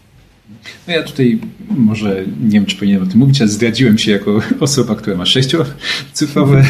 No 0.88 0.94
ja 0.94 1.04
tutaj 1.04 1.40
może 1.70 2.24
nie 2.44 2.52
wiem, 2.52 2.66
czy 2.66 2.76
powinienem 2.76 3.04
o 3.04 3.06
tym 3.06 3.20
mówić, 3.20 3.42
ale 3.42 3.50
zdradziłem 3.50 3.98
się 3.98 4.12
jako 4.12 4.40
osoba, 4.60 4.96
która 4.96 5.18
ma 5.18 5.26
sześciocyfrowe 5.26 6.64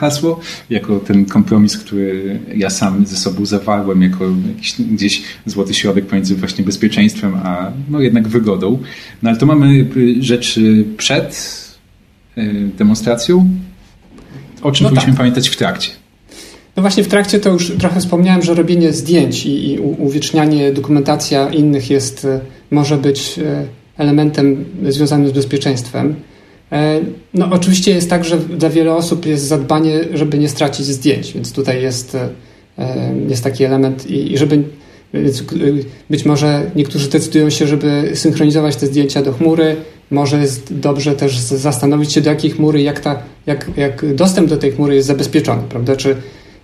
hasło, 0.00 0.40
jako 0.70 1.00
ten 1.00 1.24
kompromis, 1.24 1.78
który 1.78 2.40
ja 2.56 2.70
sam 2.70 3.06
ze 3.06 3.16
sobą 3.16 3.46
zawarłem, 3.46 4.02
jako 4.02 4.24
jakiś 4.48 4.74
gdzieś 4.80 5.22
złoty 5.46 5.74
środek 5.74 6.06
pomiędzy 6.06 6.36
właśnie 6.36 6.64
bezpieczeństwem, 6.64 7.34
a 7.34 7.72
no 7.88 8.00
jednak 8.00 8.28
wygodą. 8.28 8.78
No 9.22 9.30
ale 9.30 9.38
to 9.38 9.46
mamy 9.46 9.86
rzecz 10.20 10.60
przed 10.96 11.56
y, 12.38 12.70
demonstracją, 12.78 13.50
o 14.62 14.72
czym 14.72 14.84
no 14.84 14.88
powinniśmy 14.88 15.12
tak. 15.12 15.18
pamiętać 15.18 15.48
w 15.48 15.56
trakcie. 15.56 15.90
No 16.76 16.82
właśnie 16.82 17.04
w 17.04 17.08
trakcie 17.08 17.40
to 17.40 17.50
już 17.50 17.72
trochę 17.78 18.00
wspomniałem, 18.00 18.42
że 18.42 18.54
robienie 18.54 18.92
zdjęć 18.92 19.46
i, 19.46 19.72
i 19.72 19.78
uwiecznianie, 19.78 20.72
dokumentacja 20.72 21.48
innych 21.48 21.90
jest, 21.90 22.26
może 22.72 22.96
być 22.96 23.38
e, 23.38 23.66
elementem 23.98 24.64
związanym 24.88 25.28
z 25.28 25.32
bezpieczeństwem. 25.32 26.14
E, 26.72 27.00
no 27.34 27.48
oczywiście 27.50 27.90
jest 27.90 28.10
tak, 28.10 28.24
że 28.24 28.38
dla 28.38 28.70
wielu 28.70 28.92
osób 28.92 29.26
jest 29.26 29.44
zadbanie, 29.44 30.00
żeby 30.14 30.38
nie 30.38 30.48
stracić 30.48 30.86
zdjęć, 30.86 31.32
więc 31.32 31.52
tutaj 31.52 31.82
jest, 31.82 32.16
jest 33.28 33.44
taki 33.44 33.64
element 33.64 34.10
i 34.10 34.38
żeby 34.38 34.62
być 36.10 36.24
może 36.24 36.70
niektórzy 36.76 37.10
decydują 37.10 37.50
się, 37.50 37.66
żeby 37.66 38.10
synchronizować 38.14 38.76
te 38.76 38.86
zdjęcia 38.86 39.22
do 39.22 39.32
chmury. 39.32 39.76
Może 40.10 40.40
jest 40.40 40.78
dobrze 40.78 41.14
też 41.14 41.38
zastanowić 41.38 42.12
się, 42.12 42.20
do 42.20 42.30
jakiej 42.30 42.50
chmury, 42.50 42.82
jak, 42.82 43.00
ta, 43.00 43.22
jak, 43.46 43.70
jak 43.76 44.14
dostęp 44.14 44.48
do 44.48 44.56
tej 44.56 44.72
chmury 44.72 44.94
jest 44.94 45.08
zabezpieczony, 45.08 45.62
prawda? 45.68 45.96
Czy 45.96 46.16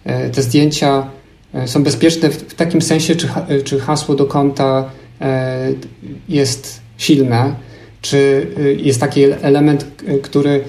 E, 0.08 0.30
te 0.30 0.42
zdjęcia 0.42 1.10
e, 1.54 1.68
są 1.68 1.82
bezpieczne 1.82 2.30
w 2.30 2.54
takim 2.54 2.82
sensie, 2.82 3.16
czy, 3.16 3.28
e, 3.48 3.60
czy 3.62 3.80
hasło 3.80 4.14
do 4.14 4.26
konta 4.26 4.90
jest 6.28 6.80
silne, 6.96 7.54
czy 8.00 8.46
jest 8.76 9.00
taki 9.00 9.22
element, 9.22 9.86
który 10.22 10.64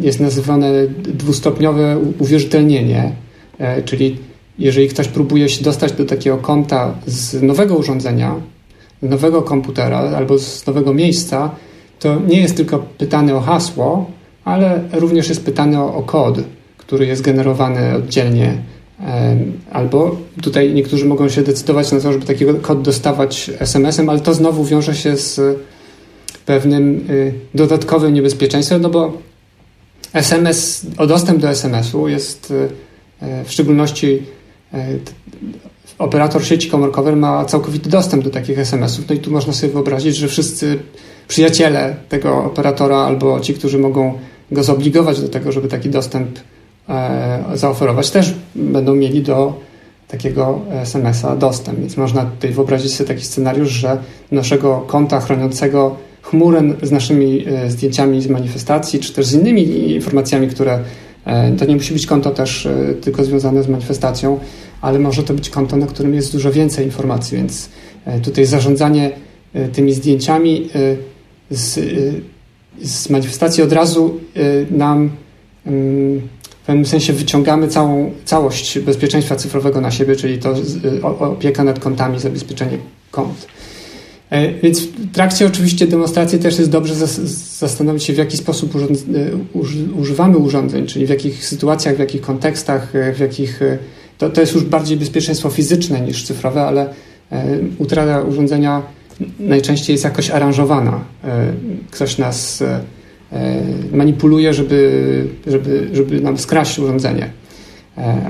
jest 0.00 0.20
nazywany 0.20 0.88
dwustopniowe 1.02 1.98
uwierzytelnienie, 2.18 3.12
czyli 3.84 4.16
jeżeli 4.58 4.88
ktoś 4.88 5.08
próbuje 5.08 5.48
się 5.48 5.64
dostać 5.64 5.92
do 5.92 6.04
takiego 6.04 6.36
konta 6.36 6.94
z 7.06 7.42
nowego 7.42 7.76
urządzenia, 7.76 8.34
nowego 9.02 9.42
komputera 9.42 9.98
albo 9.98 10.38
z 10.38 10.66
nowego 10.66 10.94
miejsca, 10.94 11.50
to 11.98 12.20
nie 12.20 12.40
jest 12.40 12.56
tylko 12.56 12.78
pytane 12.78 13.34
o 13.34 13.40
hasło, 13.40 14.10
ale 14.44 14.80
również 14.92 15.28
jest 15.28 15.44
pytane 15.44 15.80
o, 15.80 15.94
o 15.94 16.02
kod 16.02 16.38
który 16.86 17.06
jest 17.06 17.22
generowany 17.22 17.94
oddzielnie. 17.94 18.58
Albo 19.72 20.16
tutaj 20.42 20.74
niektórzy 20.74 21.04
mogą 21.04 21.28
się 21.28 21.42
decydować 21.42 21.92
na 21.92 22.00
to, 22.00 22.12
żeby 22.12 22.26
taki 22.26 22.44
kod 22.62 22.82
dostawać 22.82 23.50
SMS-em, 23.58 24.08
ale 24.08 24.20
to 24.20 24.34
znowu 24.34 24.64
wiąże 24.64 24.94
się 24.94 25.16
z 25.16 25.40
pewnym 26.46 27.06
y, 27.10 27.34
dodatkowym 27.54 28.14
niebezpieczeństwem, 28.14 28.82
no 28.82 28.88
bo 28.88 29.12
SMS, 30.12 30.86
o 30.98 31.06
dostęp 31.06 31.40
do 31.40 31.48
SMS-u 31.48 32.08
jest 32.08 32.50
y, 32.50 32.68
w 33.44 33.52
szczególności 33.52 34.22
operator 35.98 36.44
sieci 36.44 36.70
komórkowej 36.70 37.16
ma 37.16 37.44
całkowity 37.44 37.90
dostęp 37.90 38.24
do 38.24 38.30
takich 38.30 38.58
SMS-ów. 38.58 39.08
No 39.08 39.14
i 39.14 39.18
tu 39.18 39.30
można 39.30 39.52
sobie 39.52 39.72
wyobrazić, 39.72 40.16
że 40.16 40.28
wszyscy 40.28 40.78
przyjaciele 41.28 41.96
tego 42.08 42.44
operatora 42.44 42.96
albo 42.96 43.40
ci, 43.40 43.54
którzy 43.54 43.78
mogą 43.78 44.18
go 44.50 44.62
zobligować 44.62 45.20
do 45.20 45.28
tego, 45.28 45.52
żeby 45.52 45.68
taki 45.68 45.90
dostęp 45.90 46.38
zaoferować, 47.54 48.10
też 48.10 48.34
będą 48.54 48.94
mieli 48.94 49.22
do 49.22 49.60
takiego 50.08 50.60
SMS-a 50.70 51.36
dostęp. 51.36 51.78
Więc 51.78 51.96
można 51.96 52.24
tutaj 52.24 52.50
wyobrazić 52.50 52.94
sobie 52.94 53.08
taki 53.08 53.24
scenariusz, 53.24 53.70
że 53.70 53.98
naszego 54.30 54.84
konta 54.86 55.20
chroniącego 55.20 55.96
chmurę 56.22 56.62
z 56.82 56.92
naszymi 56.92 57.44
e, 57.46 57.70
zdjęciami 57.70 58.22
z 58.22 58.28
manifestacji, 58.28 59.00
czy 59.00 59.12
też 59.12 59.26
z 59.26 59.34
innymi 59.34 59.90
informacjami, 59.92 60.48
które 60.48 60.78
e, 61.24 61.52
to 61.52 61.64
nie 61.64 61.74
musi 61.74 61.92
być 61.92 62.06
konto 62.06 62.30
też 62.30 62.66
e, 62.66 62.94
tylko 63.00 63.24
związane 63.24 63.62
z 63.62 63.68
manifestacją, 63.68 64.38
ale 64.80 64.98
może 64.98 65.22
to 65.22 65.34
być 65.34 65.50
konto, 65.50 65.76
na 65.76 65.86
którym 65.86 66.14
jest 66.14 66.32
dużo 66.32 66.52
więcej 66.52 66.84
informacji, 66.84 67.36
więc 67.36 67.68
tutaj 68.22 68.44
zarządzanie 68.44 69.10
tymi 69.72 69.92
zdjęciami 69.92 70.68
z, 71.50 71.80
z 72.82 73.10
manifestacji 73.10 73.62
od 73.62 73.72
razu 73.72 74.20
nam 74.70 75.10
mm, 75.66 76.20
w 76.66 76.68
pewnym 76.68 76.86
sensie 76.86 77.12
wyciągamy 77.12 77.68
całą 77.68 78.12
całość 78.24 78.78
bezpieczeństwa 78.78 79.36
cyfrowego 79.36 79.80
na 79.80 79.90
siebie, 79.90 80.16
czyli 80.16 80.38
to 80.38 80.54
opieka 81.18 81.64
nad 81.64 81.78
kontami, 81.78 82.20
zabezpieczenie 82.20 82.78
kont. 83.10 83.46
E, 84.30 84.52
więc 84.52 84.80
w 84.80 85.12
trakcie 85.12 85.46
oczywiście 85.46 85.86
demonstracji 85.86 86.38
też 86.38 86.58
jest 86.58 86.70
dobrze 86.70 86.94
zastanowić 87.58 88.04
się, 88.04 88.12
w 88.12 88.16
jaki 88.16 88.36
sposób 88.36 88.72
e, 88.76 88.78
używamy 89.98 90.36
urządzeń, 90.36 90.86
czyli 90.86 91.06
w 91.06 91.08
jakich 91.08 91.44
sytuacjach, 91.44 91.96
w 91.96 91.98
jakich 91.98 92.20
kontekstach, 92.20 92.96
e, 92.96 93.12
w 93.12 93.18
jakich. 93.18 93.60
To, 94.18 94.30
to 94.30 94.40
jest 94.40 94.54
już 94.54 94.64
bardziej 94.64 94.96
bezpieczeństwo 94.96 95.50
fizyczne 95.50 96.00
niż 96.00 96.24
cyfrowe, 96.24 96.62
ale 96.62 96.94
utrata 97.78 98.22
urządzenia 98.22 98.82
najczęściej 99.38 99.94
jest 99.94 100.04
jakoś 100.04 100.30
aranżowana. 100.30 101.00
Ktoś 101.90 102.18
nas 102.18 102.62
manipuluje, 103.92 104.54
żeby, 104.54 105.26
żeby, 105.46 105.88
żeby 105.92 106.20
nam 106.20 106.38
skraść 106.38 106.78
urządzenie, 106.78 107.30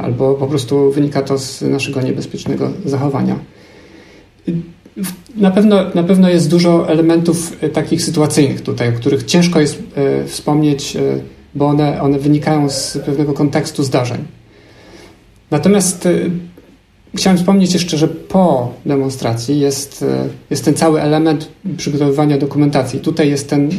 albo 0.02 0.34
po 0.34 0.46
prostu 0.46 0.90
wynika 0.92 1.22
to 1.22 1.38
z 1.38 1.62
naszego 1.62 2.02
niebezpiecznego 2.02 2.70
zachowania. 2.84 3.38
Na 5.36 5.50
pewno, 5.50 5.76
na 5.94 6.02
pewno 6.02 6.28
jest 6.28 6.50
dużo 6.50 6.88
elementów 6.88 7.56
e, 7.60 7.68
takich 7.68 8.02
sytuacyjnych 8.02 8.60
tutaj, 8.60 8.88
o 8.88 8.92
których 8.92 9.24
ciężko 9.24 9.60
jest 9.60 9.82
e, 9.96 10.24
wspomnieć, 10.24 10.96
e, 10.96 11.00
bo 11.54 11.66
one, 11.66 12.02
one 12.02 12.18
wynikają 12.18 12.70
z 12.70 12.98
pewnego 12.98 13.32
kontekstu 13.32 13.82
zdarzeń. 13.84 14.24
Natomiast 15.50 16.08
chciałem 17.16 17.38
wspomnieć 17.38 17.74
jeszcze, 17.74 17.98
że 17.98 18.08
po 18.08 18.72
demonstracji 18.86 19.60
jest, 19.60 20.04
jest 20.50 20.64
ten 20.64 20.74
cały 20.74 21.00
element 21.02 21.48
przygotowywania 21.76 22.38
dokumentacji. 22.38 23.00
Tutaj 23.00 23.30
jest 23.30 23.50
ten, 23.50 23.70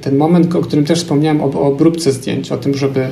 ten 0.00 0.16
moment, 0.16 0.54
o 0.54 0.60
którym 0.60 0.84
też 0.84 0.98
wspomniałem, 0.98 1.42
o, 1.42 1.44
o 1.44 1.60
obróbce 1.60 2.12
zdjęć, 2.12 2.52
o 2.52 2.56
tym, 2.56 2.74
żeby 2.74 3.08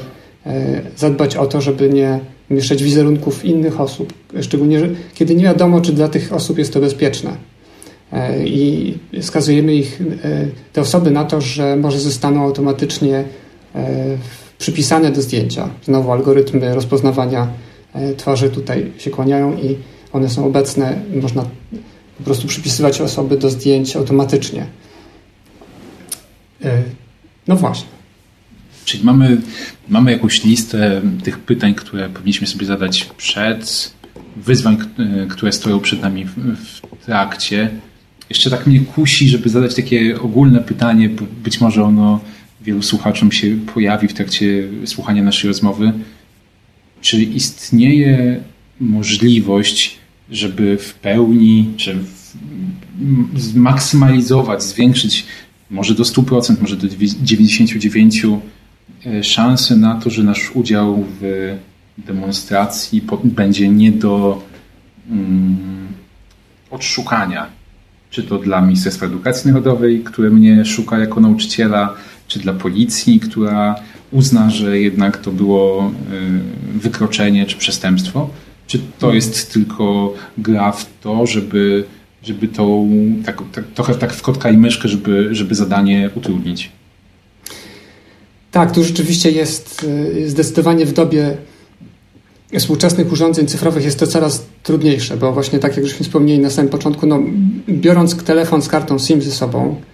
zadbać 0.97 1.37
o 1.37 1.47
to, 1.47 1.61
żeby 1.61 1.89
nie 1.89 2.21
mieszać 2.51 2.83
wizerunków 2.83 3.45
innych 3.45 3.81
osób, 3.81 4.13
szczególnie 4.41 4.81
kiedy 5.15 5.35
nie 5.35 5.45
wiadomo, 5.45 5.81
czy 5.81 5.93
dla 5.93 6.09
tych 6.09 6.33
osób 6.33 6.59
jest 6.59 6.73
to 6.73 6.81
bezpieczne. 6.81 7.37
E, 8.13 8.47
I 8.47 8.95
skazujemy 9.21 9.75
ich, 9.75 10.01
e, 10.01 10.47
te 10.73 10.81
osoby 10.81 11.11
na 11.11 11.25
to, 11.25 11.41
że 11.41 11.77
może 11.77 12.01
zostaną 12.01 12.43
automatycznie 12.43 13.25
e, 13.75 14.17
przypisane 14.59 15.13
do 15.13 15.23
zdjęcia. 15.23 15.69
Znowu 15.85 16.13
algorytmy 16.13 16.75
rozpoznawania 16.75 17.49
twarzy 18.17 18.51
tutaj 18.51 18.93
się 18.99 19.11
kłaniają 19.11 19.57
i 19.57 19.77
one 20.13 20.29
są 20.31 20.47
obecne. 20.47 21.01
Można 21.23 21.43
po 22.19 22.25
prostu 22.25 22.49
przypisywać 22.49 23.01
osoby 23.01 23.39
do 23.39 23.51
zdjęć 23.51 23.97
automatycznie. 23.97 24.67
No 27.49 27.57
właśnie. 27.57 27.87
Czyli 28.85 29.05
mamy, 29.05 29.41
mamy 29.89 30.13
jakąś 30.13 30.45
listę 30.45 31.03
tych 31.23 31.39
pytań, 31.39 31.75
które 31.75 32.09
powinniśmy 32.09 32.47
sobie 32.47 32.67
zadać 32.67 33.05
przed, 33.17 33.95
wyzwań, 34.37 34.79
które 35.31 35.53
stoją 35.53 35.81
przed 35.81 36.03
nami 36.03 36.25
w, 36.25 36.37
w 37.01 37.05
trakcie. 37.05 37.71
Jeszcze 38.31 38.51
tak 38.51 38.67
mnie 38.67 38.81
kusi, 38.81 39.29
żeby 39.29 39.49
zadać 39.49 39.75
takie 39.75 40.21
ogólne 40.21 40.61
pytanie, 40.61 41.11
być 41.45 41.61
może 41.61 41.85
ono 41.85 42.21
wielu 42.61 42.83
słuchaczom 42.83 43.33
się 43.33 43.57
pojawi 43.75 44.09
w 44.09 44.15
trakcie 44.15 44.69
słuchania 44.85 45.23
naszej 45.23 45.49
rozmowy. 45.49 45.93
Czy 47.05 47.23
istnieje 47.23 48.41
możliwość, 48.81 49.97
żeby 50.31 50.79
w 50.79 50.95
pełni, 50.95 51.71
żeby 51.77 52.01
zmaksymalizować, 53.37 54.63
zwiększyć 54.63 55.27
może 55.71 55.95
do 55.95 56.03
100%, 56.03 56.61
może 56.61 56.77
do 56.77 56.87
99% 56.87 58.39
E, 59.07 59.25
szansę 59.25 59.77
na 59.77 59.95
to, 59.95 60.11
że 60.11 60.23
nasz 60.23 60.51
udział 60.55 61.05
w 61.21 61.55
demonstracji 61.99 63.03
będzie 63.25 63.69
nie 63.69 63.93
do 63.93 64.43
um, 65.11 65.87
odszukania. 66.71 67.47
Czy 68.11 68.23
to 68.23 68.39
dla 68.39 68.61
Ministerstwa 68.61 69.07
Edukacji 69.07 69.49
Narodowej, 69.49 70.01
które 70.01 70.31
mnie 70.31 70.65
szuka 70.65 70.99
jako 70.99 71.21
nauczyciela, 71.21 71.95
czy 72.29 72.39
dla 72.39 72.53
policji, 72.53 73.21
która 73.21 73.75
uzna, 74.15 74.51
że 74.51 74.79
jednak 74.79 75.17
to 75.17 75.31
było 75.31 75.93
y, 76.75 76.79
wykroczenie 76.79 77.47
czy 77.47 77.57
przestępstwo, 77.57 78.31
czy 78.67 78.79
to 78.79 79.07
mhm. 79.07 79.15
jest 79.15 79.53
tylko 79.53 80.15
gra 80.39 80.73
w 80.73 80.87
to, 81.01 81.27
żeby, 81.27 81.85
żeby 82.23 82.49
tą, 82.49 82.89
tak, 83.27 83.43
tak, 83.53 83.65
trochę 83.75 83.95
tak 83.95 84.13
w 84.13 84.23
kotka 84.23 84.51
i 84.51 84.57
myszkę, 84.57 84.89
żeby, 84.89 85.29
żeby 85.35 85.55
zadanie 85.55 86.11
utrudnić. 86.15 86.73
Tak, 88.51 88.73
tu 88.73 88.85
rzeczywiście 88.85 89.31
jest 89.31 89.87
y, 90.19 90.31
zdecydowanie 90.31 90.87
w 90.87 90.93
dobie 90.93 91.37
współczesnych 92.59 93.13
urządzeń 93.13 93.47
cyfrowych 93.47 93.85
jest 93.85 93.99
to 93.99 94.07
coraz 94.07 94.47
trudniejsze, 94.63 95.17
bo 95.17 95.33
właśnie 95.33 95.59
tak 95.59 95.77
jak 95.77 95.87
żeśmy 95.87 96.05
wspomnieli 96.05 96.41
na 96.41 96.51
samym 96.51 96.71
początku, 96.71 97.07
no, 97.07 97.21
biorąc 97.69 98.25
telefon 98.25 98.63
z 98.63 98.69
kartą 98.69 98.99
SIM 98.99 99.23
ze 99.23 99.31
sobą 99.31 99.77
e, 99.81 99.94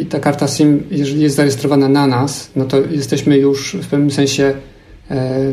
i 0.00 0.06
ta 0.06 0.20
karta 0.20 0.48
SIM, 0.48 0.82
jeżeli 0.90 1.22
jest 1.22 1.36
zarejestrowana 1.36 1.88
na 1.88 2.06
nas, 2.06 2.50
no 2.56 2.64
to 2.64 2.80
jesteśmy 2.90 3.38
już 3.38 3.76
w 3.82 3.86
pewnym 3.86 4.10
sensie 4.10 4.54
e, 5.10 5.52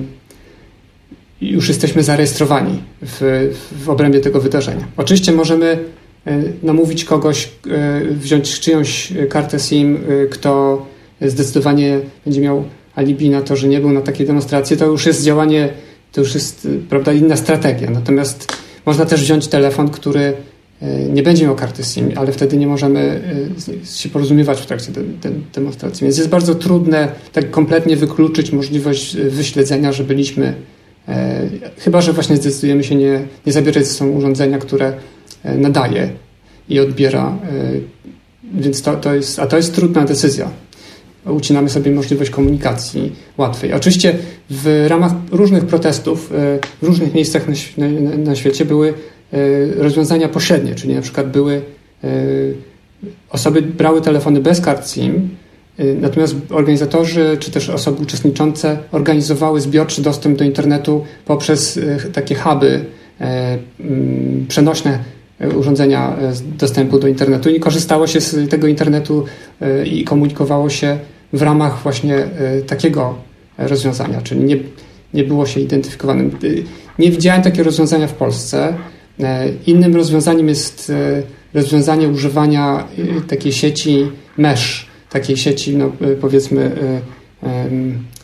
już 1.41 1.67
jesteśmy 1.67 2.03
zarejestrowani 2.03 2.83
w, 3.01 3.49
w 3.83 3.89
obrębie 3.89 4.19
tego 4.19 4.39
wydarzenia. 4.39 4.87
Oczywiście 4.97 5.31
możemy 5.31 5.79
e, 6.27 6.41
namówić 6.63 7.05
kogoś, 7.05 7.49
wziąć 8.11 8.59
czyjąś 8.59 9.13
kartę 9.29 9.59
SIM, 9.59 9.97
kto 10.31 10.85
zdecydowanie 11.21 11.99
będzie 12.25 12.41
miał 12.41 12.63
alibi 12.95 13.29
na 13.29 13.41
to, 13.41 13.55
że 13.55 13.67
nie 13.67 13.79
był 13.79 13.91
na 13.91 14.01
takiej 14.01 14.27
demonstracji, 14.27 14.77
to 14.77 14.85
już 14.85 15.05
jest 15.05 15.23
działanie, 15.23 15.69
to 16.11 16.21
już 16.21 16.33
jest 16.33 16.67
prawda, 16.89 17.13
inna 17.13 17.37
strategia. 17.37 17.89
Natomiast 17.89 18.47
można 18.85 19.05
też 19.05 19.21
wziąć 19.21 19.47
telefon, 19.47 19.89
który 19.89 20.21
e, 20.21 20.33
nie 21.09 21.23
będzie 21.23 21.45
miał 21.45 21.55
karty 21.55 21.83
SIM, 21.83 22.11
ale 22.15 22.31
wtedy 22.31 22.57
nie 22.57 22.67
możemy 22.67 23.21
e, 23.83 23.85
się 23.85 24.09
porozumiewać 24.09 24.61
w 24.61 24.65
trakcie 24.65 24.91
demonstracji. 25.55 26.03
Więc 26.03 26.17
jest 26.17 26.29
bardzo 26.29 26.55
trudne 26.55 27.07
tak 27.33 27.51
kompletnie 27.51 27.95
wykluczyć 27.95 28.51
możliwość 28.51 29.15
e, 29.15 29.29
wyśledzenia, 29.29 29.91
że 29.91 30.03
byliśmy, 30.03 30.53
chyba 31.77 32.01
że 32.01 32.13
właśnie 32.13 32.37
zdecydujemy 32.37 32.83
się 32.83 32.95
nie, 32.95 33.21
nie 33.45 33.53
zabierać 33.53 33.87
ze 33.87 33.93
sobą 33.93 34.11
urządzenia, 34.11 34.57
które 34.57 34.93
nadaje 35.43 36.09
i 36.69 36.79
odbiera. 36.79 37.37
Więc 38.53 38.81
to, 38.81 38.95
to 38.95 39.15
jest, 39.15 39.39
a 39.39 39.47
to 39.47 39.57
jest 39.57 39.75
trudna 39.75 40.05
decyzja 40.05 40.49
ucinamy 41.31 41.69
sobie 41.69 41.91
możliwość 41.91 42.31
komunikacji 42.31 43.15
łatwej. 43.37 43.73
Oczywiście 43.73 44.15
w 44.49 44.85
ramach 44.87 45.11
różnych 45.31 45.65
protestów 45.65 46.31
e, 46.31 46.59
w 46.81 46.85
różnych 46.87 47.13
miejscach 47.13 47.47
na, 47.77 47.87
na, 47.87 48.17
na 48.17 48.35
świecie 48.35 48.65
były 48.65 48.89
e, 48.89 48.93
rozwiązania 49.77 50.29
pośrednie, 50.29 50.75
czyli 50.75 50.95
na 50.95 51.01
przykład 51.01 51.31
były 51.31 51.61
e, 52.03 52.09
osoby 53.29 53.61
brały 53.61 54.01
telefony 54.01 54.39
bez 54.39 54.61
kart 54.61 54.89
SIM, 54.89 55.29
natomiast 56.01 56.35
organizatorzy 56.49 57.37
czy 57.39 57.51
też 57.51 57.69
osoby 57.69 58.03
uczestniczące 58.03 58.77
organizowały 58.91 59.61
zbiorczy 59.61 60.01
dostęp 60.01 60.37
do 60.37 60.43
internetu 60.43 61.05
poprzez 61.25 61.79
takie 62.13 62.35
huby 62.35 62.85
przenośne 64.47 64.99
urządzenia 65.55 66.17
dostępu 66.57 66.99
do 66.99 67.07
internetu 67.07 67.49
i 67.49 67.59
korzystało 67.59 68.07
się 68.07 68.21
z 68.21 68.49
tego 68.49 68.67
internetu 68.67 69.25
i 69.85 70.03
komunikowało 70.03 70.69
się 70.69 70.97
w 71.33 71.41
ramach 71.41 71.83
właśnie 71.83 72.15
e, 72.15 72.61
takiego 72.61 73.15
rozwiązania, 73.57 74.21
czyli 74.21 74.43
nie, 74.43 74.57
nie 75.13 75.23
było 75.23 75.45
się 75.45 75.59
identyfikowanym. 75.59 76.27
E, 76.27 76.47
nie 76.99 77.11
widziałem 77.11 77.41
takiego 77.41 77.63
rozwiązania 77.63 78.07
w 78.07 78.13
Polsce. 78.13 78.73
E, 79.19 79.49
innym 79.67 79.95
rozwiązaniem 79.95 80.47
jest 80.47 80.91
rozwiązanie 81.53 82.09
używania 82.09 82.87
takiej 83.27 83.51
sieci 83.51 84.11
mesh, 84.37 84.87
takiej 85.09 85.37
sieci, 85.37 85.77
no, 85.77 85.91
powiedzmy, 86.21 86.71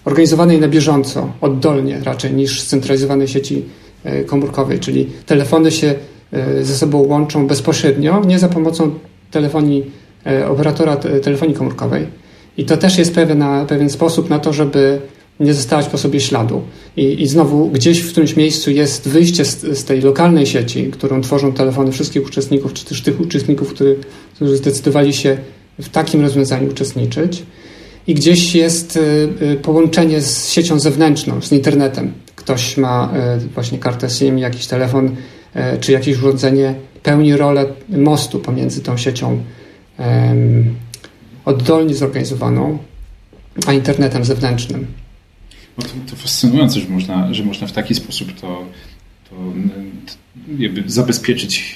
organizowanej 0.05 0.59
na 0.59 0.67
bieżąco, 0.67 1.33
oddolnie 1.41 1.99
raczej 2.03 2.33
niż 2.33 2.61
scentralizowanej 2.61 3.27
sieci 3.27 3.65
komórkowej, 4.25 4.79
czyli 4.79 5.07
telefony 5.25 5.71
się 5.71 5.95
ze 6.61 6.75
sobą 6.75 6.97
łączą 6.97 7.47
bezpośrednio, 7.47 8.21
nie 8.25 8.39
za 8.39 8.49
pomocą 8.49 8.91
telefonii, 9.31 9.91
operatora 10.49 10.97
telefonii 10.97 11.55
komórkowej. 11.55 12.07
I 12.57 12.65
to 12.65 12.77
też 12.77 12.97
jest 12.97 13.15
pewien, 13.15 13.43
pewien 13.67 13.89
sposób 13.89 14.29
na 14.29 14.39
to, 14.39 14.53
żeby 14.53 15.01
nie 15.39 15.53
zostawać 15.53 15.87
po 15.87 15.97
sobie 15.97 16.19
śladu. 16.19 16.61
I, 16.97 17.21
I, 17.21 17.27
znowu 17.27 17.69
gdzieś 17.69 17.99
w 17.99 18.11
którymś 18.11 18.35
miejscu 18.35 18.71
jest 18.71 19.09
wyjście 19.09 19.45
z, 19.45 19.61
z, 19.61 19.83
tej 19.83 20.01
lokalnej 20.01 20.45
sieci, 20.45 20.91
którą 20.91 21.21
tworzą 21.21 21.53
telefony 21.53 21.91
wszystkich 21.91 22.27
uczestników, 22.27 22.73
czy 22.73 22.85
też 22.85 23.01
tych 23.01 23.21
uczestników, 23.21 23.73
który, 23.73 23.99
którzy 24.35 24.57
zdecydowali 24.57 25.13
się 25.13 25.37
w 25.79 25.89
takim 25.89 26.21
rozwiązaniu 26.21 26.69
uczestniczyć. 26.69 27.43
I 28.07 28.13
gdzieś 28.13 28.55
jest 28.55 28.95
y, 28.95 28.99
y, 29.41 29.55
połączenie 29.55 30.21
z 30.21 30.49
siecią 30.49 30.79
zewnętrzną, 30.79 31.41
z 31.41 31.51
internetem. 31.51 32.13
Ktoś 32.35 32.77
ma 32.77 33.13
y, 33.37 33.47
właśnie 33.47 33.79
kartę 33.79 34.09
SIM, 34.09 34.39
jakiś 34.39 34.67
telefon, 34.67 35.15
czy 35.79 35.91
jakieś 35.91 36.17
urządzenie 36.17 36.75
pełni 37.03 37.35
rolę 37.35 37.65
mostu 37.89 38.39
pomiędzy 38.39 38.81
tą 38.81 38.97
siecią 38.97 39.43
oddolnie 41.45 41.95
zorganizowaną, 41.95 42.77
a 43.65 43.73
internetem 43.73 44.25
zewnętrznym. 44.25 44.87
No 45.79 45.85
to, 45.85 46.09
to 46.09 46.15
fascynujące, 46.15 46.79
że 46.79 46.89
można, 46.89 47.33
że 47.33 47.43
można 47.43 47.67
w 47.67 47.71
taki 47.71 47.95
sposób 47.95 48.33
to, 48.41 48.65
to 49.29 49.35
jakby 50.57 50.89
zabezpieczyć 50.89 51.75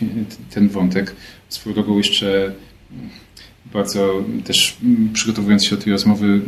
ten 0.49 0.70
wątek. 0.70 1.16
Swoją 1.49 1.74
drogą 1.74 1.97
jeszcze 1.97 2.54
bardzo 3.74 4.24
też 4.45 4.78
przygotowując 5.14 5.66
się 5.66 5.76
do 5.76 5.82
tej 5.82 5.93
rozmowy, 5.93 6.41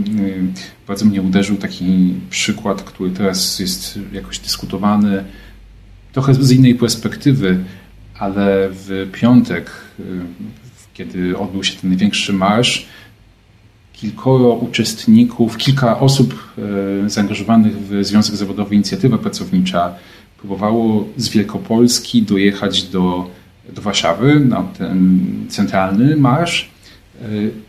bardzo 0.88 1.06
mnie 1.06 1.22
uderzył 1.22 1.56
taki 1.56 2.14
przykład, 2.30 2.84
który 2.84 3.12
teraz 3.12 3.60
jest 3.60 3.99
jakoś 4.14 4.39
dyskutowany, 4.39 5.24
trochę 6.14 6.34
z 6.34 6.51
innej 6.51 6.76
perspektywy, 6.76 7.64
ale 8.20 8.70
w 8.72 9.10
piątek, 9.12 9.72
kiedy 10.93 11.38
odbył 11.38 11.64
się 11.64 11.76
ten 11.76 11.89
największy 11.89 12.34
marsz, 12.34 12.86
kilkoro 13.95 14.53
uczestników, 14.53 15.57
kilka 15.57 15.99
osób 15.99 16.53
e, 17.05 17.09
zaangażowanych 17.09 17.77
w 17.77 18.05
Związek 18.05 18.35
Zawodowy 18.35 18.75
Inicjatywa 18.75 19.17
Pracownicza 19.17 19.95
próbowało 20.37 21.07
z 21.17 21.29
Wielkopolski 21.29 22.21
dojechać 22.21 22.83
do, 22.83 23.29
do 23.73 23.81
Warszawy 23.81 24.39
na 24.39 24.63
ten 24.63 25.19
centralny 25.49 26.15
marsz 26.15 26.69
e, 27.21 27.25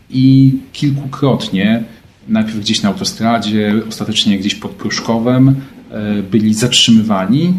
i 0.09 0.55
kilkukrotnie, 0.73 1.83
najpierw 2.27 2.59
gdzieś 2.59 2.81
na 2.81 2.89
autostradzie, 2.89 3.73
ostatecznie 3.89 4.39
gdzieś 4.39 4.55
pod 4.55 4.71
Pruszkowem, 4.71 5.55
e, 5.91 6.23
byli 6.23 6.53
zatrzymywani. 6.53 7.53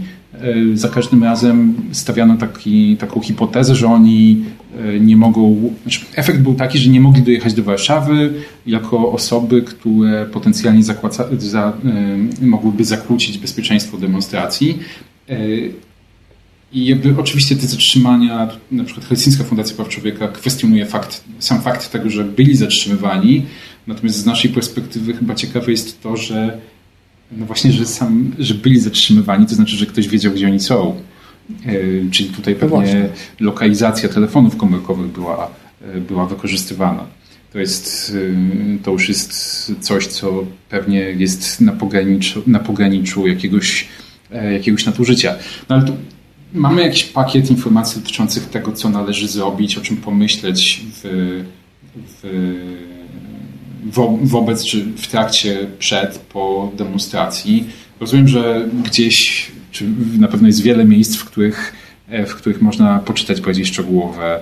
Za 0.75 0.89
każdym 0.89 1.25
razem 1.25 1.75
stawiano 1.93 2.37
taki, 2.37 2.97
taką 2.97 3.21
hipotezę, 3.21 3.75
że 3.75 3.87
oni 3.87 4.45
nie 5.01 5.17
mogą. 5.17 5.73
Znaczy 5.83 6.01
efekt 6.15 6.39
był 6.41 6.55
taki, 6.55 6.79
że 6.79 6.91
nie 6.91 7.01
mogli 7.01 7.23
dojechać 7.23 7.55
do 7.55 7.63
Warszawy 7.63 8.33
jako 8.67 9.13
osoby, 9.13 9.63
które 9.63 10.27
potencjalnie 10.27 10.83
zakłaca, 10.83 11.25
za, 11.39 11.73
y, 12.43 12.47
mogłyby 12.47 12.85
zakłócić 12.85 13.39
bezpieczeństwo 13.39 13.99
demonstracji. 13.99 14.79
Y, 15.31 15.73
I 16.73 16.87
jakby 16.87 17.15
oczywiście 17.21 17.57
te 17.57 17.67
zatrzymania, 17.67 18.49
na 18.71 18.85
przykład 18.85 19.07
Helsińska 19.07 19.45
Fundacja 19.45 19.77
Praw 19.77 19.89
Człowieka 19.89 20.29
kwestionuje 20.29 20.87
fakt, 20.87 21.25
sam 21.39 21.63
fakt 21.63 21.93
tego, 21.93 22.11
że 22.11 22.25
byli 22.25 22.57
zatrzymywani, 22.57 23.47
natomiast 23.87 24.19
z 24.19 24.27
naszej 24.27 24.51
perspektywy 24.51 25.13
chyba 25.13 25.35
ciekawe 25.35 25.71
jest 25.71 26.03
to, 26.03 26.17
że 26.17 26.59
no 27.33 27.47
właśnie, 27.47 27.73
że, 27.73 27.87
sam, 27.87 28.33
że 28.39 28.55
byli 28.55 28.81
zatrzymywani, 28.81 29.47
to 29.47 29.55
znaczy, 29.55 29.77
że 29.77 29.87
ktoś 29.87 30.09
wiedział, 30.09 30.33
gdzie 30.33 30.47
oni 30.47 30.61
są. 30.61 30.97
E, 31.67 32.11
czyli 32.11 32.31
tutaj 32.31 32.55
no 32.55 32.69
pewnie 32.69 33.09
lokalizacja 33.41 34.09
telefonów 34.09 34.57
komórkowych 34.57 35.07
była, 35.07 35.51
e, 35.95 36.01
była 36.01 36.27
wykorzystywana. 36.27 37.05
To, 37.53 37.59
jest, 37.59 38.17
e, 38.77 38.83
to 38.83 38.91
już 38.91 39.09
jest 39.09 39.73
coś, 39.81 40.07
co 40.07 40.45
pewnie 40.69 41.01
jest 41.01 41.61
na 41.61 41.73
pograniczu, 41.73 42.43
na 42.47 42.59
pograniczu 42.59 43.27
jakiegoś, 43.27 43.89
jakiegoś 44.53 44.87
nadużycia. 44.87 45.35
No 45.69 45.77
ale 45.77 45.85
tu 45.85 45.93
mamy 46.55 46.83
jakiś 46.83 47.05
pakiet 47.05 47.51
informacji 47.51 48.01
dotyczących 48.01 48.51
tego, 48.51 48.73
co 48.73 48.89
należy 48.89 49.29
zrobić, 49.29 49.79
o 49.79 49.81
czym 49.81 49.97
pomyśleć 49.97 50.83
w, 50.93 51.05
w, 52.23 52.29
wo, 53.85 54.19
wobec 54.23 54.65
czy 54.65 54.85
w 54.85 55.07
trakcie, 55.07 55.67
przed, 55.79 56.19
po 56.19 56.73
demonstracji. 56.77 57.67
Rozumiem, 58.01 58.29
że 58.29 58.69
gdzieś 58.85 59.51
czy 59.71 59.85
na 60.19 60.29
pewno 60.29 60.47
jest 60.47 60.63
wiele 60.63 60.85
miejsc, 60.85 61.17
w 61.17 61.25
których, 61.25 61.73
e, 62.09 62.27
w 62.27 62.35
których 62.35 62.63
można 62.63 62.99
poczytać 62.99 63.41
bardziej 63.41 63.67
szczegółowe, 63.67 64.41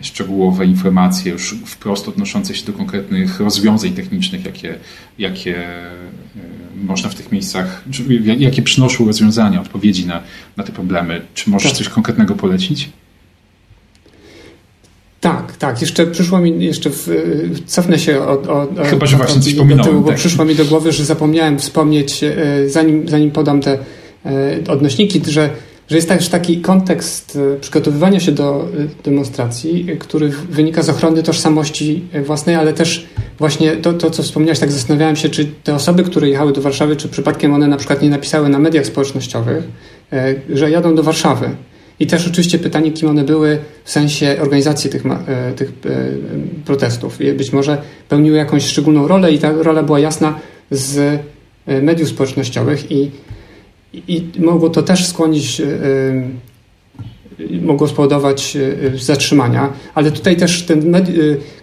szczegółowe 0.00 0.66
informacje, 0.66 1.32
już 1.32 1.54
wprost 1.66 2.08
odnoszące 2.08 2.54
się 2.54 2.66
do 2.66 2.72
konkretnych 2.72 3.40
rozwiązań 3.40 3.92
technicznych, 3.92 4.44
jakie, 4.44 4.74
jakie 5.18 5.68
e, 5.68 5.92
można 6.84 7.10
w 7.10 7.14
tych 7.14 7.32
miejscach, 7.32 7.84
jakie 8.38 8.62
przynoszą 8.62 9.06
rozwiązania, 9.06 9.60
odpowiedzi 9.60 10.06
na, 10.06 10.22
na 10.56 10.64
te 10.64 10.72
problemy. 10.72 11.22
Czy 11.34 11.50
możesz 11.50 11.70
tak. 11.70 11.78
coś 11.78 11.88
konkretnego 11.88 12.34
polecić? 12.34 12.88
Tak, 15.22 15.56
tak. 15.56 15.80
Jeszcze 15.80 16.06
przyszło 16.06 16.40
mi, 16.40 16.64
jeszcze 16.64 16.90
w, 16.90 17.08
cofnę 17.66 17.98
się 17.98 18.22
od, 18.22 18.46
od 18.46 18.78
Chyba, 18.86 19.06
że 19.06 19.16
właśnie 19.16 19.40
coś 19.40 19.54
pominąłem. 19.54 19.90
Tyłu, 19.90 20.02
bo 20.02 20.08
tak. 20.08 20.16
przyszło 20.16 20.44
mi 20.44 20.54
do 20.54 20.64
głowy, 20.64 20.92
że 20.92 21.04
zapomniałem 21.04 21.58
wspomnieć, 21.58 22.24
e, 22.24 22.34
zanim, 22.68 23.08
zanim 23.08 23.30
podam 23.30 23.60
te 23.60 23.78
odnośniki, 24.68 25.20
że, 25.28 25.50
że 25.88 25.96
jest 25.96 26.08
też 26.08 26.28
taki 26.28 26.60
kontekst 26.60 27.38
e, 27.54 27.60
przygotowywania 27.60 28.20
się 28.20 28.32
do 28.32 28.64
e, 28.64 29.02
demonstracji, 29.04 29.86
który 29.98 30.28
wynika 30.28 30.82
z 30.82 30.88
ochrony 30.88 31.22
tożsamości 31.22 32.04
własnej, 32.26 32.54
ale 32.54 32.72
też 32.72 33.06
właśnie 33.38 33.76
to, 33.76 33.92
to 33.92 34.10
co 34.10 34.22
wspomniałeś, 34.22 34.58
tak 34.58 34.72
zastanawiałem 34.72 35.16
się, 35.16 35.28
czy 35.28 35.46
te 35.64 35.74
osoby, 35.74 36.04
które 36.04 36.28
jechały 36.28 36.52
do 36.52 36.60
Warszawy, 36.60 36.96
czy 36.96 37.08
przypadkiem 37.08 37.54
one 37.54 37.68
na 37.68 37.76
przykład 37.76 38.02
nie 38.02 38.10
napisały 38.10 38.48
na 38.48 38.58
mediach 38.58 38.86
społecznościowych, 38.86 39.64
że 40.50 40.70
jadą 40.70 40.94
do 40.94 41.02
Warszawy. 41.02 41.50
I 42.00 42.06
też 42.06 42.28
oczywiście 42.28 42.58
pytanie, 42.58 42.92
kim 42.92 43.08
one 43.08 43.24
były 43.24 43.58
w 43.84 43.90
sensie 43.90 44.36
organizacji 44.40 44.90
tych, 44.90 45.02
tych 45.56 45.72
protestów. 46.64 47.18
Być 47.36 47.52
może 47.52 47.82
pełniły 48.08 48.36
jakąś 48.36 48.66
szczególną 48.66 49.08
rolę 49.08 49.32
i 49.32 49.38
ta 49.38 49.52
rola 49.52 49.82
była 49.82 49.98
jasna 49.98 50.40
z 50.70 51.20
mediów 51.66 52.08
społecznościowych 52.08 52.92
i 52.92 53.10
i 53.94 54.24
mogło 54.38 54.70
to 54.70 54.82
też 54.82 55.06
skłonić, 55.06 55.60
e, 55.60 55.64
e, 55.64 57.60
mogło 57.60 57.88
spowodować 57.88 58.56
e, 58.56 58.98
zatrzymania, 58.98 59.72
ale 59.94 60.10
tutaj 60.10 60.36
też 60.36 60.62
ten 60.62 60.90
medi 60.90 61.12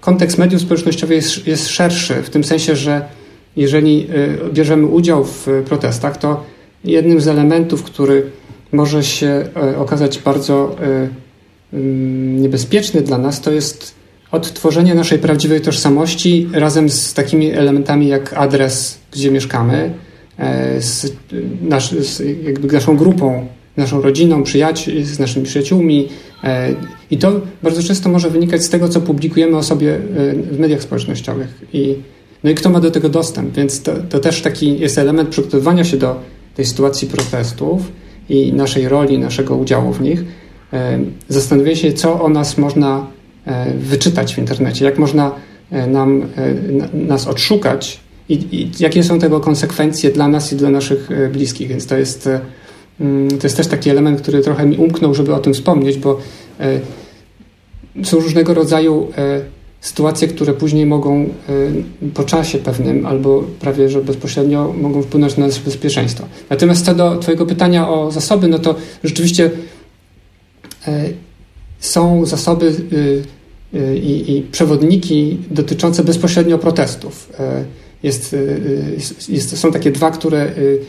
kontekst 0.01 0.37
mediów 0.37 0.61
społecznościowych 0.61 1.15
jest, 1.15 1.47
jest 1.47 1.67
szerszy, 1.67 2.13
w 2.13 2.29
tym 2.29 2.43
sensie, 2.43 2.75
że 2.75 3.01
jeżeli 3.55 4.07
bierzemy 4.53 4.85
udział 4.85 5.23
w 5.23 5.47
protestach, 5.65 6.17
to 6.17 6.43
jednym 6.83 7.21
z 7.21 7.27
elementów, 7.27 7.83
który 7.83 8.23
może 8.71 9.03
się 9.03 9.49
okazać 9.77 10.19
bardzo 10.19 10.75
niebezpieczny 12.33 13.01
dla 13.01 13.17
nas, 13.17 13.41
to 13.41 13.51
jest 13.51 13.95
odtworzenie 14.31 14.95
naszej 14.95 15.19
prawdziwej 15.19 15.61
tożsamości 15.61 16.49
razem 16.53 16.89
z 16.89 17.13
takimi 17.13 17.51
elementami 17.51 18.07
jak 18.07 18.33
adres, 18.33 18.97
gdzie 19.11 19.31
mieszkamy, 19.31 19.93
z, 20.79 21.13
nasz, 21.61 21.91
z 21.91 22.23
jakby 22.43 22.67
naszą 22.67 22.97
grupą, 22.97 23.47
naszą 23.77 24.01
rodziną, 24.01 24.43
przyjaciół, 24.43 24.93
z 25.03 25.19
naszymi 25.19 25.45
przyjaciółmi. 25.45 26.07
E, 26.43 26.73
I 27.11 27.17
to 27.17 27.41
bardzo 27.63 27.83
często 27.83 28.09
może 28.09 28.29
wynikać 28.29 28.63
z 28.63 28.69
tego, 28.69 28.89
co 28.89 29.01
publikujemy 29.01 29.57
o 29.57 29.63
sobie 29.63 29.95
e, 29.95 29.99
w 30.33 30.59
mediach 30.59 30.81
społecznościowych. 30.81 31.61
I, 31.73 31.95
no 32.43 32.49
i 32.49 32.55
kto 32.55 32.69
ma 32.69 32.79
do 32.79 32.91
tego 32.91 33.09
dostęp? 33.09 33.55
Więc 33.55 33.81
to, 33.81 33.91
to 34.09 34.19
też 34.19 34.41
taki 34.41 34.79
jest 34.79 34.97
element 34.97 35.29
przygotowywania 35.29 35.83
się 35.83 35.97
do 35.97 36.19
tej 36.55 36.65
sytuacji 36.65 37.07
protestów 37.07 37.91
i 38.29 38.53
naszej 38.53 38.89
roli, 38.89 39.17
naszego 39.17 39.55
udziału 39.55 39.93
w 39.93 40.01
nich. 40.01 40.23
Zastanowienie 41.29 41.75
się, 41.75 41.93
co 41.93 42.21
o 42.21 42.29
nas 42.29 42.57
można 42.57 43.07
wyczytać 43.77 44.35
w 44.35 44.37
internecie, 44.37 44.85
jak 44.85 44.99
można 44.99 45.31
nam, 45.87 46.21
nas 46.93 47.27
odszukać 47.27 47.99
i, 48.29 48.33
i 48.51 48.71
jakie 48.79 49.03
są 49.03 49.19
tego 49.19 49.39
konsekwencje 49.39 50.11
dla 50.11 50.27
nas 50.27 50.53
i 50.53 50.55
dla 50.55 50.69
naszych 50.69 51.11
e, 51.11 51.29
bliskich. 51.29 51.67
Więc 51.67 51.85
to 51.85 51.97
jest, 51.97 52.27
e, 52.27 52.39
mm, 52.99 53.29
to 53.29 53.47
jest 53.47 53.57
też 53.57 53.67
taki 53.67 53.89
element, 53.89 54.21
który 54.21 54.41
trochę 54.41 54.65
mi 54.65 54.77
umknął, 54.77 55.13
żeby 55.13 55.35
o 55.35 55.39
tym 55.39 55.53
wspomnieć, 55.53 55.97
bo 55.97 56.19
e, 56.59 56.79
są 58.03 58.19
różnego 58.19 58.53
rodzaju 58.53 59.07
sytuacje, 59.81 60.27
które 60.27 60.53
później 60.53 60.85
mogą 60.85 61.29
po 62.13 62.23
czasie 62.23 62.57
pewnym 62.57 63.05
albo 63.05 63.43
prawie 63.59 63.89
że 63.89 64.01
bezpośrednio 64.01 64.73
mogą 64.81 65.01
wpłynąć 65.01 65.37
na 65.37 65.47
nasze 65.47 65.61
bezpieczeństwo. 65.65 66.25
Natomiast 66.49 66.85
co 66.85 66.95
do 66.95 67.17
Twojego 67.17 67.45
pytania 67.45 67.89
o 67.89 68.11
zasoby, 68.11 68.47
no 68.47 68.59
to 68.59 68.75
rzeczywiście 69.03 69.51
są 71.79 72.25
zasoby 72.25 72.75
i, 74.03 74.37
i 74.37 74.41
przewodniki 74.41 75.37
dotyczące 75.51 76.03
bezpośrednio 76.03 76.57
protestów. 76.57 77.29
Jest, 78.03 78.33
y, 78.33 78.37
y, 78.37 79.33
jest, 79.33 79.57
są 79.57 79.71
takie 79.71 79.91
dwa, 79.91 80.11
które 80.11 80.51
y, 80.57 80.79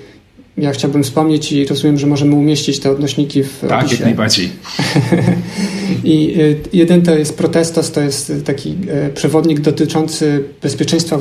ja 0.58 0.70
chciałbym 0.70 1.02
wspomnieć 1.02 1.52
i 1.52 1.66
rozumiem, 1.66 1.98
że 1.98 2.06
możemy 2.06 2.34
umieścić 2.34 2.80
te 2.80 2.90
odnośniki 2.90 3.42
w 3.42 3.60
Tak, 3.68 3.80
opisie. 3.80 3.94
jak 3.94 4.04
najbardziej. 4.04 4.50
I 6.04 6.36
jeden 6.72 7.02
to 7.02 7.14
jest 7.14 7.36
Protestos, 7.38 7.92
to 7.92 8.00
jest 8.00 8.32
taki 8.44 8.76
przewodnik 9.14 9.60
dotyczący 9.60 10.44
bezpieczeństwa 10.62 11.18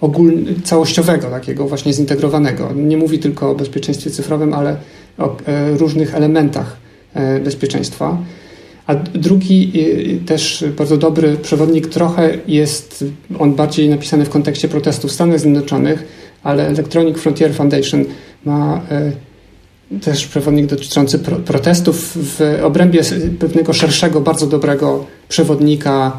ogólnie, 0.00 0.42
całościowego, 0.64 1.30
takiego 1.30 1.68
właśnie 1.68 1.92
zintegrowanego. 1.92 2.72
Nie 2.76 2.96
mówi 2.96 3.18
tylko 3.18 3.50
o 3.50 3.54
bezpieczeństwie 3.54 4.10
cyfrowym, 4.10 4.54
ale 4.54 4.76
o 5.18 5.36
różnych 5.76 6.14
elementach 6.14 6.76
bezpieczeństwa. 7.44 8.18
A 8.90 8.94
drugi 8.94 9.72
też 10.26 10.64
bardzo 10.76 10.96
dobry 10.96 11.36
przewodnik 11.36 11.86
trochę 11.86 12.38
jest, 12.48 13.04
on 13.38 13.54
bardziej 13.54 13.88
napisany 13.88 14.24
w 14.24 14.30
kontekście 14.30 14.68
protestów 14.68 15.10
w 15.10 15.14
Stanach 15.14 15.40
Zjednoczonych, 15.40 16.04
ale 16.42 16.68
Electronic 16.68 17.18
Frontier 17.18 17.54
Foundation 17.54 18.04
ma 18.44 18.82
też 20.02 20.26
przewodnik 20.26 20.66
dotyczący 20.66 21.18
protestów 21.18 22.18
w 22.36 22.60
obrębie 22.62 23.00
pewnego 23.38 23.72
szerszego, 23.72 24.20
bardzo 24.20 24.46
dobrego 24.46 25.06
przewodnika 25.28 26.18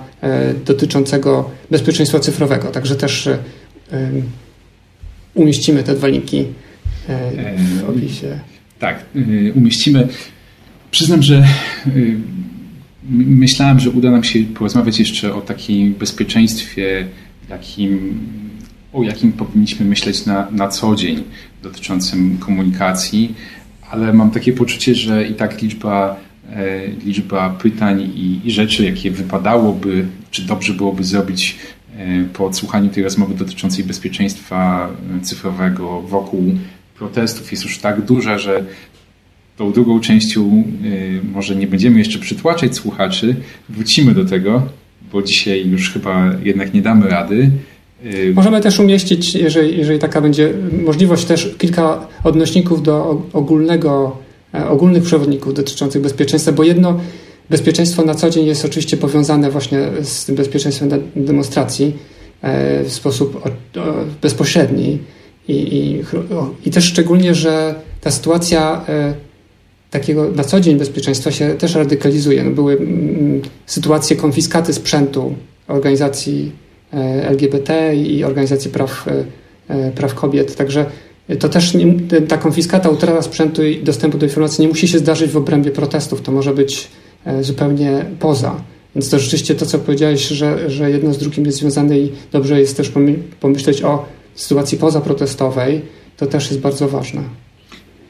dotyczącego 0.65 1.49
bezpieczeństwa 1.71 2.19
cyfrowego. 2.19 2.67
Także 2.67 2.95
też 2.95 3.29
umieścimy 5.33 5.83
te 5.83 5.95
dwa 5.95 6.07
linki 6.07 6.45
w 7.57 7.89
opisie. 7.89 8.39
Tak, 8.79 9.05
umieścimy. 9.55 10.07
Przyznam, 10.91 11.23
że 11.23 11.43
myślałem, 13.11 13.79
że 13.79 13.89
uda 13.89 14.11
nam 14.11 14.23
się 14.23 14.43
porozmawiać 14.43 14.99
jeszcze 14.99 15.35
o 15.35 15.41
takim 15.41 15.93
bezpieczeństwie, 15.93 17.07
o 18.93 19.03
jakim 19.03 19.31
powinniśmy 19.31 19.85
myśleć 19.85 20.25
na, 20.25 20.47
na 20.51 20.67
co 20.67 20.95
dzień 20.95 21.23
dotyczącym 21.63 22.37
komunikacji, 22.37 23.35
ale 23.91 24.13
mam 24.13 24.31
takie 24.31 24.53
poczucie, 24.53 24.95
że 24.95 25.27
i 25.27 25.33
tak 25.33 25.61
liczba, 25.61 26.15
e, 26.49 26.87
liczba 26.87 27.49
pytań 27.49 28.01
i, 28.01 28.41
i 28.47 28.51
rzeczy, 28.51 28.83
jakie 28.83 29.11
wypadałoby, 29.11 30.05
czy 30.31 30.41
dobrze 30.41 30.73
byłoby 30.73 31.03
zrobić 31.03 31.57
e, 31.97 32.23
po 32.33 32.45
odsłuchaniu 32.45 32.89
tej 32.89 33.03
rozmowy 33.03 33.35
dotyczącej 33.35 33.83
bezpieczeństwa 33.85 34.89
cyfrowego 35.21 36.01
wokół 36.01 36.53
protestów 37.01 37.51
jest 37.51 37.63
już 37.63 37.77
tak 37.77 38.01
duża, 38.01 38.37
że 38.37 38.63
tą 39.57 39.71
drugą 39.71 39.99
częścią 39.99 40.63
y, 40.85 41.19
może 41.33 41.55
nie 41.55 41.67
będziemy 41.67 41.99
jeszcze 41.99 42.19
przytłaczać 42.19 42.75
słuchaczy. 42.75 43.35
Wrócimy 43.69 44.13
do 44.13 44.25
tego, 44.25 44.61
bo 45.13 45.21
dzisiaj 45.21 45.67
już 45.67 45.91
chyba 45.91 46.31
jednak 46.43 46.73
nie 46.73 46.81
damy 46.81 47.09
rady. 47.09 47.51
Y, 48.05 48.33
Możemy 48.35 48.61
też 48.61 48.79
umieścić, 48.79 49.35
jeżeli, 49.35 49.77
jeżeli 49.77 49.99
taka 49.99 50.21
będzie 50.21 50.53
możliwość, 50.85 51.25
też 51.25 51.55
kilka 51.57 52.07
odnośników 52.23 52.83
do 52.83 53.21
ogólnego, 53.33 54.17
e, 54.53 54.67
ogólnych 54.67 55.03
przewodników 55.03 55.53
dotyczących 55.53 56.01
bezpieczeństwa, 56.01 56.51
bo 56.51 56.63
jedno 56.63 56.99
bezpieczeństwo 57.49 58.05
na 58.05 58.15
co 58.15 58.29
dzień 58.29 58.45
jest 58.45 58.65
oczywiście 58.65 58.97
powiązane 58.97 59.51
właśnie 59.51 59.79
z 60.01 60.25
tym 60.25 60.35
bezpieczeństwem 60.35 60.89
demonstracji 61.15 61.93
e, 62.41 62.83
w 62.83 62.91
sposób 62.91 63.49
bezpośredni. 64.21 64.99
I, 65.47 65.53
i, 65.53 66.01
i 66.65 66.71
też 66.71 66.85
szczególnie, 66.85 67.35
że 67.35 67.75
ta 68.01 68.11
sytuacja 68.11 68.85
e, 68.89 69.13
takiego 69.91 70.31
na 70.35 70.43
co 70.43 70.59
dzień 70.59 70.77
bezpieczeństwa 70.77 71.31
się 71.31 71.55
też 71.55 71.75
radykalizuje. 71.75 72.43
No 72.43 72.51
były 72.51 72.73
mm, 72.73 73.41
sytuacje 73.65 74.15
konfiskaty 74.15 74.73
sprzętu 74.73 75.35
organizacji 75.67 76.51
e, 76.93 76.97
LGBT 77.27 77.95
i 77.95 78.23
organizacji 78.23 78.71
praw, 78.71 79.07
e, 79.07 79.23
e, 79.67 79.91
praw 79.91 80.15
kobiet. 80.15 80.55
Także 80.55 80.85
to 81.39 81.49
też 81.49 81.73
nie, 81.73 81.93
ta 82.27 82.37
konfiskata, 82.37 82.89
utrata 82.89 83.21
sprzętu 83.21 83.63
i 83.65 83.83
dostępu 83.83 84.17
do 84.17 84.25
informacji 84.25 84.61
nie 84.61 84.67
musi 84.67 84.87
się 84.87 84.99
zdarzyć 84.99 85.31
w 85.31 85.37
obrębie 85.37 85.71
protestów. 85.71 86.21
To 86.21 86.31
może 86.31 86.53
być 86.53 86.87
zupełnie 87.41 88.05
poza. 88.19 88.61
Więc 88.95 89.09
to 89.09 89.19
rzeczywiście 89.19 89.55
to, 89.55 89.65
co 89.65 89.79
powiedziałeś, 89.79 90.27
że, 90.27 90.69
że 90.69 90.91
jedno 90.91 91.13
z 91.13 91.17
drugim 91.17 91.45
jest 91.45 91.57
związane 91.57 91.99
i 91.99 92.11
dobrze 92.31 92.59
jest 92.59 92.77
też 92.77 92.91
pomyśleć 93.39 93.83
o 93.83 94.05
sytuacji 94.35 94.77
pozaprotestowej, 94.77 95.81
to 96.17 96.25
też 96.25 96.49
jest 96.49 96.61
bardzo 96.61 96.87
ważne. 96.87 97.21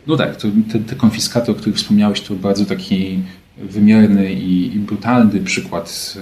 No 0.07 0.17
tak, 0.17 0.35
to, 0.35 0.47
te, 0.71 0.79
te 0.79 0.95
konfiskaty, 0.95 1.51
o 1.51 1.55
których 1.55 1.75
wspomniałeś, 1.75 2.21
to 2.21 2.35
bardzo 2.35 2.65
taki 2.65 3.19
wymierny 3.57 4.33
i, 4.33 4.75
i 4.75 4.79
brutalny 4.79 5.39
przykład 5.39 6.15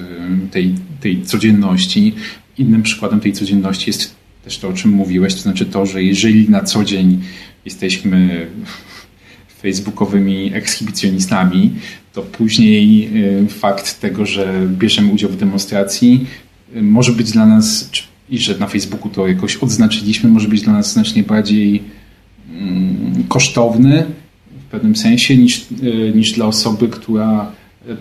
tej, 0.51 0.75
tej 1.01 1.21
codzienności. 1.21 2.15
Innym 2.57 2.83
przykładem 2.83 3.19
tej 3.19 3.33
codzienności 3.33 3.89
jest 3.89 4.15
też 4.43 4.57
to, 4.57 4.67
o 4.67 4.73
czym 4.73 4.91
mówiłeś, 4.91 5.35
to 5.35 5.41
znaczy 5.41 5.65
to, 5.65 5.85
że 5.85 6.03
jeżeli 6.03 6.49
na 6.49 6.63
co 6.63 6.83
dzień 6.83 7.21
jesteśmy 7.65 8.47
facebookowymi 9.61 10.53
ekshibicjonistami, 10.53 11.73
to 12.13 12.21
później 12.21 13.09
fakt 13.49 13.99
tego, 13.99 14.25
że 14.25 14.67
bierzemy 14.67 15.11
udział 15.11 15.29
w 15.29 15.37
demonstracji 15.37 16.25
może 16.75 17.11
być 17.11 17.31
dla 17.31 17.45
nas, 17.45 17.89
i 18.29 18.37
że 18.37 18.57
na 18.57 18.67
Facebooku 18.67 19.09
to 19.09 19.27
jakoś 19.27 19.55
odznaczyliśmy, 19.55 20.29
może 20.29 20.47
być 20.47 20.61
dla 20.61 20.73
nas 20.73 20.93
znacznie 20.93 21.23
bardziej 21.23 21.83
kosztowny 23.27 24.05
w 24.67 24.71
pewnym 24.71 24.95
sensie 24.95 25.37
niż, 25.37 25.61
e, 25.61 26.17
niż 26.17 26.31
dla 26.31 26.45
osoby, 26.45 26.87
która 26.87 27.51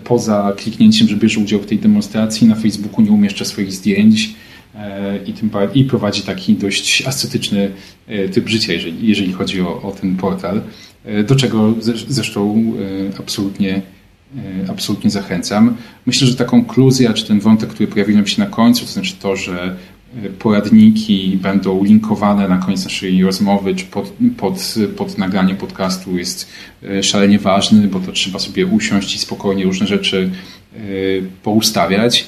poza 0.03 0.53
kliknięciem, 0.57 1.07
że 1.07 1.15
bierze 1.15 1.39
udział 1.39 1.59
w 1.59 1.65
tej 1.65 1.79
demonstracji 1.79 2.47
na 2.47 2.55
Facebooku 2.55 3.01
nie 3.01 3.11
umieszcza 3.11 3.45
swoich 3.45 3.73
zdjęć 3.73 4.35
e, 4.75 5.19
i, 5.25 5.33
tym, 5.33 5.51
i 5.73 5.83
prowadzi 5.83 6.21
taki 6.21 6.53
dość 6.53 7.07
ascetyczny 7.07 7.71
e, 8.07 8.29
typ 8.29 8.49
życia, 8.49 8.73
jeżeli, 8.73 9.07
jeżeli 9.07 9.33
chodzi 9.33 9.61
o, 9.61 9.81
o 9.81 9.91
ten 9.91 10.15
portal, 10.15 10.61
do 11.27 11.35
czego 11.35 11.75
zresztą 12.07 12.73
absolutnie, 13.19 13.81
absolutnie 14.69 15.09
zachęcam. 15.09 15.75
Myślę, 16.05 16.27
że 16.27 16.35
ta 16.35 16.45
konkluzja, 16.45 17.13
czy 17.13 17.25
ten 17.25 17.39
wątek, 17.39 17.69
który 17.69 17.87
pojawił 17.87 18.15
nam 18.15 18.27
się 18.27 18.41
na 18.41 18.47
końcu, 18.47 18.85
to 18.85 18.91
znaczy 18.91 19.13
to, 19.19 19.35
że 19.35 19.75
poradniki 20.39 21.39
będą 21.41 21.83
linkowane 21.83 22.47
na 22.47 22.57
koniec 22.57 22.83
naszej 22.83 23.23
rozmowy, 23.23 23.75
czy 23.75 23.85
pod, 23.85 24.13
pod, 24.37 24.75
pod 24.97 25.17
nagranie 25.17 25.55
podcastu 25.55 26.17
jest 26.17 26.49
e, 26.83 27.03
szalenie 27.03 27.39
ważny, 27.39 27.87
bo 27.87 27.99
to 27.99 28.11
trzeba 28.11 28.39
sobie 28.39 28.65
usiąść 28.65 29.15
i 29.15 29.19
spokojnie 29.19 29.63
różne 29.63 29.87
rzeczy 29.87 30.29
e, 30.73 30.79
poustawiać. 31.43 32.27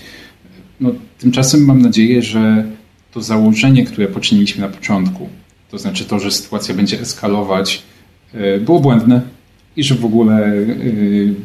No, 0.79 0.91
tymczasem 1.19 1.65
mam 1.65 1.81
nadzieję, 1.81 2.21
że 2.21 2.65
to 3.11 3.21
założenie, 3.21 3.85
które 3.85 4.07
poczyniliśmy 4.07 4.61
na 4.61 4.69
początku, 4.69 5.29
to 5.71 5.77
znaczy 5.77 6.05
to, 6.05 6.19
że 6.19 6.31
sytuacja 6.31 6.75
będzie 6.75 6.99
eskalować, 6.99 7.83
e, 8.33 8.59
było 8.59 8.79
błędne 8.79 9.21
i 9.77 9.83
że 9.83 9.95
w 9.95 10.05
ogóle 10.05 10.53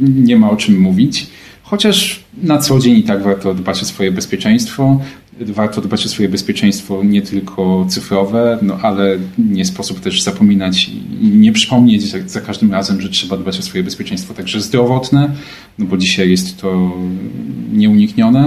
nie 0.01 0.37
ma 0.37 0.51
o 0.51 0.57
czym 0.57 0.81
mówić. 0.81 1.27
Chociaż 1.63 2.25
na 2.43 2.59
co 2.59 2.79
dzień 2.79 2.99
i 2.99 3.03
tak 3.03 3.23
warto 3.23 3.55
dbać 3.55 3.83
o 3.83 3.85
swoje 3.85 4.13
bezpieczeństwo, 4.13 5.01
warto 5.41 5.81
dbać 5.81 6.07
o 6.07 6.09
swoje 6.09 6.29
bezpieczeństwo 6.29 7.05
nie 7.05 7.23
tylko 7.23 7.87
cyfrowe, 7.89 8.59
no 8.63 8.79
ale 8.83 9.19
nie 9.39 9.65
sposób 9.65 10.01
też 10.01 10.23
zapominać 10.23 10.89
i 11.21 11.29
nie 11.29 11.53
przypomnieć 11.53 12.11
za, 12.11 12.19
za, 12.27 12.41
każdym 12.41 12.73
razem, 12.73 13.01
że 13.01 13.09
trzeba 13.09 13.37
dbać 13.37 13.59
o 13.59 13.63
swoje 13.63 13.85
bezpieczeństwo 13.85 14.35
także 14.35 14.61
zdrowotne, 14.61 15.31
no 15.79 15.87
bo 15.87 15.97
dzisiaj 15.97 16.31
jest 16.31 16.61
to 16.61 16.93
nieuniknione. 17.73 18.45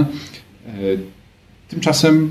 E, 0.66 0.80
tymczasem 1.68 2.30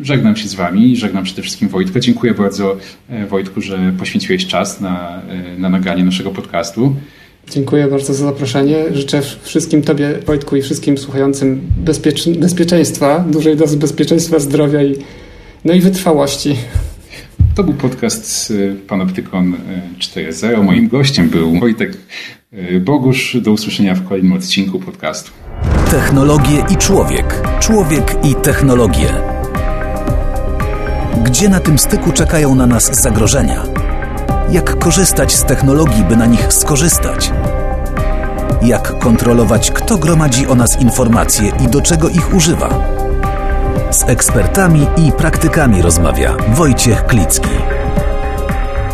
żegnam 0.00 0.36
się 0.36 0.48
z 0.48 0.54
Wami, 0.54 0.96
żegnam 0.96 1.24
przede 1.24 1.42
wszystkim 1.42 1.68
Wojtka. 1.68 2.00
Dziękuję 2.00 2.34
bardzo 2.34 2.76
e, 3.08 3.26
Wojtku, 3.26 3.60
że 3.60 3.92
poświęciłeś 3.98 4.46
czas 4.46 4.80
na, 4.80 5.22
e, 5.22 5.58
na 5.58 5.68
nagranie 5.68 6.04
naszego 6.04 6.30
podcastu. 6.30 6.96
Dziękuję 7.50 7.88
bardzo 7.88 8.14
za 8.14 8.24
zaproszenie. 8.24 8.84
Życzę 8.92 9.22
wszystkim 9.42 9.82
Tobie, 9.82 10.18
Wojtku, 10.26 10.56
i 10.56 10.62
wszystkim 10.62 10.98
słuchającym 10.98 11.60
bezpiecz 11.76 12.28
bezpieczeństwa, 12.28 13.18
dużej 13.18 13.56
dozy 13.56 13.76
bezpieczeństwa, 13.76 14.38
zdrowia 14.38 14.82
i, 14.82 14.96
no 15.64 15.72
i 15.72 15.80
wytrwałości. 15.80 16.56
To 17.54 17.64
był 17.64 17.74
podcast 17.74 18.52
Panoptykon 18.88 19.56
4.0. 19.98 20.64
Moim 20.64 20.88
gościem 20.88 21.28
był 21.28 21.60
Wojtek 21.60 21.96
e, 22.52 22.80
Bogusz. 22.80 23.36
Do 23.42 23.52
usłyszenia 23.52 23.94
w 23.94 24.08
kolejnym 24.08 24.32
odcinku 24.32 24.80
podcastu. 24.80 25.30
Technologie 25.90 26.64
i 26.70 26.76
człowiek. 26.76 27.42
Człowiek 27.60 28.16
i 28.24 28.34
technologie. 28.34 29.14
Gdzie 31.24 31.48
na 31.48 31.60
tym 31.60 31.78
styku 31.78 32.12
czekają 32.12 32.54
na 32.54 32.66
nas 32.66 33.02
zagrożenia? 33.02 33.62
Jak 34.52 34.78
korzystać 34.78 35.34
z 35.34 35.44
technologii, 35.44 36.04
by 36.04 36.16
na 36.16 36.26
nich 36.26 36.52
skorzystać, 36.52 37.32
jak 38.62 38.98
kontrolować, 38.98 39.70
kto 39.70 39.98
gromadzi 39.98 40.46
o 40.46 40.54
nas 40.54 40.80
informacje 40.80 41.52
i 41.60 41.68
do 41.68 41.80
czego 41.80 42.08
ich 42.08 42.34
używa. 42.34 42.68
Z 43.90 44.02
ekspertami 44.08 44.86
i 44.96 45.12
praktykami 45.12 45.82
rozmawia 45.82 46.36
Wojciech 46.54 47.06
Klicki. 47.06 47.48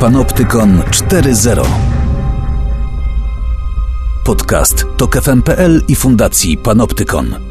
Panoptykon 0.01 0.83
4.0 0.91 1.65
Podcast 4.25 4.87
to 4.97 5.09
KFM.pl 5.09 5.83
i 5.89 5.97
Fundacji 5.97 6.57
Panoptykon. 6.57 7.48